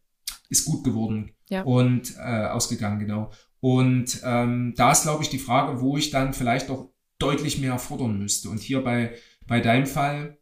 [0.48, 1.62] ist gut geworden ja.
[1.62, 3.30] und äh, ausgegangen, genau.
[3.60, 7.78] Und ähm, da ist, glaube ich, die Frage, wo ich dann vielleicht auch deutlich mehr
[7.78, 8.48] fordern müsste.
[8.48, 9.12] Und hier bei,
[9.46, 10.38] bei deinem Fall,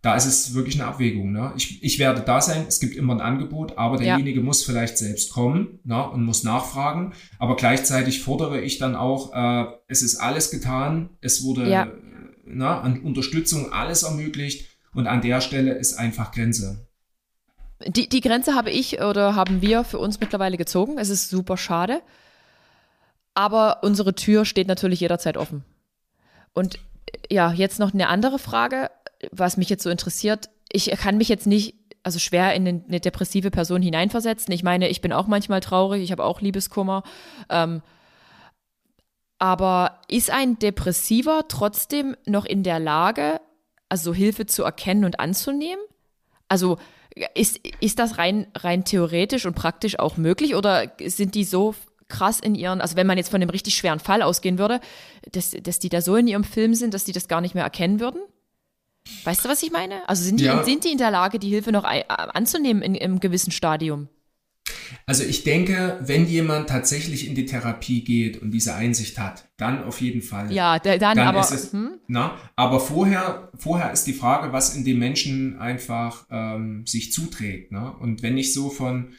[0.00, 1.32] da ist es wirklich eine Abwägung.
[1.32, 1.52] Ne?
[1.56, 4.44] Ich, ich werde da sein, es gibt immer ein Angebot, aber derjenige ja.
[4.44, 6.08] muss vielleicht selbst kommen ne?
[6.10, 7.12] und muss nachfragen.
[7.38, 11.88] Aber gleichzeitig fordere ich dann auch, äh, es ist alles getan, es wurde ja
[12.46, 16.86] na, an Unterstützung alles ermöglicht und an der Stelle ist einfach Grenze.
[17.86, 20.96] Die, die Grenze habe ich oder haben wir für uns mittlerweile gezogen.
[20.98, 22.00] Es ist super schade.
[23.34, 25.62] Aber unsere Tür steht natürlich jederzeit offen.
[26.54, 26.78] Und
[27.30, 28.90] ja, jetzt noch eine andere Frage,
[29.30, 30.48] was mich jetzt so interessiert.
[30.72, 34.52] Ich kann mich jetzt nicht, also schwer in eine depressive Person hineinversetzen.
[34.54, 37.02] Ich meine, ich bin auch manchmal traurig, ich habe auch Liebeskummer.
[37.50, 37.82] Ähm,
[39.38, 43.40] aber ist ein Depressiver trotzdem noch in der Lage,
[43.88, 45.84] also Hilfe zu erkennen und anzunehmen?
[46.48, 46.78] Also
[47.34, 51.74] ist, ist das rein, rein theoretisch und praktisch auch möglich oder sind die so
[52.08, 54.80] krass in ihren, also wenn man jetzt von einem richtig schweren Fall ausgehen würde,
[55.32, 57.64] dass, dass die da so in ihrem Film sind, dass die das gar nicht mehr
[57.64, 58.20] erkennen würden?
[59.24, 60.08] Weißt du, was ich meine?
[60.08, 60.62] Also sind die, ja.
[60.64, 64.08] sind die in der Lage, die Hilfe noch anzunehmen in, im gewissen Stadium?
[65.06, 69.84] Also ich denke, wenn jemand tatsächlich in die Therapie geht und diese Einsicht hat, dann
[69.84, 70.52] auf jeden Fall.
[70.52, 71.40] Ja, dann, dann aber.
[71.40, 72.00] Ist es, hm?
[72.08, 77.72] na, aber vorher, vorher ist die Frage, was in dem Menschen einfach ähm, sich zuträgt.
[77.72, 77.92] Ne?
[78.00, 79.14] Und wenn ich so von,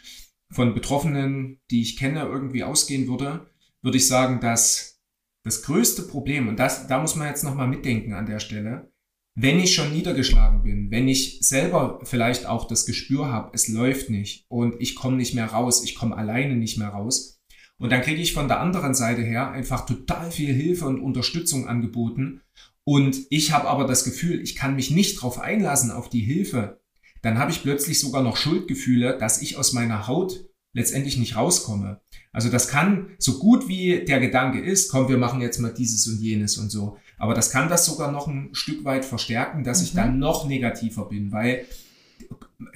[0.52, 3.50] von Betroffenen, die ich kenne, irgendwie ausgehen würde,
[3.82, 5.00] würde ich sagen, dass
[5.44, 8.92] das größte Problem, und das, da muss man jetzt nochmal mitdenken an der Stelle,
[9.40, 14.10] wenn ich schon niedergeschlagen bin, wenn ich selber vielleicht auch das Gespür habe, es läuft
[14.10, 17.40] nicht und ich komme nicht mehr raus, ich komme alleine nicht mehr raus.
[17.78, 21.68] Und dann kriege ich von der anderen Seite her einfach total viel Hilfe und Unterstützung
[21.68, 22.42] angeboten.
[22.84, 26.82] Und ich habe aber das Gefühl, ich kann mich nicht darauf einlassen, auf die Hilfe.
[27.22, 32.02] Dann habe ich plötzlich sogar noch Schuldgefühle, dass ich aus meiner Haut letztendlich nicht rauskomme.
[32.32, 36.08] Also das kann, so gut wie der Gedanke ist, komm, wir machen jetzt mal dieses
[36.08, 39.80] und jenes und so, aber das kann das sogar noch ein Stück weit verstärken, dass
[39.80, 39.86] mhm.
[39.86, 41.66] ich dann noch negativer bin, weil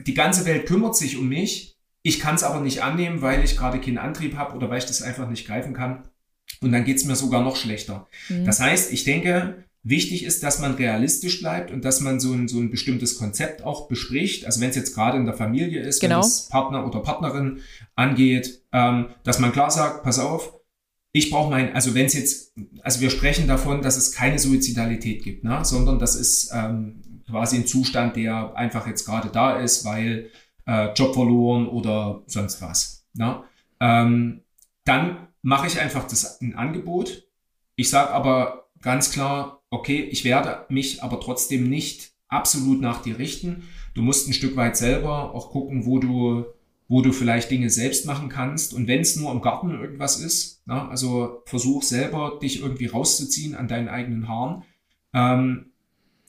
[0.05, 1.77] die ganze Welt kümmert sich um mich.
[2.03, 4.85] Ich kann es aber nicht annehmen, weil ich gerade keinen Antrieb habe oder weil ich
[4.85, 6.03] das einfach nicht greifen kann.
[6.61, 8.07] Und dann geht es mir sogar noch schlechter.
[8.29, 8.45] Mhm.
[8.45, 12.47] Das heißt, ich denke, wichtig ist, dass man realistisch bleibt und dass man so ein,
[12.47, 14.45] so ein bestimmtes Konzept auch bespricht.
[14.45, 16.15] Also wenn es jetzt gerade in der Familie ist, genau.
[16.15, 17.61] wenn es Partner oder Partnerin
[17.95, 20.53] angeht, ähm, dass man klar sagt, pass auf,
[21.11, 25.23] ich brauche mein, also wenn es jetzt, also wir sprechen davon, dass es keine Suizidalität
[25.23, 25.63] gibt, ne?
[25.63, 30.29] sondern das ist ähm, quasi ein Zustand, der einfach jetzt gerade da ist, weil
[30.65, 33.05] äh, Job verloren oder sonst was.
[33.13, 33.43] Ne?
[33.79, 34.41] Ähm,
[34.85, 37.27] dann mache ich einfach das ein Angebot.
[37.75, 43.17] Ich sage aber ganz klar, okay, ich werde mich aber trotzdem nicht absolut nach dir
[43.17, 43.63] richten.
[43.93, 46.45] Du musst ein Stück weit selber auch gucken, wo du
[46.91, 48.73] wo du vielleicht Dinge selbst machen kannst.
[48.73, 53.55] Und wenn es nur im Garten irgendwas ist, na, also versuch selber dich irgendwie rauszuziehen
[53.55, 54.63] an deinen eigenen Haaren.
[55.13, 55.67] Ähm,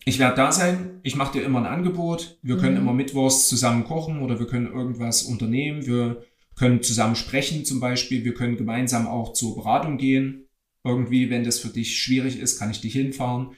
[0.05, 2.39] ich werde da sein, ich mache dir immer ein Angebot.
[2.43, 2.82] Wir können mhm.
[2.82, 5.84] immer mittwochs zusammen kochen oder wir können irgendwas unternehmen.
[5.84, 6.22] Wir
[6.55, 8.24] können zusammen sprechen zum Beispiel.
[8.24, 10.47] Wir können gemeinsam auch zur Beratung gehen.
[10.84, 13.56] Irgendwie, wenn das für dich schwierig ist, kann ich dich hinfahren.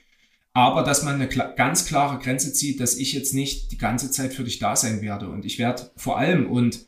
[0.54, 4.32] Aber dass man eine ganz klare Grenze zieht, dass ich jetzt nicht die ganze Zeit
[4.32, 5.28] für dich da sein werde.
[5.28, 6.86] Und ich werde vor allem, und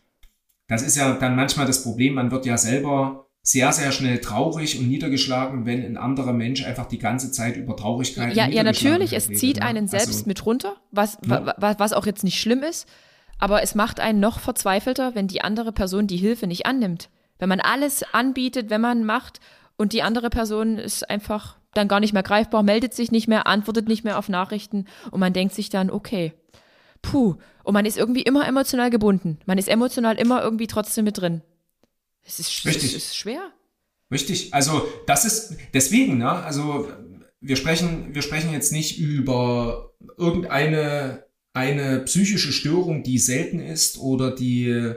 [0.68, 4.76] das ist ja dann manchmal das Problem, man wird ja selber sehr, sehr schnell traurig
[4.78, 9.12] und niedergeschlagen, wenn ein anderer Mensch einfach die ganze Zeit über Traurigkeit Ja, ja natürlich,
[9.12, 9.62] es redet, zieht ne?
[9.62, 11.54] einen selbst also, mit runter, was, ja.
[11.56, 12.88] was, was auch jetzt nicht schlimm ist,
[13.38, 17.08] aber es macht einen noch verzweifelter, wenn die andere Person die Hilfe nicht annimmt.
[17.38, 19.38] Wenn man alles anbietet, wenn man macht
[19.76, 23.46] und die andere Person ist einfach dann gar nicht mehr greifbar, meldet sich nicht mehr,
[23.46, 26.32] antwortet nicht mehr auf Nachrichten und man denkt sich dann, okay,
[27.02, 27.36] puh.
[27.64, 29.38] Und man ist irgendwie immer emotional gebunden.
[29.46, 31.42] Man ist emotional immer irgendwie trotzdem mit drin.
[32.22, 32.94] Es ist, Richtig.
[32.94, 33.52] Es ist schwer.
[34.10, 34.54] Richtig.
[34.54, 36.30] Also das ist deswegen, ne?
[36.30, 36.88] Also
[37.40, 44.30] wir sprechen, wir sprechen jetzt nicht über irgendeine eine psychische Störung, die selten ist oder
[44.30, 44.94] die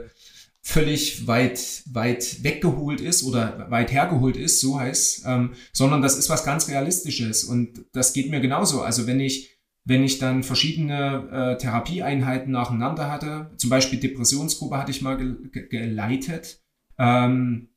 [0.62, 6.28] völlig weit, weit weggeholt ist oder weit hergeholt ist, so heißt, ähm, sondern das ist
[6.28, 8.82] was ganz Realistisches und das geht mir genauso.
[8.82, 14.90] Also wenn ich, wenn ich dann verschiedene äh, Therapieeinheiten nacheinander hatte, zum Beispiel Depressionsgruppe hatte
[14.90, 16.62] ich mal ge geleitet,
[16.98, 17.68] ähm,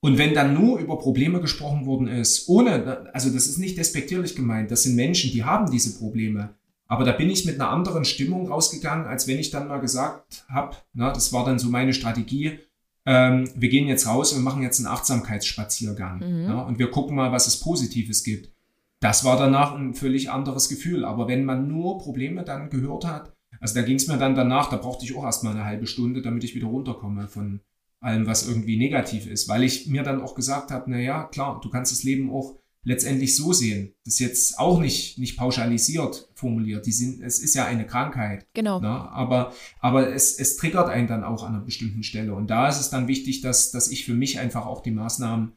[0.00, 4.36] und wenn dann nur über Probleme gesprochen worden ist, ohne, also das ist nicht despektierlich
[4.36, 6.54] gemeint, das sind Menschen, die haben diese Probleme.
[6.86, 10.44] Aber da bin ich mit einer anderen Stimmung rausgegangen, als wenn ich dann mal gesagt
[10.48, 12.60] habe, na, das war dann so meine Strategie,
[13.06, 16.18] ähm, wir gehen jetzt raus und machen jetzt einen Achtsamkeitsspaziergang.
[16.18, 16.48] Mhm.
[16.48, 18.52] Ja, und wir gucken mal, was es Positives gibt.
[19.00, 21.04] Das war danach ein völlig anderes Gefühl.
[21.04, 24.70] Aber wenn man nur Probleme dann gehört hat, also da ging es mir dann danach,
[24.70, 27.60] da brauchte ich auch erstmal eine halbe Stunde, damit ich wieder runterkomme von
[28.00, 29.48] allem, was irgendwie negativ ist.
[29.48, 32.56] Weil ich mir dann auch gesagt habe, na ja, klar, du kannst das Leben auch
[32.84, 33.94] letztendlich so sehen.
[34.04, 36.86] Das ist jetzt auch nicht, nicht pauschalisiert formuliert.
[36.86, 38.46] Die sind, es ist ja eine Krankheit.
[38.54, 38.80] Genau.
[38.80, 38.88] Ne?
[38.88, 42.34] Aber, aber es, es triggert einen dann auch an einer bestimmten Stelle.
[42.34, 45.52] Und da ist es dann wichtig, dass, dass ich für mich einfach auch die Maßnahmen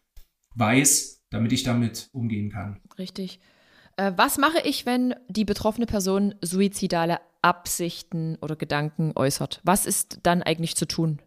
[0.56, 2.80] weiß, damit ich damit umgehen kann.
[3.00, 3.40] Richtig.
[3.98, 9.62] Äh, was mache ich, wenn die betroffene Person suizidale Absichten oder Gedanken äußert?
[9.64, 11.20] Was ist dann eigentlich zu tun?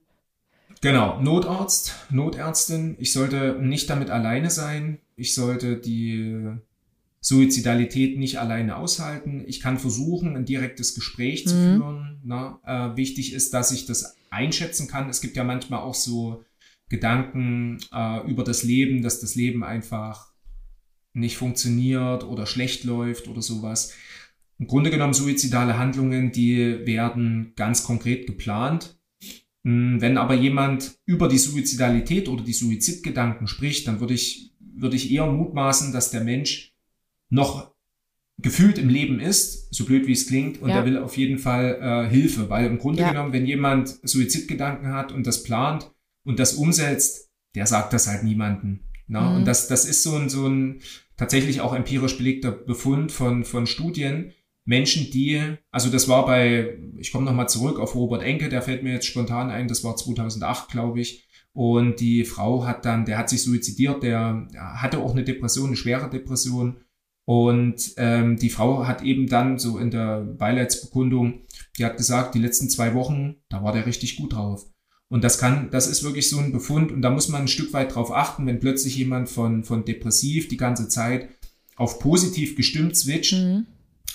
[0.80, 2.96] Genau, Notarzt, Notärztin.
[2.98, 4.98] Ich sollte nicht damit alleine sein.
[5.16, 6.58] Ich sollte die
[7.20, 9.44] Suizidalität nicht alleine aushalten.
[9.46, 11.76] Ich kann versuchen, ein direktes Gespräch zu mhm.
[11.76, 12.20] führen.
[12.22, 15.08] Na, äh, wichtig ist, dass ich das einschätzen kann.
[15.08, 16.44] Es gibt ja manchmal auch so
[16.88, 20.32] Gedanken äh, über das Leben, dass das Leben einfach
[21.12, 23.94] nicht funktioniert oder schlecht läuft oder sowas.
[24.58, 28.98] Im Grunde genommen suizidale Handlungen, die werden ganz konkret geplant.
[29.64, 34.96] Hm, wenn aber jemand über die Suizidalität oder die Suizidgedanken spricht, dann würde ich würde
[34.96, 36.74] ich eher mutmaßen, dass der Mensch
[37.30, 37.72] noch
[38.38, 40.76] gefühlt im Leben ist, so blöd wie es klingt, und ja.
[40.76, 43.10] er will auf jeden Fall äh, Hilfe, weil im Grunde ja.
[43.10, 45.93] genommen, wenn jemand Suizidgedanken hat und das plant
[46.24, 48.80] und das umsetzt, der sagt das halt niemanden.
[49.06, 49.20] Ne?
[49.20, 49.36] Mhm.
[49.36, 50.80] Und das, das ist so ein, so ein
[51.16, 54.32] tatsächlich auch empirisch belegter Befund von, von Studien.
[54.66, 58.82] Menschen, die, also das war bei, ich komme nochmal zurück auf Robert Enke, der fällt
[58.82, 63.16] mir jetzt spontan ein, das war 2008, glaube ich, und die Frau hat dann, der
[63.16, 66.78] hat sich suizidiert, der hatte auch eine Depression, eine schwere Depression.
[67.26, 71.42] Und ähm, die Frau hat eben dann so in der Beileidsbekundung,
[71.78, 74.66] die hat gesagt, die letzten zwei Wochen, da war der richtig gut drauf.
[75.14, 77.72] Und das kann, das ist wirklich so ein Befund und da muss man ein Stück
[77.72, 81.28] weit drauf achten, wenn plötzlich jemand von, von depressiv die ganze Zeit
[81.76, 83.34] auf positiv gestimmt switcht.
[83.34, 83.66] Mhm.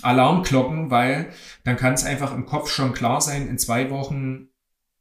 [0.01, 1.29] Alarmglocken, weil
[1.63, 4.49] dann kann es einfach im Kopf schon klar sein, in zwei Wochen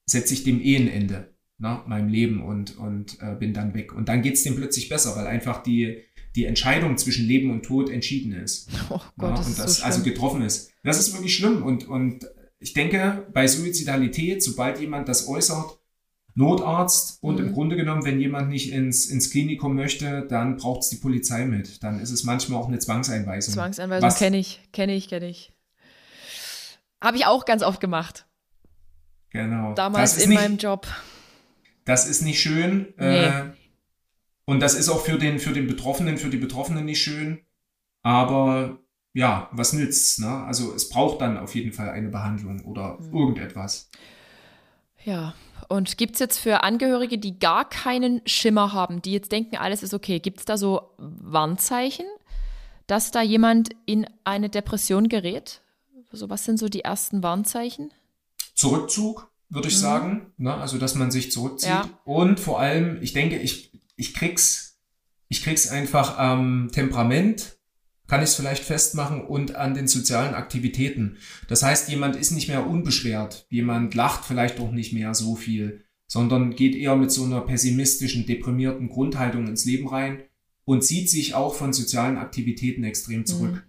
[0.06, 3.92] setze ich dem eh ein Ende ne, meinem Leben und, und äh, bin dann weg.
[3.92, 6.04] Und dann geht's dem plötzlich besser, weil einfach die,
[6.36, 8.70] die Entscheidung zwischen Leben und Tod entschieden ist.
[8.88, 10.70] Oh Gott, ja, das und das so also getroffen ist.
[10.84, 11.64] Das ist wirklich schlimm.
[11.64, 12.24] Und, und
[12.60, 15.77] ich denke, bei Suizidalität, sobald jemand das äußert,
[16.38, 17.48] Notarzt und mhm.
[17.48, 21.44] im Grunde genommen, wenn jemand nicht ins, ins Klinikum möchte, dann braucht es die Polizei
[21.44, 21.82] mit.
[21.82, 23.54] Dann ist es manchmal auch eine Zwangseinweisung.
[23.54, 25.52] Zwangseinweisung kenne ich, kenne ich, kenne ich.
[27.02, 28.28] Habe ich auch ganz oft gemacht.
[29.30, 29.74] Genau.
[29.74, 30.86] Damals in nicht, meinem Job.
[31.84, 32.94] Das ist nicht schön.
[32.96, 33.24] Nee.
[33.24, 33.44] Äh,
[34.44, 37.40] und das ist auch für den, für den Betroffenen, für die Betroffenen nicht schön.
[38.02, 38.78] Aber
[39.12, 40.20] ja, was nützt?
[40.20, 40.44] Ne?
[40.44, 43.12] Also es braucht dann auf jeden Fall eine Behandlung oder mhm.
[43.12, 43.90] irgendetwas.
[45.04, 45.34] Ja,
[45.68, 49.82] und gibt es jetzt für Angehörige, die gar keinen Schimmer haben, die jetzt denken, alles
[49.82, 52.06] ist okay, gibt es da so Warnzeichen,
[52.86, 55.60] dass da jemand in eine Depression gerät?
[56.12, 57.92] So, was sind so die ersten Warnzeichen?
[58.54, 59.80] Zurückzug, würde ich mhm.
[59.80, 60.32] sagen.
[60.38, 60.54] Ne?
[60.54, 61.68] Also, dass man sich zurückzieht.
[61.68, 61.88] Ja.
[62.04, 64.78] Und vor allem, ich denke, ich, ich krieg's,
[65.28, 67.57] ich krieg's einfach am Temperament,
[68.08, 71.18] kann ich es vielleicht festmachen, und an den sozialen Aktivitäten.
[71.46, 73.46] Das heißt, jemand ist nicht mehr unbeschwert.
[73.50, 78.26] Jemand lacht vielleicht auch nicht mehr so viel, sondern geht eher mit so einer pessimistischen,
[78.26, 80.22] deprimierten Grundhaltung ins Leben rein
[80.64, 83.52] und zieht sich auch von sozialen Aktivitäten extrem zurück.
[83.52, 83.62] Mhm.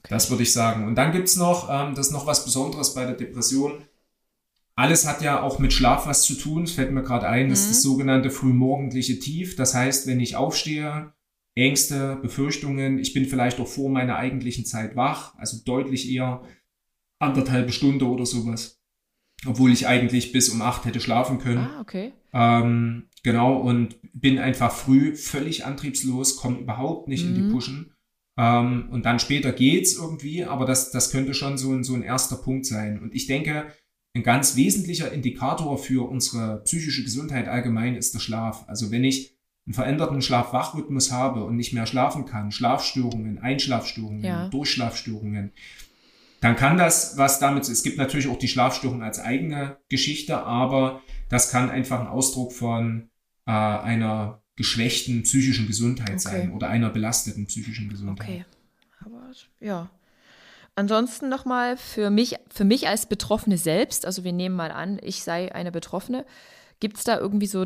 [0.00, 0.08] Okay.
[0.10, 0.86] Das würde ich sagen.
[0.86, 3.84] Und dann gibt's noch, ähm, das ist noch was Besonderes bei der Depression,
[4.76, 6.64] alles hat ja auch mit Schlaf was zu tun.
[6.64, 7.64] Es fällt mir gerade ein, das mhm.
[7.64, 9.56] ist das sogenannte frühmorgendliche Tief.
[9.56, 11.12] Das heißt, wenn ich aufstehe,
[11.54, 16.42] Ängste, Befürchtungen, ich bin vielleicht auch vor meiner eigentlichen Zeit wach, also deutlich eher
[17.20, 18.80] anderthalbe Stunde oder sowas.
[19.46, 21.58] Obwohl ich eigentlich bis um acht hätte schlafen können.
[21.58, 22.12] Ah, okay.
[22.32, 27.28] Ähm, genau, und bin einfach früh völlig antriebslos, komme überhaupt nicht mhm.
[27.28, 27.52] in die mhm.
[27.52, 27.94] Pushen.
[28.36, 32.02] Ähm, und dann später geht's irgendwie, aber das, das könnte schon so ein, so ein
[32.02, 33.00] erster Punkt sein.
[33.00, 33.66] Und ich denke,
[34.14, 38.64] ein ganz wesentlicher Indikator für unsere psychische Gesundheit allgemein ist der Schlaf.
[38.68, 39.33] Also wenn ich
[39.66, 44.48] einen veränderten Schlaf-Wach-Rhythmus habe und nicht mehr schlafen kann, Schlafstörungen, Einschlafstörungen, ja.
[44.48, 45.52] Durchschlafstörungen,
[46.44, 51.00] dann kann das, was damit, es gibt natürlich auch die Schlafstörung als eigene Geschichte, aber
[51.30, 53.08] das kann einfach ein Ausdruck von
[53.46, 56.18] äh, einer geschwächten psychischen Gesundheit okay.
[56.18, 58.28] sein oder einer belasteten psychischen Gesundheit.
[58.28, 58.44] Okay,
[59.00, 59.30] aber
[59.60, 59.88] ja.
[60.76, 65.22] Ansonsten nochmal für mich, für mich als Betroffene selbst, also wir nehmen mal an, ich
[65.22, 66.26] sei eine Betroffene,
[66.78, 67.64] gibt es da irgendwie so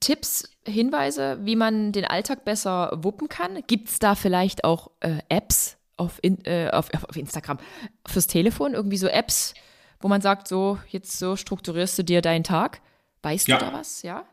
[0.00, 3.62] Tipps, Hinweise, wie man den Alltag besser wuppen kann?
[3.66, 7.58] Gibt es da vielleicht auch äh, Apps auf, in, äh, auf, auf Instagram
[8.06, 9.54] fürs Telefon, irgendwie so Apps,
[10.00, 12.80] wo man sagt, so, jetzt so strukturierst du dir deinen Tag?
[13.22, 13.58] Weißt ja.
[13.58, 14.24] du da was, ja?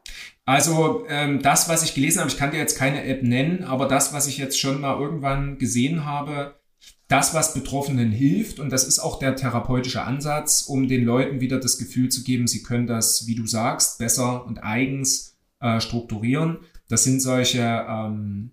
[0.45, 3.87] Also ähm, das, was ich gelesen habe, ich kann dir jetzt keine App nennen, aber
[3.87, 6.59] das, was ich jetzt schon mal irgendwann gesehen habe,
[7.07, 11.59] das, was Betroffenen hilft, und das ist auch der therapeutische Ansatz, um den Leuten wieder
[11.59, 15.32] das Gefühl zu geben, sie können das, wie du sagst, besser und eigens
[15.63, 16.57] äh, strukturieren.
[16.89, 18.51] Das sind solche ähm,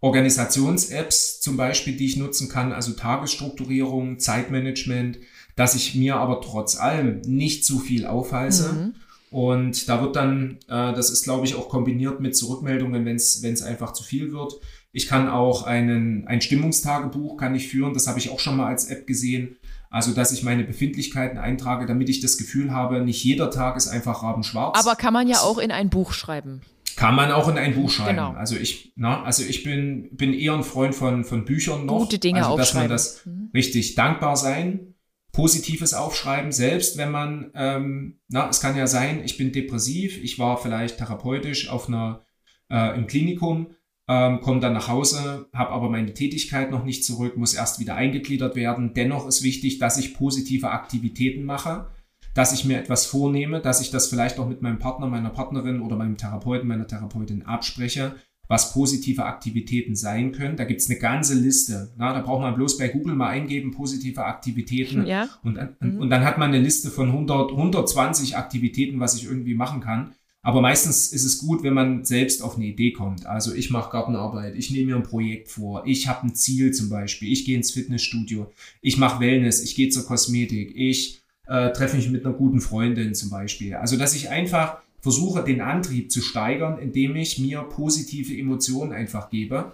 [0.00, 5.18] Organisations-Apps zum Beispiel, die ich nutzen kann, also Tagesstrukturierung, Zeitmanagement,
[5.54, 8.72] dass ich mir aber trotz allem nicht zu viel aufhalse.
[8.72, 8.94] Mhm.
[9.30, 13.62] Und da wird dann, äh, das ist glaube ich auch kombiniert mit Zurückmeldungen, wenn es
[13.62, 14.54] einfach zu viel wird.
[14.92, 18.68] Ich kann auch einen, ein Stimmungstagebuch kann ich führen, das habe ich auch schon mal
[18.68, 19.56] als App gesehen.
[19.94, 23.86] Also, dass ich meine Befindlichkeiten eintrage, damit ich das Gefühl habe, nicht jeder Tag ist
[23.86, 24.76] einfach rabenschwarz.
[24.76, 26.62] Aber kann man ja auch in ein Buch schreiben.
[26.96, 28.16] Kann man auch in ein Buch schreiben.
[28.16, 28.32] Genau.
[28.32, 32.00] Also ich, na, also ich bin, bin eher ein Freund von, von Büchern noch.
[32.00, 33.50] Gute Dinge also, dass man das mhm.
[33.54, 34.96] richtig dankbar sein,
[35.30, 40.40] Positives aufschreiben, selbst wenn man, ähm, na, es kann ja sein, ich bin depressiv, ich
[40.40, 42.24] war vielleicht therapeutisch auf einer,
[42.68, 43.68] äh, im Klinikum,
[44.08, 47.94] ähm, komme dann nach Hause, habe aber meine Tätigkeit noch nicht zurück, muss erst wieder
[47.94, 48.92] eingegliedert werden.
[48.94, 51.86] Dennoch ist wichtig, dass ich positive Aktivitäten mache
[52.34, 55.80] dass ich mir etwas vornehme, dass ich das vielleicht auch mit meinem Partner, meiner Partnerin
[55.80, 58.16] oder meinem Therapeuten, meiner Therapeutin abspreche,
[58.48, 60.56] was positive Aktivitäten sein können.
[60.56, 61.92] Da gibt's eine ganze Liste.
[61.96, 65.06] Na, da braucht man bloß bei Google mal eingeben, positive Aktivitäten.
[65.06, 65.28] Ja.
[65.42, 65.98] Und, und, mhm.
[66.00, 70.12] und dann hat man eine Liste von 100, 120 Aktivitäten, was ich irgendwie machen kann.
[70.44, 73.24] Aber meistens ist es gut, wenn man selbst auf eine Idee kommt.
[73.24, 76.90] Also ich mache Gartenarbeit, ich nehme mir ein Projekt vor, ich habe ein Ziel zum
[76.90, 78.52] Beispiel, ich gehe ins Fitnessstudio,
[78.82, 83.14] ich mache Wellness, ich gehe zur Kosmetik, ich äh, treffe mich mit einer guten Freundin
[83.14, 83.74] zum Beispiel.
[83.74, 89.30] Also, dass ich einfach versuche, den Antrieb zu steigern, indem ich mir positive Emotionen einfach
[89.30, 89.72] gebe.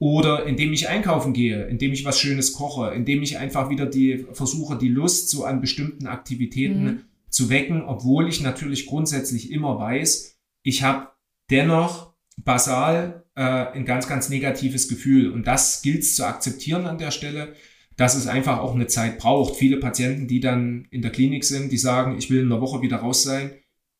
[0.00, 4.26] Oder indem ich einkaufen gehe, indem ich was Schönes koche, indem ich einfach wieder die,
[4.32, 7.00] versuche, die Lust so an bestimmten Aktivitäten mhm.
[7.30, 11.08] Zu wecken, obwohl ich natürlich grundsätzlich immer weiß, ich habe
[11.50, 15.30] dennoch basal äh, ein ganz, ganz negatives Gefühl.
[15.30, 17.54] Und das gilt es zu akzeptieren an der Stelle
[17.98, 19.56] dass es einfach auch eine Zeit braucht.
[19.56, 22.80] Viele Patienten, die dann in der Klinik sind, die sagen, ich will in einer Woche
[22.80, 23.50] wieder raus sein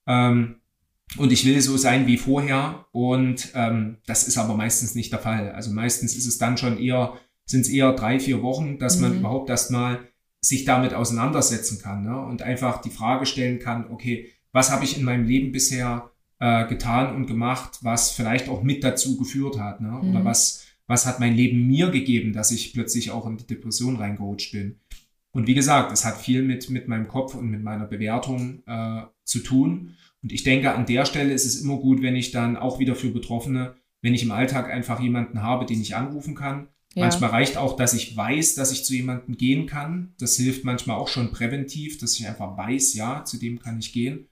[0.07, 0.61] ähm,
[1.17, 2.87] und ich will so sein wie vorher.
[2.93, 5.51] Und ähm, das ist aber meistens nicht der Fall.
[5.51, 7.15] Also meistens ist es dann schon eher,
[7.45, 9.03] sind es eher drei, vier Wochen, dass mhm.
[9.03, 9.99] man überhaupt erstmal
[10.41, 12.21] sich damit auseinandersetzen kann ne?
[12.21, 16.67] und einfach die Frage stellen kann, okay, was habe ich in meinem Leben bisher äh,
[16.67, 19.99] getan und gemacht, was vielleicht auch mit dazu geführt hat, ne?
[19.99, 20.25] oder mhm.
[20.25, 24.53] was was hat mein Leben mir gegeben, dass ich plötzlich auch in die Depression reingerutscht
[24.53, 24.81] bin.
[25.31, 29.03] Und wie gesagt, es hat viel mit, mit meinem Kopf und mit meiner Bewertung äh,
[29.23, 29.95] zu tun.
[30.23, 32.97] Und ich denke, an der Stelle ist es immer gut, wenn ich dann auch wieder
[32.97, 36.69] für Betroffene, wenn ich im Alltag einfach jemanden habe, den ich anrufen kann.
[36.95, 37.05] Ja.
[37.05, 40.15] Manchmal reicht auch, dass ich weiß, dass ich zu jemandem gehen kann.
[40.19, 43.93] Das hilft manchmal auch schon präventiv, dass ich einfach weiß, ja, zu dem kann ich
[43.93, 44.29] gehen.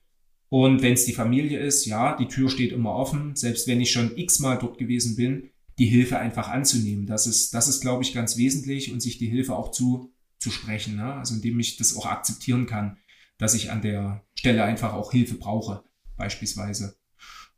[0.48, 3.36] Und wenn es die Familie ist, ja, die Tür steht immer offen.
[3.36, 7.06] Selbst wenn ich schon x-mal dort gewesen bin, die Hilfe einfach anzunehmen.
[7.06, 10.50] Das ist, das ist, glaube ich, ganz wesentlich und sich die Hilfe auch zu, zu
[10.50, 10.96] sprechen.
[10.96, 11.14] Ne?
[11.14, 12.96] Also indem ich das auch akzeptieren kann,
[13.38, 15.84] dass ich an der Stelle einfach auch Hilfe brauche,
[16.16, 16.96] beispielsweise.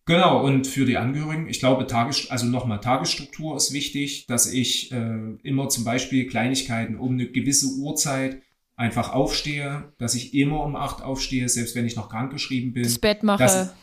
[0.09, 4.91] Genau, und für die Angehörigen, ich glaube, Tages, also nochmal, Tagesstruktur ist wichtig, dass ich
[4.91, 8.41] äh, immer zum Beispiel Kleinigkeiten um eine gewisse Uhrzeit
[8.75, 12.85] einfach aufstehe, dass ich immer um acht aufstehe, selbst wenn ich noch krankgeschrieben bin.
[12.85, 13.43] Das Bett mache.
[13.43, 13.75] Dass,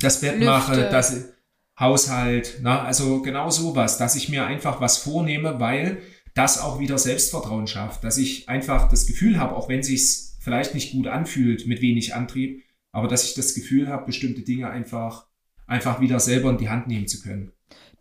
[0.00, 0.46] das Bett Lüfte.
[0.46, 1.24] mache, dass,
[1.78, 5.98] Haushalt, na, also genau sowas, dass ich mir einfach was vornehme, weil
[6.34, 10.74] das auch wieder Selbstvertrauen schafft, dass ich einfach das Gefühl habe, auch wenn sich's vielleicht
[10.74, 12.62] nicht gut anfühlt mit wenig Antrieb,
[12.92, 15.27] aber dass ich das Gefühl habe, bestimmte Dinge einfach
[15.68, 17.52] einfach wieder selber in die Hand nehmen zu können.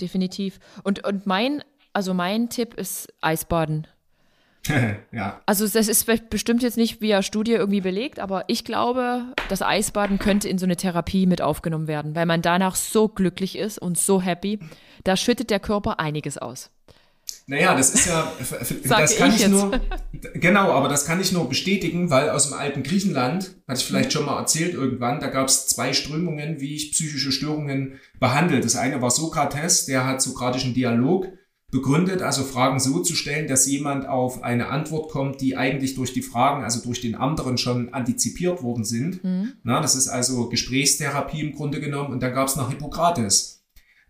[0.02, 0.60] Definitiv.
[0.84, 1.61] Und und mein
[1.94, 3.88] also mein Tipp ist Eisbaden.
[5.11, 5.41] ja.
[5.45, 10.19] Also das ist bestimmt jetzt nicht via Studie irgendwie belegt, aber ich glaube, das Eisbaden
[10.19, 13.98] könnte in so eine Therapie mit aufgenommen werden, weil man danach so glücklich ist und
[13.98, 14.60] so happy.
[15.03, 16.69] Da schüttet der Körper einiges aus.
[17.49, 18.30] Naja, das ist ja,
[18.84, 19.80] das kann ich, ich nur,
[20.34, 24.12] genau, aber das kann ich nur bestätigen, weil aus dem alten Griechenland, hatte ich vielleicht
[24.12, 28.60] schon mal erzählt irgendwann, da gab es zwei Strömungen, wie ich psychische Störungen behandle.
[28.60, 31.28] Das eine war Sokrates, der hat sokratischen Dialog
[31.72, 36.14] begründet, also Fragen so zu stellen, dass jemand auf eine Antwort kommt, die eigentlich durch
[36.14, 39.24] die Fragen, also durch den anderen schon antizipiert worden sind.
[39.24, 39.54] Mhm.
[39.64, 42.12] Na, das ist also Gesprächstherapie im Grunde genommen.
[42.12, 43.57] Und dann gab es noch Hippokrates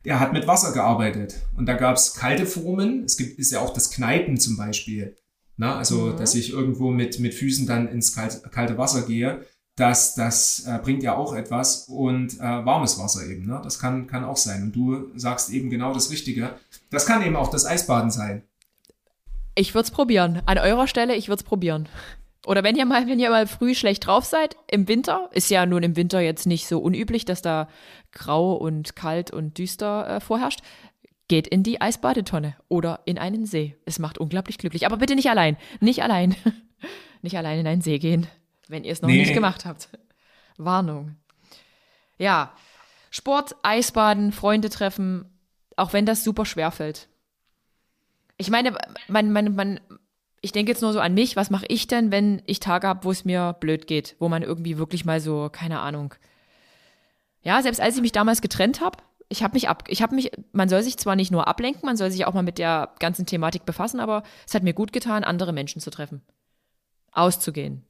[0.05, 1.35] der hat mit Wasser gearbeitet.
[1.55, 3.03] Und da gab es kalte Formen.
[3.03, 5.15] Es gibt ist ja auch das Kneipen zum Beispiel.
[5.57, 6.17] Na, also, mhm.
[6.17, 9.45] dass ich irgendwo mit, mit Füßen dann ins kalte, kalte Wasser gehe.
[9.75, 13.45] Das, das äh, bringt ja auch etwas und äh, warmes Wasser eben.
[13.45, 13.59] Ne?
[13.63, 14.63] Das kann, kann auch sein.
[14.63, 16.51] Und du sagst eben genau das Richtige.
[16.89, 18.43] Das kann eben auch das Eisbaden sein.
[19.55, 20.41] Ich würde es probieren.
[20.45, 21.89] An eurer Stelle, ich würde es probieren.
[22.47, 25.65] Oder wenn ihr mal, wenn ihr mal früh schlecht drauf seid, im Winter, ist ja
[25.65, 27.67] nun im Winter jetzt nicht so unüblich, dass da
[28.13, 30.61] grau und kalt und düster äh, vorherrscht,
[31.27, 33.75] geht in die Eisbadetonne oder in einen See.
[33.83, 34.85] Es macht unglaublich glücklich.
[34.85, 35.57] Aber bitte nicht allein.
[35.81, 36.37] Nicht allein.
[37.21, 38.27] nicht allein in einen See gehen,
[38.69, 39.19] wenn ihr es noch nee.
[39.19, 39.89] nicht gemacht habt.
[40.57, 41.17] Warnung.
[42.17, 42.53] Ja,
[43.11, 45.37] Sport, Eisbaden, Freunde treffen,
[45.75, 47.09] auch wenn das super schwer fällt.
[48.37, 48.73] Ich meine,
[49.09, 49.79] man, man, man,
[50.41, 53.03] ich denke jetzt nur so an mich, was mache ich denn, wenn ich Tage habe,
[53.03, 56.13] wo es mir blöd geht, wo man irgendwie wirklich mal so, keine Ahnung.
[57.41, 58.97] Ja, selbst als ich mich damals getrennt habe,
[59.29, 61.97] ich habe mich ab, ich habe mich, man soll sich zwar nicht nur ablenken, man
[61.97, 65.23] soll sich auch mal mit der ganzen Thematik befassen, aber es hat mir gut getan,
[65.23, 66.21] andere Menschen zu treffen,
[67.11, 67.83] auszugehen.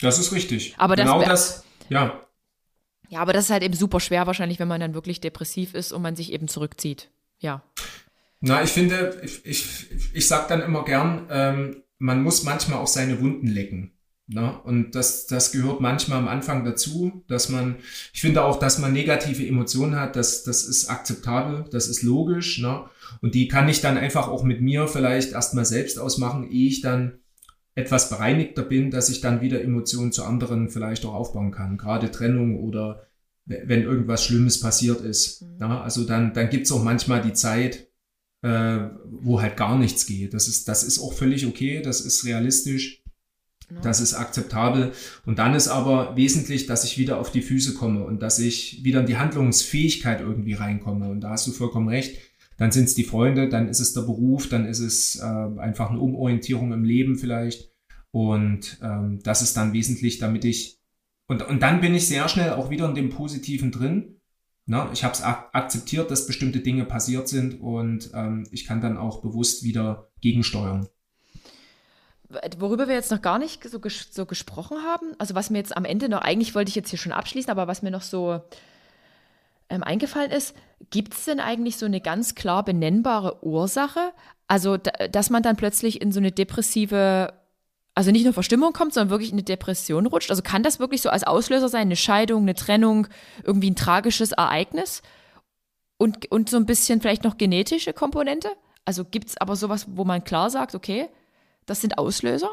[0.00, 0.74] Das ist richtig.
[0.78, 2.20] Aber genau das, das, ja.
[3.08, 5.92] Ja, aber das ist halt eben super schwer wahrscheinlich, wenn man dann wirklich depressiv ist
[5.92, 7.10] und man sich eben zurückzieht.
[7.38, 7.62] Ja.
[8.40, 12.86] Na, ich finde, ich, ich, ich sag dann immer gern, ähm, man muss manchmal auch
[12.86, 13.98] seine Wunden lecken.
[14.28, 14.60] Ne?
[14.62, 17.76] Und das, das gehört manchmal am Anfang dazu, dass man,
[18.12, 22.58] ich finde auch, dass man negative Emotionen hat, das, das ist akzeptabel, das ist logisch.
[22.58, 22.84] Ne?
[23.22, 26.82] Und die kann ich dann einfach auch mit mir vielleicht erstmal selbst ausmachen, ehe ich
[26.82, 27.18] dann
[27.74, 31.78] etwas bereinigter bin, dass ich dann wieder Emotionen zu anderen vielleicht auch aufbauen kann.
[31.78, 33.06] Gerade Trennung oder
[33.46, 35.42] wenn irgendwas Schlimmes passiert ist.
[35.42, 35.56] Mhm.
[35.58, 35.80] Ne?
[35.80, 37.87] Also dann, dann gibt's auch manchmal die Zeit,
[38.42, 40.34] äh, wo halt gar nichts geht.
[40.34, 43.02] Das ist, das ist auch völlig okay, das ist realistisch,
[43.70, 43.80] ja.
[43.80, 44.92] das ist akzeptabel.
[45.26, 48.84] Und dann ist aber wesentlich, dass ich wieder auf die Füße komme und dass ich
[48.84, 51.08] wieder in die Handlungsfähigkeit irgendwie reinkomme.
[51.08, 52.16] Und da hast du vollkommen recht.
[52.56, 55.90] Dann sind es die Freunde, dann ist es der Beruf, dann ist es äh, einfach
[55.90, 57.70] eine Umorientierung im Leben vielleicht.
[58.10, 60.78] Und ähm, das ist dann wesentlich, damit ich
[61.28, 64.17] und, und dann bin ich sehr schnell auch wieder in dem Positiven drin
[64.68, 64.86] Ne?
[64.92, 68.98] Ich habe es ak akzeptiert, dass bestimmte Dinge passiert sind und ähm, ich kann dann
[68.98, 70.86] auch bewusst wieder gegensteuern.
[72.58, 75.74] Worüber wir jetzt noch gar nicht so, ges so gesprochen haben, also was mir jetzt
[75.74, 78.42] am Ende noch, eigentlich wollte ich jetzt hier schon abschließen, aber was mir noch so
[79.70, 80.54] ähm, eingefallen ist,
[80.90, 84.12] gibt es denn eigentlich so eine ganz klar benennbare Ursache?
[84.48, 87.32] Also, dass man dann plötzlich in so eine depressive
[87.98, 90.30] also nicht nur Verstimmung kommt, sondern wirklich in eine Depression rutscht?
[90.30, 93.08] Also kann das wirklich so als Auslöser sein, eine Scheidung, eine Trennung,
[93.42, 95.02] irgendwie ein tragisches Ereignis?
[95.96, 98.50] Und, und so ein bisschen vielleicht noch genetische Komponente?
[98.84, 101.08] Also gibt es aber sowas, wo man klar sagt, okay,
[101.66, 102.50] das sind Auslöser?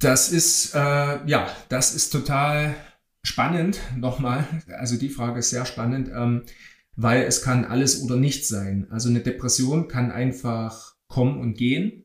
[0.00, 2.74] Das ist, äh, ja, das ist total
[3.22, 4.44] spannend, nochmal.
[4.76, 6.42] Also die Frage ist sehr spannend, ähm,
[6.96, 8.88] weil es kann alles oder nichts sein.
[8.90, 12.02] Also eine Depression kann einfach kommen und gehen.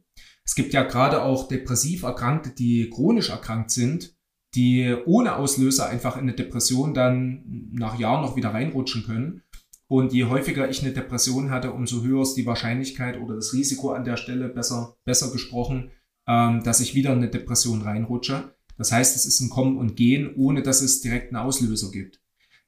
[0.51, 4.17] Es gibt ja gerade auch depressiv Erkrankte, die chronisch erkrankt sind,
[4.53, 9.43] die ohne Auslöser einfach in eine Depression dann nach Jahren noch wieder reinrutschen können.
[9.87, 13.91] Und je häufiger ich eine Depression hatte, umso höher ist die Wahrscheinlichkeit oder das Risiko
[13.91, 15.91] an der Stelle besser, besser gesprochen,
[16.27, 18.53] ähm, dass ich wieder in eine Depression reinrutsche.
[18.77, 22.19] Das heißt, es ist ein Kommen und Gehen, ohne dass es direkt einen Auslöser gibt.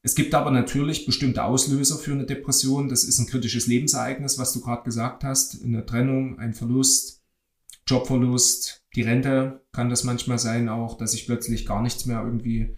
[0.03, 2.87] Es gibt aber natürlich bestimmte Auslöser für eine Depression.
[2.87, 5.61] Das ist ein kritisches Lebensereignis, was du gerade gesagt hast.
[5.61, 7.22] Eine Trennung, ein Verlust,
[7.87, 12.75] Jobverlust, die Rente kann das manchmal sein auch, dass ich plötzlich gar nichts mehr irgendwie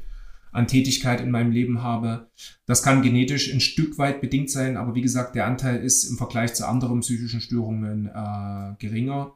[0.56, 2.30] an Tätigkeit in meinem Leben habe.
[2.66, 6.18] Das kann genetisch ein Stück weit bedingt sein, aber wie gesagt, der Anteil ist im
[6.18, 9.34] Vergleich zu anderen psychischen Störungen äh, geringer.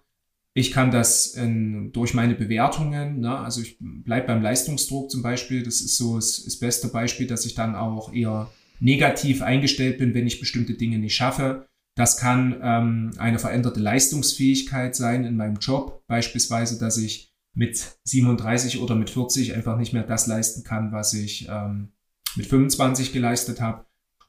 [0.53, 5.61] Ich kann das in, durch meine Bewertungen, ne, also ich bleibe beim Leistungsdruck zum Beispiel,
[5.61, 10.13] das ist so das, das beste Beispiel, dass ich dann auch eher negativ eingestellt bin,
[10.13, 11.67] wenn ich bestimmte Dinge nicht schaffe.
[11.95, 18.79] Das kann ähm, eine veränderte Leistungsfähigkeit sein in meinem Job, beispielsweise, dass ich mit 37
[18.79, 21.89] oder mit 40 einfach nicht mehr das leisten kann, was ich ähm,
[22.35, 23.85] mit 25 geleistet habe.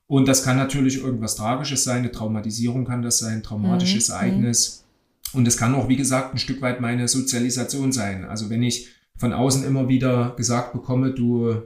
[0.06, 4.14] Und das kann natürlich irgendwas Tragisches sein, eine Traumatisierung kann das sein, ein traumatisches mhm.
[4.14, 4.84] Ereignis.
[5.32, 8.24] Und es kann auch, wie gesagt, ein Stück weit meine Sozialisation sein.
[8.24, 11.62] Also wenn ich von außen immer wieder gesagt bekomme, du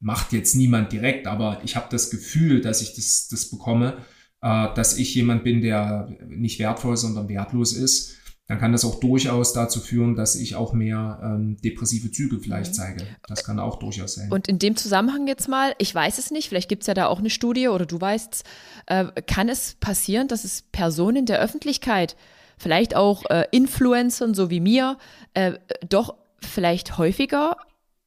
[0.00, 3.98] macht jetzt niemand direkt, aber ich habe das Gefühl, dass ich das, das bekomme,
[4.44, 8.14] dass ich jemand bin, der nicht wertvoll, sondern wertlos ist,
[8.46, 12.72] dann kann das auch durchaus dazu führen, dass ich auch mehr ähm, depressive Züge vielleicht
[12.72, 12.74] mhm.
[12.74, 13.06] zeige.
[13.26, 14.30] Das kann auch durchaus sein.
[14.30, 17.06] Und in dem Zusammenhang jetzt mal, ich weiß es nicht, vielleicht gibt es ja da
[17.06, 18.44] auch eine Studie oder du weißt,
[18.86, 22.16] äh, kann es passieren, dass es Personen der Öffentlichkeit,
[22.58, 24.98] vielleicht auch äh, Influencern so wie mir,
[25.32, 25.54] äh,
[25.88, 27.56] doch vielleicht häufiger,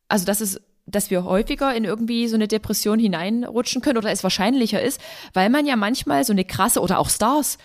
[0.07, 4.23] also dass es dass wir häufiger in irgendwie so eine Depression hineinrutschen können oder es
[4.23, 4.99] wahrscheinlicher ist,
[5.33, 7.57] weil man ja manchmal so eine krasse oder auch Stars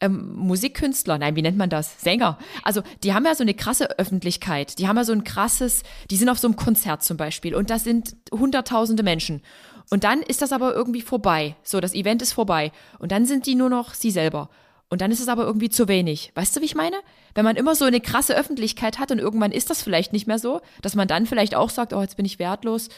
[0.00, 2.00] ähm, Musikkünstler, nein, wie nennt man das?
[2.00, 2.38] Sänger.
[2.62, 6.16] Also die haben ja so eine krasse Öffentlichkeit, die haben ja so ein krasses, die
[6.16, 9.42] sind auf so einem Konzert zum Beispiel und das sind hunderttausende Menschen.
[9.90, 11.56] Und dann ist das aber irgendwie vorbei.
[11.62, 12.72] So, das Event ist vorbei.
[12.98, 14.50] Und dann sind die nur noch sie selber.
[14.90, 16.32] Und dann ist es aber irgendwie zu wenig.
[16.34, 16.96] Weißt du, wie ich meine?
[17.34, 20.38] Wenn man immer so eine krasse Öffentlichkeit hat und irgendwann ist das vielleicht nicht mehr
[20.38, 22.88] so, dass man dann vielleicht auch sagt, oh, jetzt bin ich wertlos.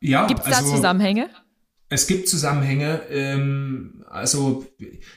[0.00, 1.28] Ja, Gibt es da also, Zusammenhänge?
[1.88, 3.02] Es gibt Zusammenhänge.
[3.10, 4.66] Ähm, also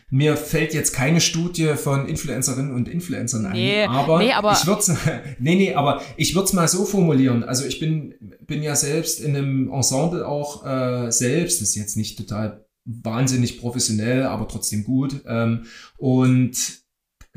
[0.09, 3.53] mir fällt jetzt keine Studie von Influencerinnen und Influencern ein.
[3.53, 4.84] Nee, aber, nee, aber ich würde
[5.39, 7.43] nee, nee, aber ich würde es mal so formulieren.
[7.43, 8.15] Also ich bin
[8.45, 11.61] bin ja selbst in einem Ensemble auch äh, selbst.
[11.61, 15.22] Das ist jetzt nicht total wahnsinnig professionell, aber trotzdem gut.
[15.28, 15.66] Ähm,
[15.98, 16.82] und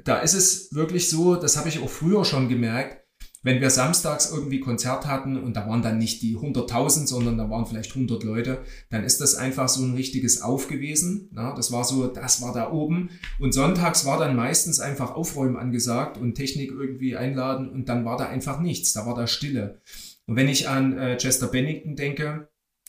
[0.05, 3.03] da ist es wirklich so, das habe ich auch früher schon gemerkt,
[3.45, 7.51] wenn wir samstags irgendwie Konzert hatten und da waren dann nicht die 100.000, sondern da
[7.51, 11.29] waren vielleicht 100 Leute, dann ist das einfach so ein richtiges Auf gewesen.
[11.35, 13.11] Ja, das war so, das war da oben.
[13.41, 18.16] Und sonntags war dann meistens einfach Aufräumen angesagt und Technik irgendwie einladen und dann war
[18.16, 19.81] da einfach nichts, da war da Stille.
[20.27, 22.49] Und wenn ich an äh, Chester Bennington denke,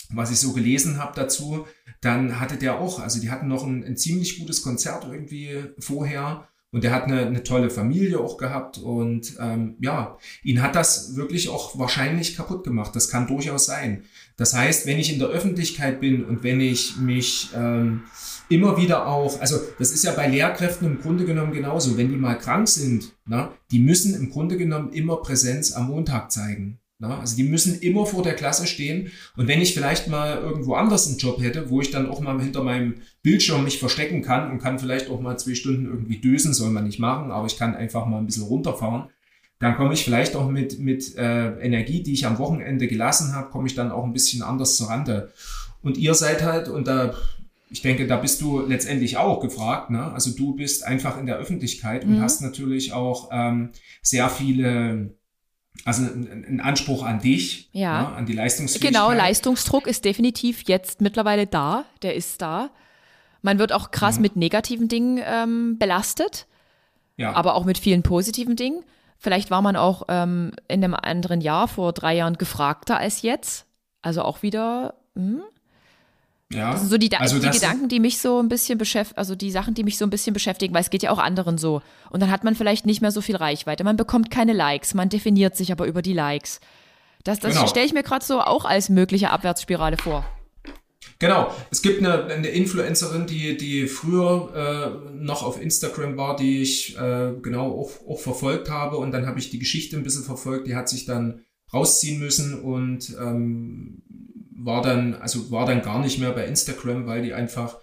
[0.10, 1.66] was ich so gelesen habe dazu,
[2.04, 6.48] dann hatte der auch, also die hatten noch ein, ein ziemlich gutes Konzert irgendwie vorher
[6.74, 11.16] und er hat eine, eine tolle Familie auch gehabt und ähm, ja, ihn hat das
[11.16, 12.96] wirklich auch wahrscheinlich kaputt gemacht.
[12.96, 14.06] Das kann durchaus sein.
[14.38, 18.02] Das heißt, wenn ich in der Öffentlichkeit bin und wenn ich mich ähm,
[18.50, 22.18] immer wieder auch, also das ist ja bei Lehrkräften im Grunde genommen genauso, wenn die
[22.18, 26.80] mal krank sind, na, die müssen im Grunde genommen immer Präsenz am Montag zeigen.
[27.04, 29.12] Na, also die müssen immer vor der Klasse stehen.
[29.36, 32.42] Und wenn ich vielleicht mal irgendwo anders einen Job hätte, wo ich dann auch mal
[32.42, 36.54] hinter meinem Bildschirm mich verstecken kann und kann vielleicht auch mal zwei Stunden irgendwie dösen,
[36.54, 39.10] soll man nicht machen, aber ich kann einfach mal ein bisschen runterfahren,
[39.60, 43.50] dann komme ich vielleicht auch mit, mit äh, Energie, die ich am Wochenende gelassen habe,
[43.50, 45.34] komme ich dann auch ein bisschen anders zur Rande.
[45.82, 47.16] Und ihr seid halt, und da,
[47.70, 50.10] ich denke, da bist du letztendlich auch gefragt, ne?
[50.14, 52.16] Also du bist einfach in der Öffentlichkeit mhm.
[52.16, 53.72] und hast natürlich auch ähm,
[54.02, 55.16] sehr viele
[55.86, 58.02] also ein, Anspruch an dich, ja.
[58.02, 58.94] Ne, an die Leistungsfähigkeit.
[58.94, 62.70] Genau, Leistungsdruck ist definitiv jetzt mittlerweile da, der ist da.
[63.42, 64.22] Man wird auch krass mhm.
[64.22, 66.48] mit negativen Dingen ähm, belastet,
[67.18, 67.34] ja.
[67.34, 68.84] aber auch mit vielen positiven Dingen.
[69.18, 73.66] Vielleicht war man auch ähm, in einem anderen Jahr, vor drei Jahren, gefragter als jetzt.
[74.02, 75.42] Also auch wieder, hm,
[76.54, 79.36] ja, das sind so die, also die Gedanken, die mich so ein bisschen beschäftigen, also
[79.36, 81.82] die Sachen, die mich so ein bisschen beschäftigen, weil es geht ja auch anderen so.
[82.10, 83.84] Und dann hat man vielleicht nicht mehr so viel Reichweite.
[83.84, 86.60] Man bekommt keine Likes, man definiert sich aber über die Likes.
[87.24, 87.68] Das, das genau.
[87.68, 90.26] stelle ich mir gerade so auch als mögliche Abwärtsspirale vor.
[91.20, 96.62] Genau, es gibt eine, eine Influencerin, die, die früher äh, noch auf Instagram war, die
[96.62, 100.24] ich äh, genau auch, auch verfolgt habe und dann habe ich die Geschichte ein bisschen
[100.24, 101.44] verfolgt, die hat sich dann
[101.74, 104.02] rausziehen müssen und ähm,
[104.64, 107.80] war dann, also war dann gar nicht mehr bei Instagram, weil die einfach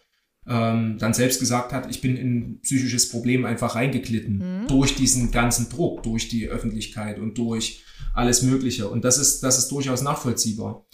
[0.47, 4.63] ähm, dann selbst gesagt hat, ich bin in ein psychisches Problem einfach reingeglitten.
[4.63, 4.67] Mhm.
[4.69, 7.85] Durch diesen ganzen Druck, durch die Öffentlichkeit und durch
[8.15, 8.89] alles Mögliche.
[8.89, 10.87] Und das ist, das ist durchaus nachvollziehbar.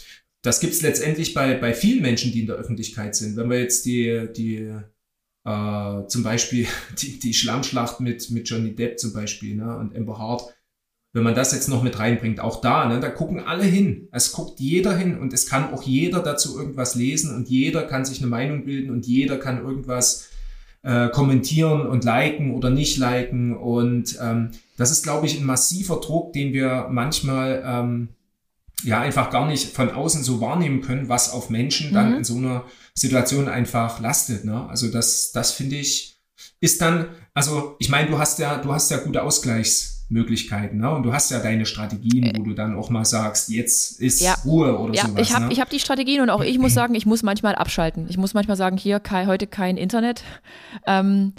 [0.42, 3.36] Das gibt es letztendlich bei, bei vielen Menschen, die in der Öffentlichkeit sind.
[3.36, 4.70] Wenn wir jetzt die, die
[5.44, 6.66] äh, zum Beispiel
[7.00, 10.55] die, die Schlammschlacht mit, mit Johnny Depp zum Beispiel ne, und Amber Hart,
[11.16, 14.06] wenn man das jetzt noch mit reinbringt, auch da, ne, da gucken alle hin.
[14.12, 18.04] Es guckt jeder hin und es kann auch jeder dazu irgendwas lesen und jeder kann
[18.04, 20.28] sich eine Meinung bilden und jeder kann irgendwas
[20.82, 23.56] äh, kommentieren und liken oder nicht liken.
[23.56, 28.08] Und ähm, das ist, glaube ich, ein massiver Druck, den wir manchmal ähm,
[28.84, 32.16] ja einfach gar nicht von außen so wahrnehmen können, was auf Menschen dann mhm.
[32.18, 34.44] in so einer Situation einfach lastet.
[34.44, 34.68] Ne?
[34.68, 36.18] Also das, das finde ich,
[36.60, 39.95] ist dann, also ich meine, du hast ja, du hast ja gute Ausgleichs.
[40.08, 40.78] Möglichkeiten.
[40.78, 40.90] Ne?
[40.90, 44.34] Und du hast ja deine Strategien, wo du dann auch mal sagst, jetzt ist ja.
[44.44, 45.20] Ruhe oder ja, sowas.
[45.20, 45.54] Ich habe ne?
[45.56, 48.06] hab die Strategien und auch ich muss sagen, ich muss manchmal abschalten.
[48.08, 50.22] Ich muss manchmal sagen, hier Kai, heute kein Internet.
[50.86, 51.32] Ähm,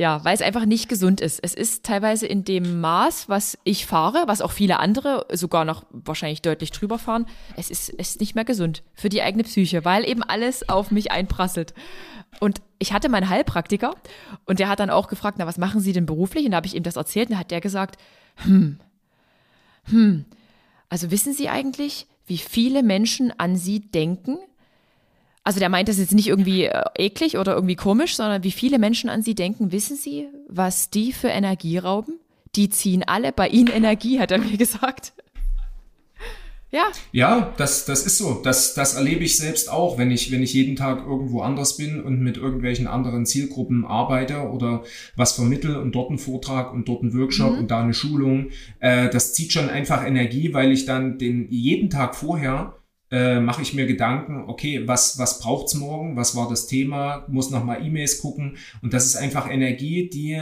[0.00, 1.40] ja, weil es einfach nicht gesund ist.
[1.42, 5.84] Es ist teilweise in dem Maß, was ich fahre, was auch viele andere sogar noch
[5.90, 9.84] wahrscheinlich deutlich drüber fahren, es ist, es ist nicht mehr gesund für die eigene Psyche,
[9.84, 11.74] weil eben alles auf mich einprasselt.
[12.38, 13.94] Und ich hatte meinen Heilpraktiker
[14.46, 16.44] und der hat dann auch gefragt, na, was machen Sie denn beruflich?
[16.44, 18.00] Und da habe ich ihm das erzählt und da hat der gesagt,
[18.36, 18.78] hm,
[19.84, 20.24] hm,
[20.88, 24.38] also wissen Sie eigentlich, wie viele Menschen an Sie denken?
[25.50, 28.78] also der meint das jetzt nicht irgendwie äh, eklig oder irgendwie komisch, sondern wie viele
[28.78, 32.20] Menschen an sie denken, wissen sie, was die für Energie rauben?
[32.56, 35.12] Die ziehen alle bei ihnen Energie, hat er mir gesagt.
[36.72, 36.92] Ja.
[37.10, 38.40] Ja, das, das ist so.
[38.44, 42.00] Das, das erlebe ich selbst auch, wenn ich, wenn ich jeden Tag irgendwo anders bin
[42.00, 44.84] und mit irgendwelchen anderen Zielgruppen arbeite oder
[45.16, 47.58] was vermittel und dort einen Vortrag und dort einen Workshop mhm.
[47.58, 48.50] und da eine Schulung.
[48.78, 52.74] Äh, das zieht schon einfach Energie, weil ich dann den jeden Tag vorher
[53.10, 56.16] äh, mache ich mir Gedanken, okay, was, was braucht's morgen?
[56.16, 57.24] Was war das Thema?
[57.28, 58.56] Muss nochmal E-Mails gucken.
[58.82, 60.40] Und das ist einfach Energie, die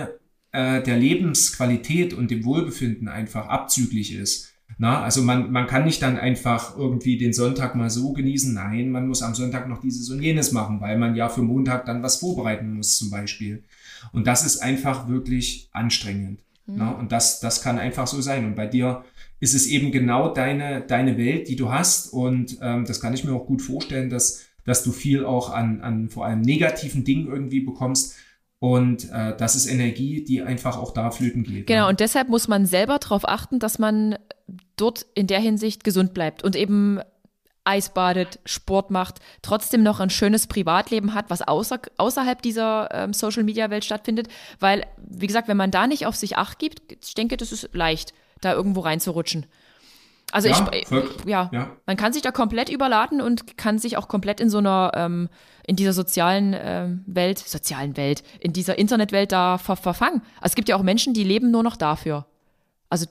[0.53, 4.53] äh, der Lebensqualität und dem Wohlbefinden einfach abzüglich ist.
[4.81, 8.55] Na, also man, man kann nicht dann einfach irgendwie den Sonntag mal so genießen.
[8.55, 11.85] Nein, man muss am Sonntag noch dieses und jenes machen, weil man ja für Montag
[11.85, 13.65] dann was vorbereiten muss zum Beispiel.
[14.13, 16.41] Und das ist einfach wirklich anstrengend.
[16.67, 16.75] Mhm.
[16.77, 18.45] Na, und das, das kann einfach so sein.
[18.45, 19.05] Und bei dir
[19.41, 22.13] ist es eben genau deine, deine Welt, die du hast.
[22.13, 25.81] Und ähm, das kann ich mir auch gut vorstellen, dass, dass du viel auch an,
[25.81, 28.15] an vor allem negativen Dingen irgendwie bekommst.
[28.61, 31.67] Und äh, das ist Energie, die einfach auch da flöten geht.
[31.67, 31.89] Genau, ja.
[31.89, 34.19] und deshalb muss man selber darauf achten, dass man
[34.77, 37.01] dort in der Hinsicht gesund bleibt und eben
[37.69, 43.13] Eis badet, Sport macht, trotzdem noch ein schönes Privatleben hat, was außer, außerhalb dieser ähm,
[43.13, 44.29] Social-Media-Welt stattfindet.
[44.59, 47.69] Weil, wie gesagt, wenn man da nicht auf sich Acht gibt, ich denke, das ist
[47.75, 49.47] leicht da irgendwo reinzurutschen.
[50.31, 50.89] Also ja, ich,
[51.25, 54.59] ja, ja, man kann sich da komplett überladen und kann sich auch komplett in so
[54.59, 55.29] einer, ähm,
[55.67, 60.21] in dieser sozialen ähm, Welt, sozialen Welt, in dieser Internetwelt da ver verfangen.
[60.37, 62.27] Also es gibt ja auch Menschen, die leben nur noch dafür.
[62.91, 63.07] Also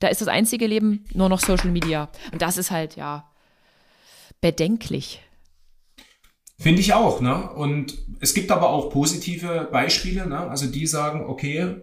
[0.00, 2.10] da ist das einzige Leben nur noch Social Media.
[2.32, 3.30] Und das ist halt, ja,
[4.40, 5.22] bedenklich.
[6.58, 7.50] Finde ich auch, ne?
[7.52, 10.38] Und es gibt aber auch positive Beispiele, ne?
[10.50, 11.76] Also die sagen, okay,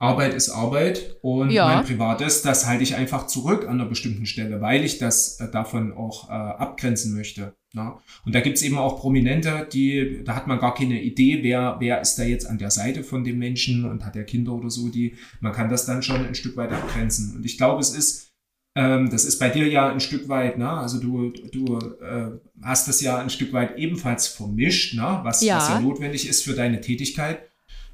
[0.00, 1.66] Arbeit ist Arbeit und ja.
[1.66, 5.50] mein Privates, das halte ich einfach zurück an einer bestimmten Stelle, weil ich das äh,
[5.50, 7.54] davon auch äh, abgrenzen möchte.
[7.74, 7.92] Ne?
[8.24, 12.00] Und da gibt's eben auch Prominente, die, da hat man gar keine Idee, wer, wer
[12.00, 14.88] ist da jetzt an der Seite von dem Menschen und hat er Kinder oder so,
[14.88, 17.36] die, man kann das dann schon ein Stück weit abgrenzen.
[17.36, 18.32] Und ich glaube, es ist,
[18.76, 20.70] ähm, das ist bei dir ja ein Stück weit, ne?
[20.70, 22.30] Also du, du äh,
[22.62, 25.20] hast das ja ein Stück weit ebenfalls vermischt, ne?
[25.24, 25.56] Was ja.
[25.56, 27.49] was ja notwendig ist für deine Tätigkeit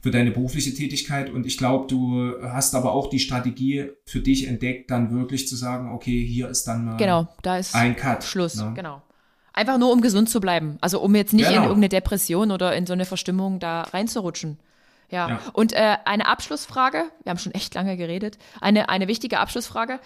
[0.06, 1.30] für deine berufliche Tätigkeit.
[1.30, 5.56] Und ich glaube, du hast aber auch die Strategie für dich entdeckt, dann wirklich zu
[5.56, 8.22] sagen, okay, hier ist dann mal genau, da ist ein Cut.
[8.22, 8.70] Schluss, ne?
[8.76, 9.02] genau.
[9.52, 10.78] Einfach nur, um gesund zu bleiben.
[10.80, 11.56] Also um jetzt nicht genau.
[11.56, 14.60] in irgendeine Depression oder in so eine Verstimmung da reinzurutschen.
[15.10, 15.28] Ja.
[15.28, 15.40] ja.
[15.52, 19.98] Und äh, eine Abschlussfrage, wir haben schon echt lange geredet, eine, eine wichtige Abschlussfrage.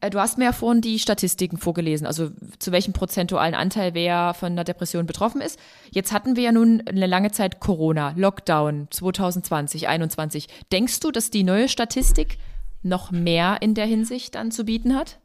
[0.00, 4.34] Äh, du hast mir ja vorhin die Statistiken vorgelesen, also zu welchem prozentualen Anteil wer
[4.34, 5.58] von einer Depression betroffen ist.
[5.90, 10.48] Jetzt hatten wir ja nun eine lange Zeit Corona, Lockdown 2020, 2021.
[10.72, 12.38] Denkst du, dass die neue Statistik
[12.82, 15.18] noch mehr in der Hinsicht dann zu bieten hat?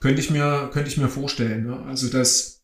[0.00, 1.66] Könnte ich mir, könnte ich mir vorstellen.
[1.66, 1.80] Ne?
[1.82, 2.62] Also das,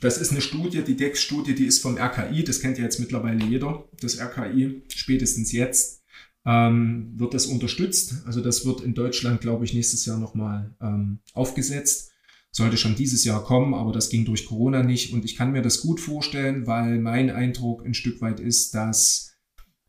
[0.00, 3.44] das ist eine Studie, die DEX-Studie, die ist vom RKI, das kennt ja jetzt mittlerweile
[3.44, 5.97] jeder, das RKI, spätestens jetzt
[6.46, 8.22] ähm, wird das unterstützt.
[8.26, 12.12] Also das wird in Deutschland, glaube ich, nächstes Jahr nochmal ähm, aufgesetzt.
[12.50, 15.12] Sollte schon dieses Jahr kommen, aber das ging durch Corona nicht.
[15.12, 19.36] Und ich kann mir das gut vorstellen, weil mein Eindruck ein Stück weit ist, dass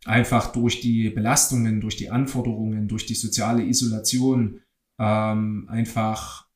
[0.05, 4.61] einfach durch die Belastungen, durch die Anforderungen, durch die soziale Isolation
[4.99, 6.47] ähm, einfach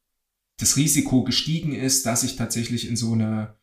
[0.57, 3.55] das Risiko gestiegen ist, dass ich tatsächlich in so eine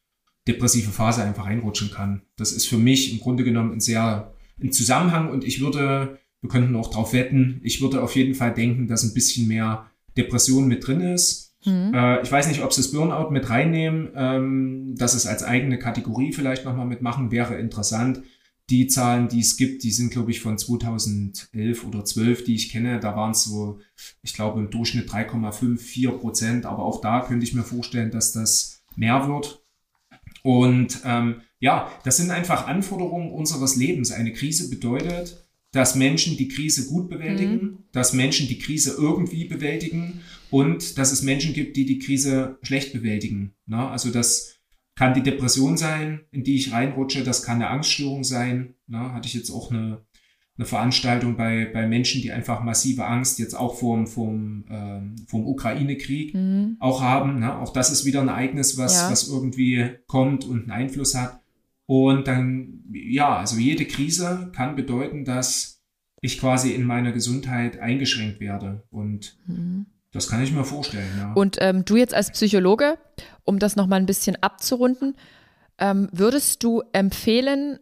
[0.48, 2.23] depressive Phase einfach reinrutschen kann.
[2.36, 6.49] Das ist für mich im Grunde genommen ein sehr ein Zusammenhang und ich würde wir
[6.49, 7.61] könnten auch drauf wetten.
[7.62, 11.55] Ich würde auf jeden Fall denken, dass ein bisschen mehr Depression mit drin ist.
[11.65, 11.93] Mhm.
[11.95, 15.79] Äh, ich weiß nicht, ob sie das Burnout mit reinnehmen, ähm, dass es als eigene
[15.79, 18.23] Kategorie vielleicht nochmal mitmachen, wäre interessant.
[18.71, 22.71] Die Zahlen, die es gibt, die sind, glaube ich, von 2011 oder 12, die ich
[22.71, 23.01] kenne.
[23.01, 23.81] Da waren es so,
[24.23, 26.67] ich glaube, im Durchschnitt 3,54 Prozent.
[26.67, 29.65] Aber auch da könnte ich mir vorstellen, dass das mehr wird.
[30.45, 34.12] Und ähm, ja, das sind einfach Anforderungen unseres Lebens.
[34.12, 37.79] Eine Krise bedeutet, dass Menschen die Krise gut bewältigen, mhm.
[37.93, 40.21] dass Menschen die Krise irgendwie bewältigen
[40.51, 43.55] und dass es Menschen gibt, die die Krise schlecht bewältigen.
[43.67, 43.91] Na, ne?
[43.91, 44.61] also das
[44.97, 48.75] kann die Depression sein, in die ich reinrutsche, das kann eine Angststörung sein.
[48.87, 49.13] Ne?
[49.13, 50.05] hatte ich jetzt auch eine,
[50.59, 55.47] eine Veranstaltung bei, bei Menschen, die einfach massive Angst jetzt auch vom, vom, ähm, vom
[55.47, 56.77] Ukraine-Krieg mhm.
[56.81, 57.39] auch haben.
[57.39, 57.57] Ne?
[57.57, 59.11] auch das ist wieder ein Ereignis, was, ja.
[59.11, 61.40] was irgendwie kommt und einen Einfluss hat.
[61.91, 65.83] Und dann, ja, also jede Krise kann bedeuten, dass
[66.21, 68.85] ich quasi in meiner Gesundheit eingeschränkt werde.
[68.91, 69.87] Und mhm.
[70.12, 71.33] das kann ich mir vorstellen, ja.
[71.33, 72.97] Und ähm, du jetzt als Psychologe,
[73.43, 75.17] um das nochmal ein bisschen abzurunden,
[75.79, 77.81] ähm, würdest du empfehlen,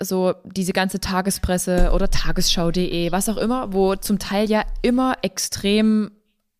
[0.00, 6.12] so diese ganze Tagespresse oder tagesschau.de, was auch immer, wo zum Teil ja immer extrem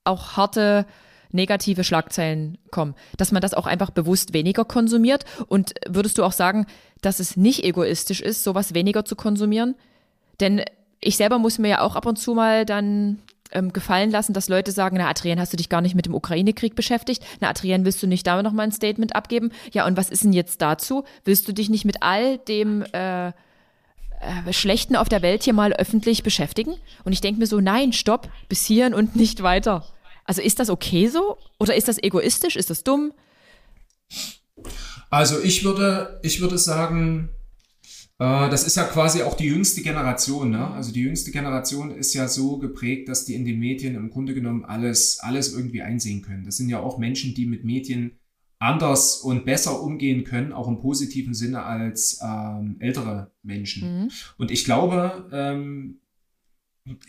[0.03, 0.87] auch harte
[1.33, 5.25] negative Schlagzeilen kommen, dass man das auch einfach bewusst weniger konsumiert.
[5.49, 6.67] Und würdest du auch sagen,
[7.01, 9.75] dass es nicht egoistisch ist, sowas weniger zu konsumieren?
[10.41, 10.63] Denn
[11.01, 13.19] ich selber muss mir ja auch ab und zu mal dann
[13.53, 16.15] ähm, gefallen lassen, dass Leute sagen, na Adrian, hast du dich gar nicht mit dem
[16.15, 17.25] Ukraine-Krieg beschäftigt?
[17.41, 19.53] Na Adrian, willst du nicht da noch mal ein Statement abgeben?
[19.73, 21.05] Ja, und was ist denn jetzt dazu?
[21.25, 23.33] Willst du dich nicht mit all dem äh, äh,
[24.53, 26.75] Schlechten auf der Welt hier mal öffentlich beschäftigen?
[27.05, 29.85] Und ich denke mir so, nein, stopp, bis hierhin und nicht weiter.
[30.33, 31.37] Also ist das okay so?
[31.61, 32.57] Oder ist das egoistisch?
[32.57, 33.13] Ist das dumm?
[35.11, 37.29] Also ich würde, ich würde sagen,
[38.19, 40.49] äh, das ist ja quasi auch die jüngste Generation.
[40.49, 40.69] Ne?
[40.69, 44.33] Also die jüngste Generation ist ja so geprägt, dass die in den Medien im Grunde
[44.33, 46.45] genommen alles, alles irgendwie einsehen können.
[46.45, 48.13] Das sind ja auch Menschen, die mit Medien
[48.59, 54.05] anders und besser umgehen können, auch im positiven Sinne als ähm, ältere Menschen.
[54.05, 54.11] Mhm.
[54.39, 55.99] Und ich glaube, ähm,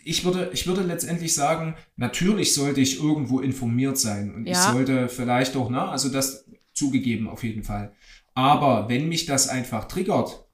[0.04, 4.52] ich würde, ich würde letztendlich sagen, natürlich sollte ich irgendwo informiert sein und ja.
[4.52, 7.92] ich sollte vielleicht auch, ne, also das zugegeben auf jeden Fall.
[8.34, 10.44] Aber wenn mich das einfach triggert,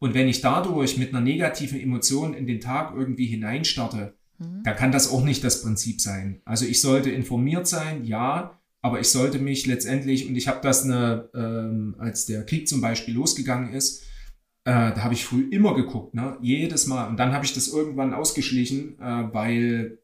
[0.00, 4.62] und wenn ich dadurch mit einer negativen Emotion in den Tag irgendwie hineinstarte, mhm.
[4.64, 6.40] dann kann das auch nicht das Prinzip sein.
[6.46, 10.84] Also ich sollte informiert sein, ja, aber ich sollte mich letztendlich, und ich habe das
[10.84, 14.04] eine, ähm, als der Krieg zum Beispiel losgegangen ist,
[14.64, 16.36] äh, da habe ich früh immer geguckt, ne?
[16.40, 17.08] jedes Mal.
[17.08, 19.98] Und dann habe ich das irgendwann ausgeschlichen, äh, weil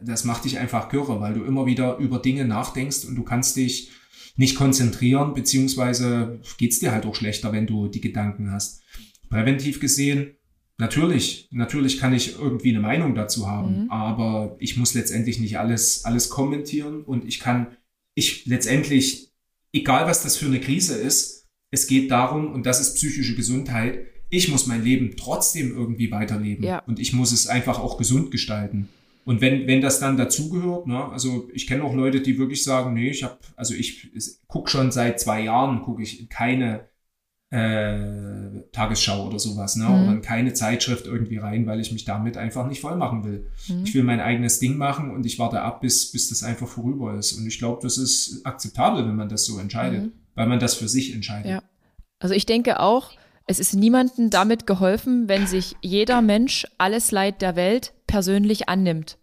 [0.00, 3.56] das macht dich einfach kirre, weil du immer wieder über Dinge nachdenkst und du kannst
[3.56, 3.90] dich
[4.36, 8.82] nicht konzentrieren, beziehungsweise geht's dir halt auch schlechter, wenn du die Gedanken hast
[9.28, 10.36] präventiv gesehen,
[10.78, 13.90] natürlich, natürlich kann ich irgendwie eine Meinung dazu haben, mhm.
[13.90, 17.68] aber ich muss letztendlich nicht alles, alles kommentieren und ich kann,
[18.14, 19.32] ich letztendlich,
[19.72, 21.37] egal was das für eine Krise ist,
[21.70, 26.64] es geht darum, und das ist psychische Gesundheit, ich muss mein Leben trotzdem irgendwie weiterleben
[26.64, 26.82] ja.
[26.86, 28.88] und ich muss es einfach auch gesund gestalten.
[29.24, 32.94] Und wenn, wenn das dann dazugehört, ne, also ich kenne auch Leute, die wirklich sagen,
[32.94, 34.10] nee, ich habe, also ich
[34.46, 36.88] gucke schon seit zwei Jahren, gucke ich keine
[37.50, 39.84] äh, Tagesschau oder sowas, ne?
[39.84, 40.08] Mhm.
[40.08, 43.46] Oder keine Zeitschrift irgendwie rein, weil ich mich damit einfach nicht voll machen will.
[43.68, 43.84] Mhm.
[43.84, 47.14] Ich will mein eigenes Ding machen und ich warte ab, bis, bis das einfach vorüber
[47.14, 47.32] ist.
[47.32, 50.12] Und ich glaube, das ist akzeptabel, wenn man das so entscheidet, mhm.
[50.38, 51.50] Weil man das für sich entscheidet.
[51.50, 51.62] Ja.
[52.20, 53.10] Also ich denke auch,
[53.48, 59.18] es ist niemandem damit geholfen, wenn sich jeder Mensch alles Leid der Welt persönlich annimmt.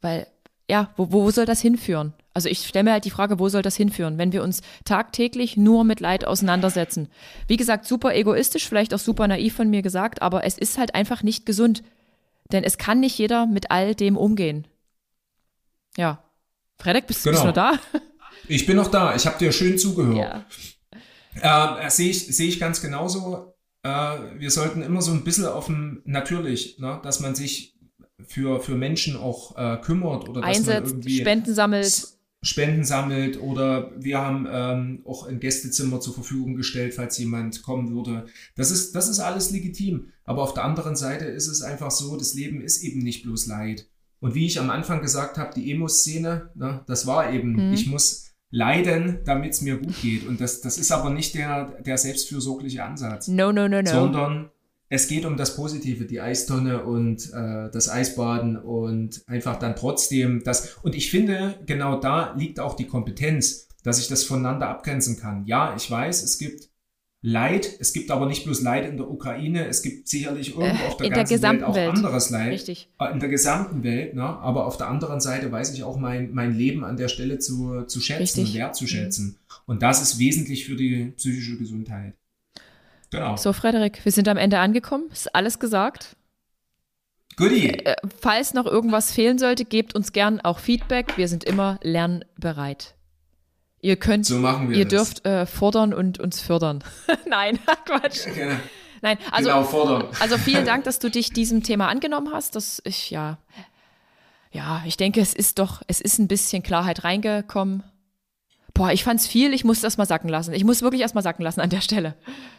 [0.00, 0.26] Weil,
[0.68, 2.12] ja, wo, wo soll das hinführen?
[2.34, 5.56] Also ich stelle mir halt die Frage, wo soll das hinführen, wenn wir uns tagtäglich
[5.56, 7.08] nur mit Leid auseinandersetzen?
[7.46, 10.96] Wie gesagt, super egoistisch, vielleicht auch super naiv von mir gesagt, aber es ist halt
[10.96, 11.84] einfach nicht gesund.
[12.50, 14.66] Denn es kann nicht jeder mit all dem umgehen.
[15.96, 16.20] Ja.
[16.78, 17.32] Frederik, bist, genau.
[17.32, 18.00] bist du noch da?
[18.48, 19.14] Ich bin noch da.
[19.14, 20.46] Ich habe dir schön zugehört.
[21.42, 21.86] Ja.
[21.86, 23.54] Äh, Sehe ich, seh ich ganz genauso.
[23.82, 23.88] Äh,
[24.38, 27.76] wir sollten immer so ein bisschen auf dem, natürlich, ne, dass man sich
[28.26, 33.40] für, für Menschen auch äh, kümmert oder Einsetzt, dass man irgendwie Spenden sammelt Spenden sammelt
[33.40, 38.26] oder wir haben ähm, auch ein Gästezimmer zur Verfügung gestellt, falls jemand kommen würde.
[38.54, 40.12] Das ist, das ist alles legitim.
[40.24, 43.46] Aber auf der anderen Seite ist es einfach so, das Leben ist eben nicht bloß
[43.46, 43.88] Leid.
[44.20, 47.72] Und wie ich am Anfang gesagt habe, die Emo-Szene, ne, das war eben, mhm.
[47.72, 50.26] ich muss leiden, damit es mir gut geht.
[50.26, 53.28] Und das, das ist aber nicht der, der selbstfürsorgliche Ansatz.
[53.28, 53.90] No, no, no, no.
[53.90, 54.50] Sondern
[54.88, 60.42] es geht um das Positive, die Eistonne und äh, das Eisbaden und einfach dann trotzdem
[60.44, 60.76] das.
[60.82, 65.44] Und ich finde, genau da liegt auch die Kompetenz, dass ich das voneinander abgrenzen kann.
[65.46, 66.68] Ja, ich weiß, es gibt
[67.28, 70.86] Leid, es gibt aber nicht bloß Leid in der Ukraine, es gibt sicherlich irgendwo äh,
[70.86, 71.90] auf der ganzen der Welt auch Welt.
[71.90, 72.52] anderes Leid.
[72.52, 72.88] Richtig.
[73.00, 74.22] Äh, in der gesamten Welt, ne?
[74.22, 77.82] aber auf der anderen Seite weiß ich auch mein, mein Leben an der Stelle zu,
[77.82, 78.54] zu schätzen, Richtig.
[78.54, 79.26] wertzuschätzen.
[79.26, 79.54] Mhm.
[79.66, 82.14] Und das ist wesentlich für die psychische Gesundheit.
[83.10, 83.36] Genau.
[83.36, 85.08] So, Frederik, wir sind am Ende angekommen.
[85.10, 86.14] Ist alles gesagt.
[87.36, 87.70] Goodie.
[87.70, 91.16] Äh, falls noch irgendwas fehlen sollte, gebt uns gern auch Feedback.
[91.16, 92.95] Wir sind immer lernbereit.
[93.80, 94.90] Ihr könnt, so machen wir ihr das.
[94.90, 96.82] dürft äh, fordern und uns fördern.
[97.28, 98.26] Nein, Quatsch.
[98.34, 98.56] Genau.
[99.02, 100.08] Nein, also, genau, fordern.
[100.20, 102.56] also vielen Dank, dass du dich diesem Thema angenommen hast.
[102.56, 103.38] Das ich ja,
[104.50, 107.82] ja, ich denke, es ist doch, es ist ein bisschen Klarheit reingekommen.
[108.72, 110.52] Boah, ich fand's viel, ich muss das mal sacken lassen.
[110.52, 112.14] Ich muss wirklich erst mal sacken lassen an der Stelle.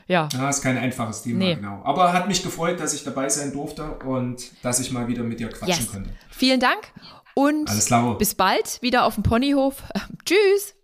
[0.07, 0.29] Ja.
[0.33, 1.55] Ja, ist kein einfaches Thema, nee.
[1.55, 1.81] genau.
[1.83, 5.39] Aber hat mich gefreut, dass ich dabei sein durfte und dass ich mal wieder mit
[5.39, 5.91] dir quatschen yes.
[5.91, 6.09] konnte.
[6.29, 6.91] Vielen Dank
[7.35, 7.69] und
[8.17, 9.83] bis bald wieder auf dem Ponyhof.
[10.25, 10.76] Tschüss.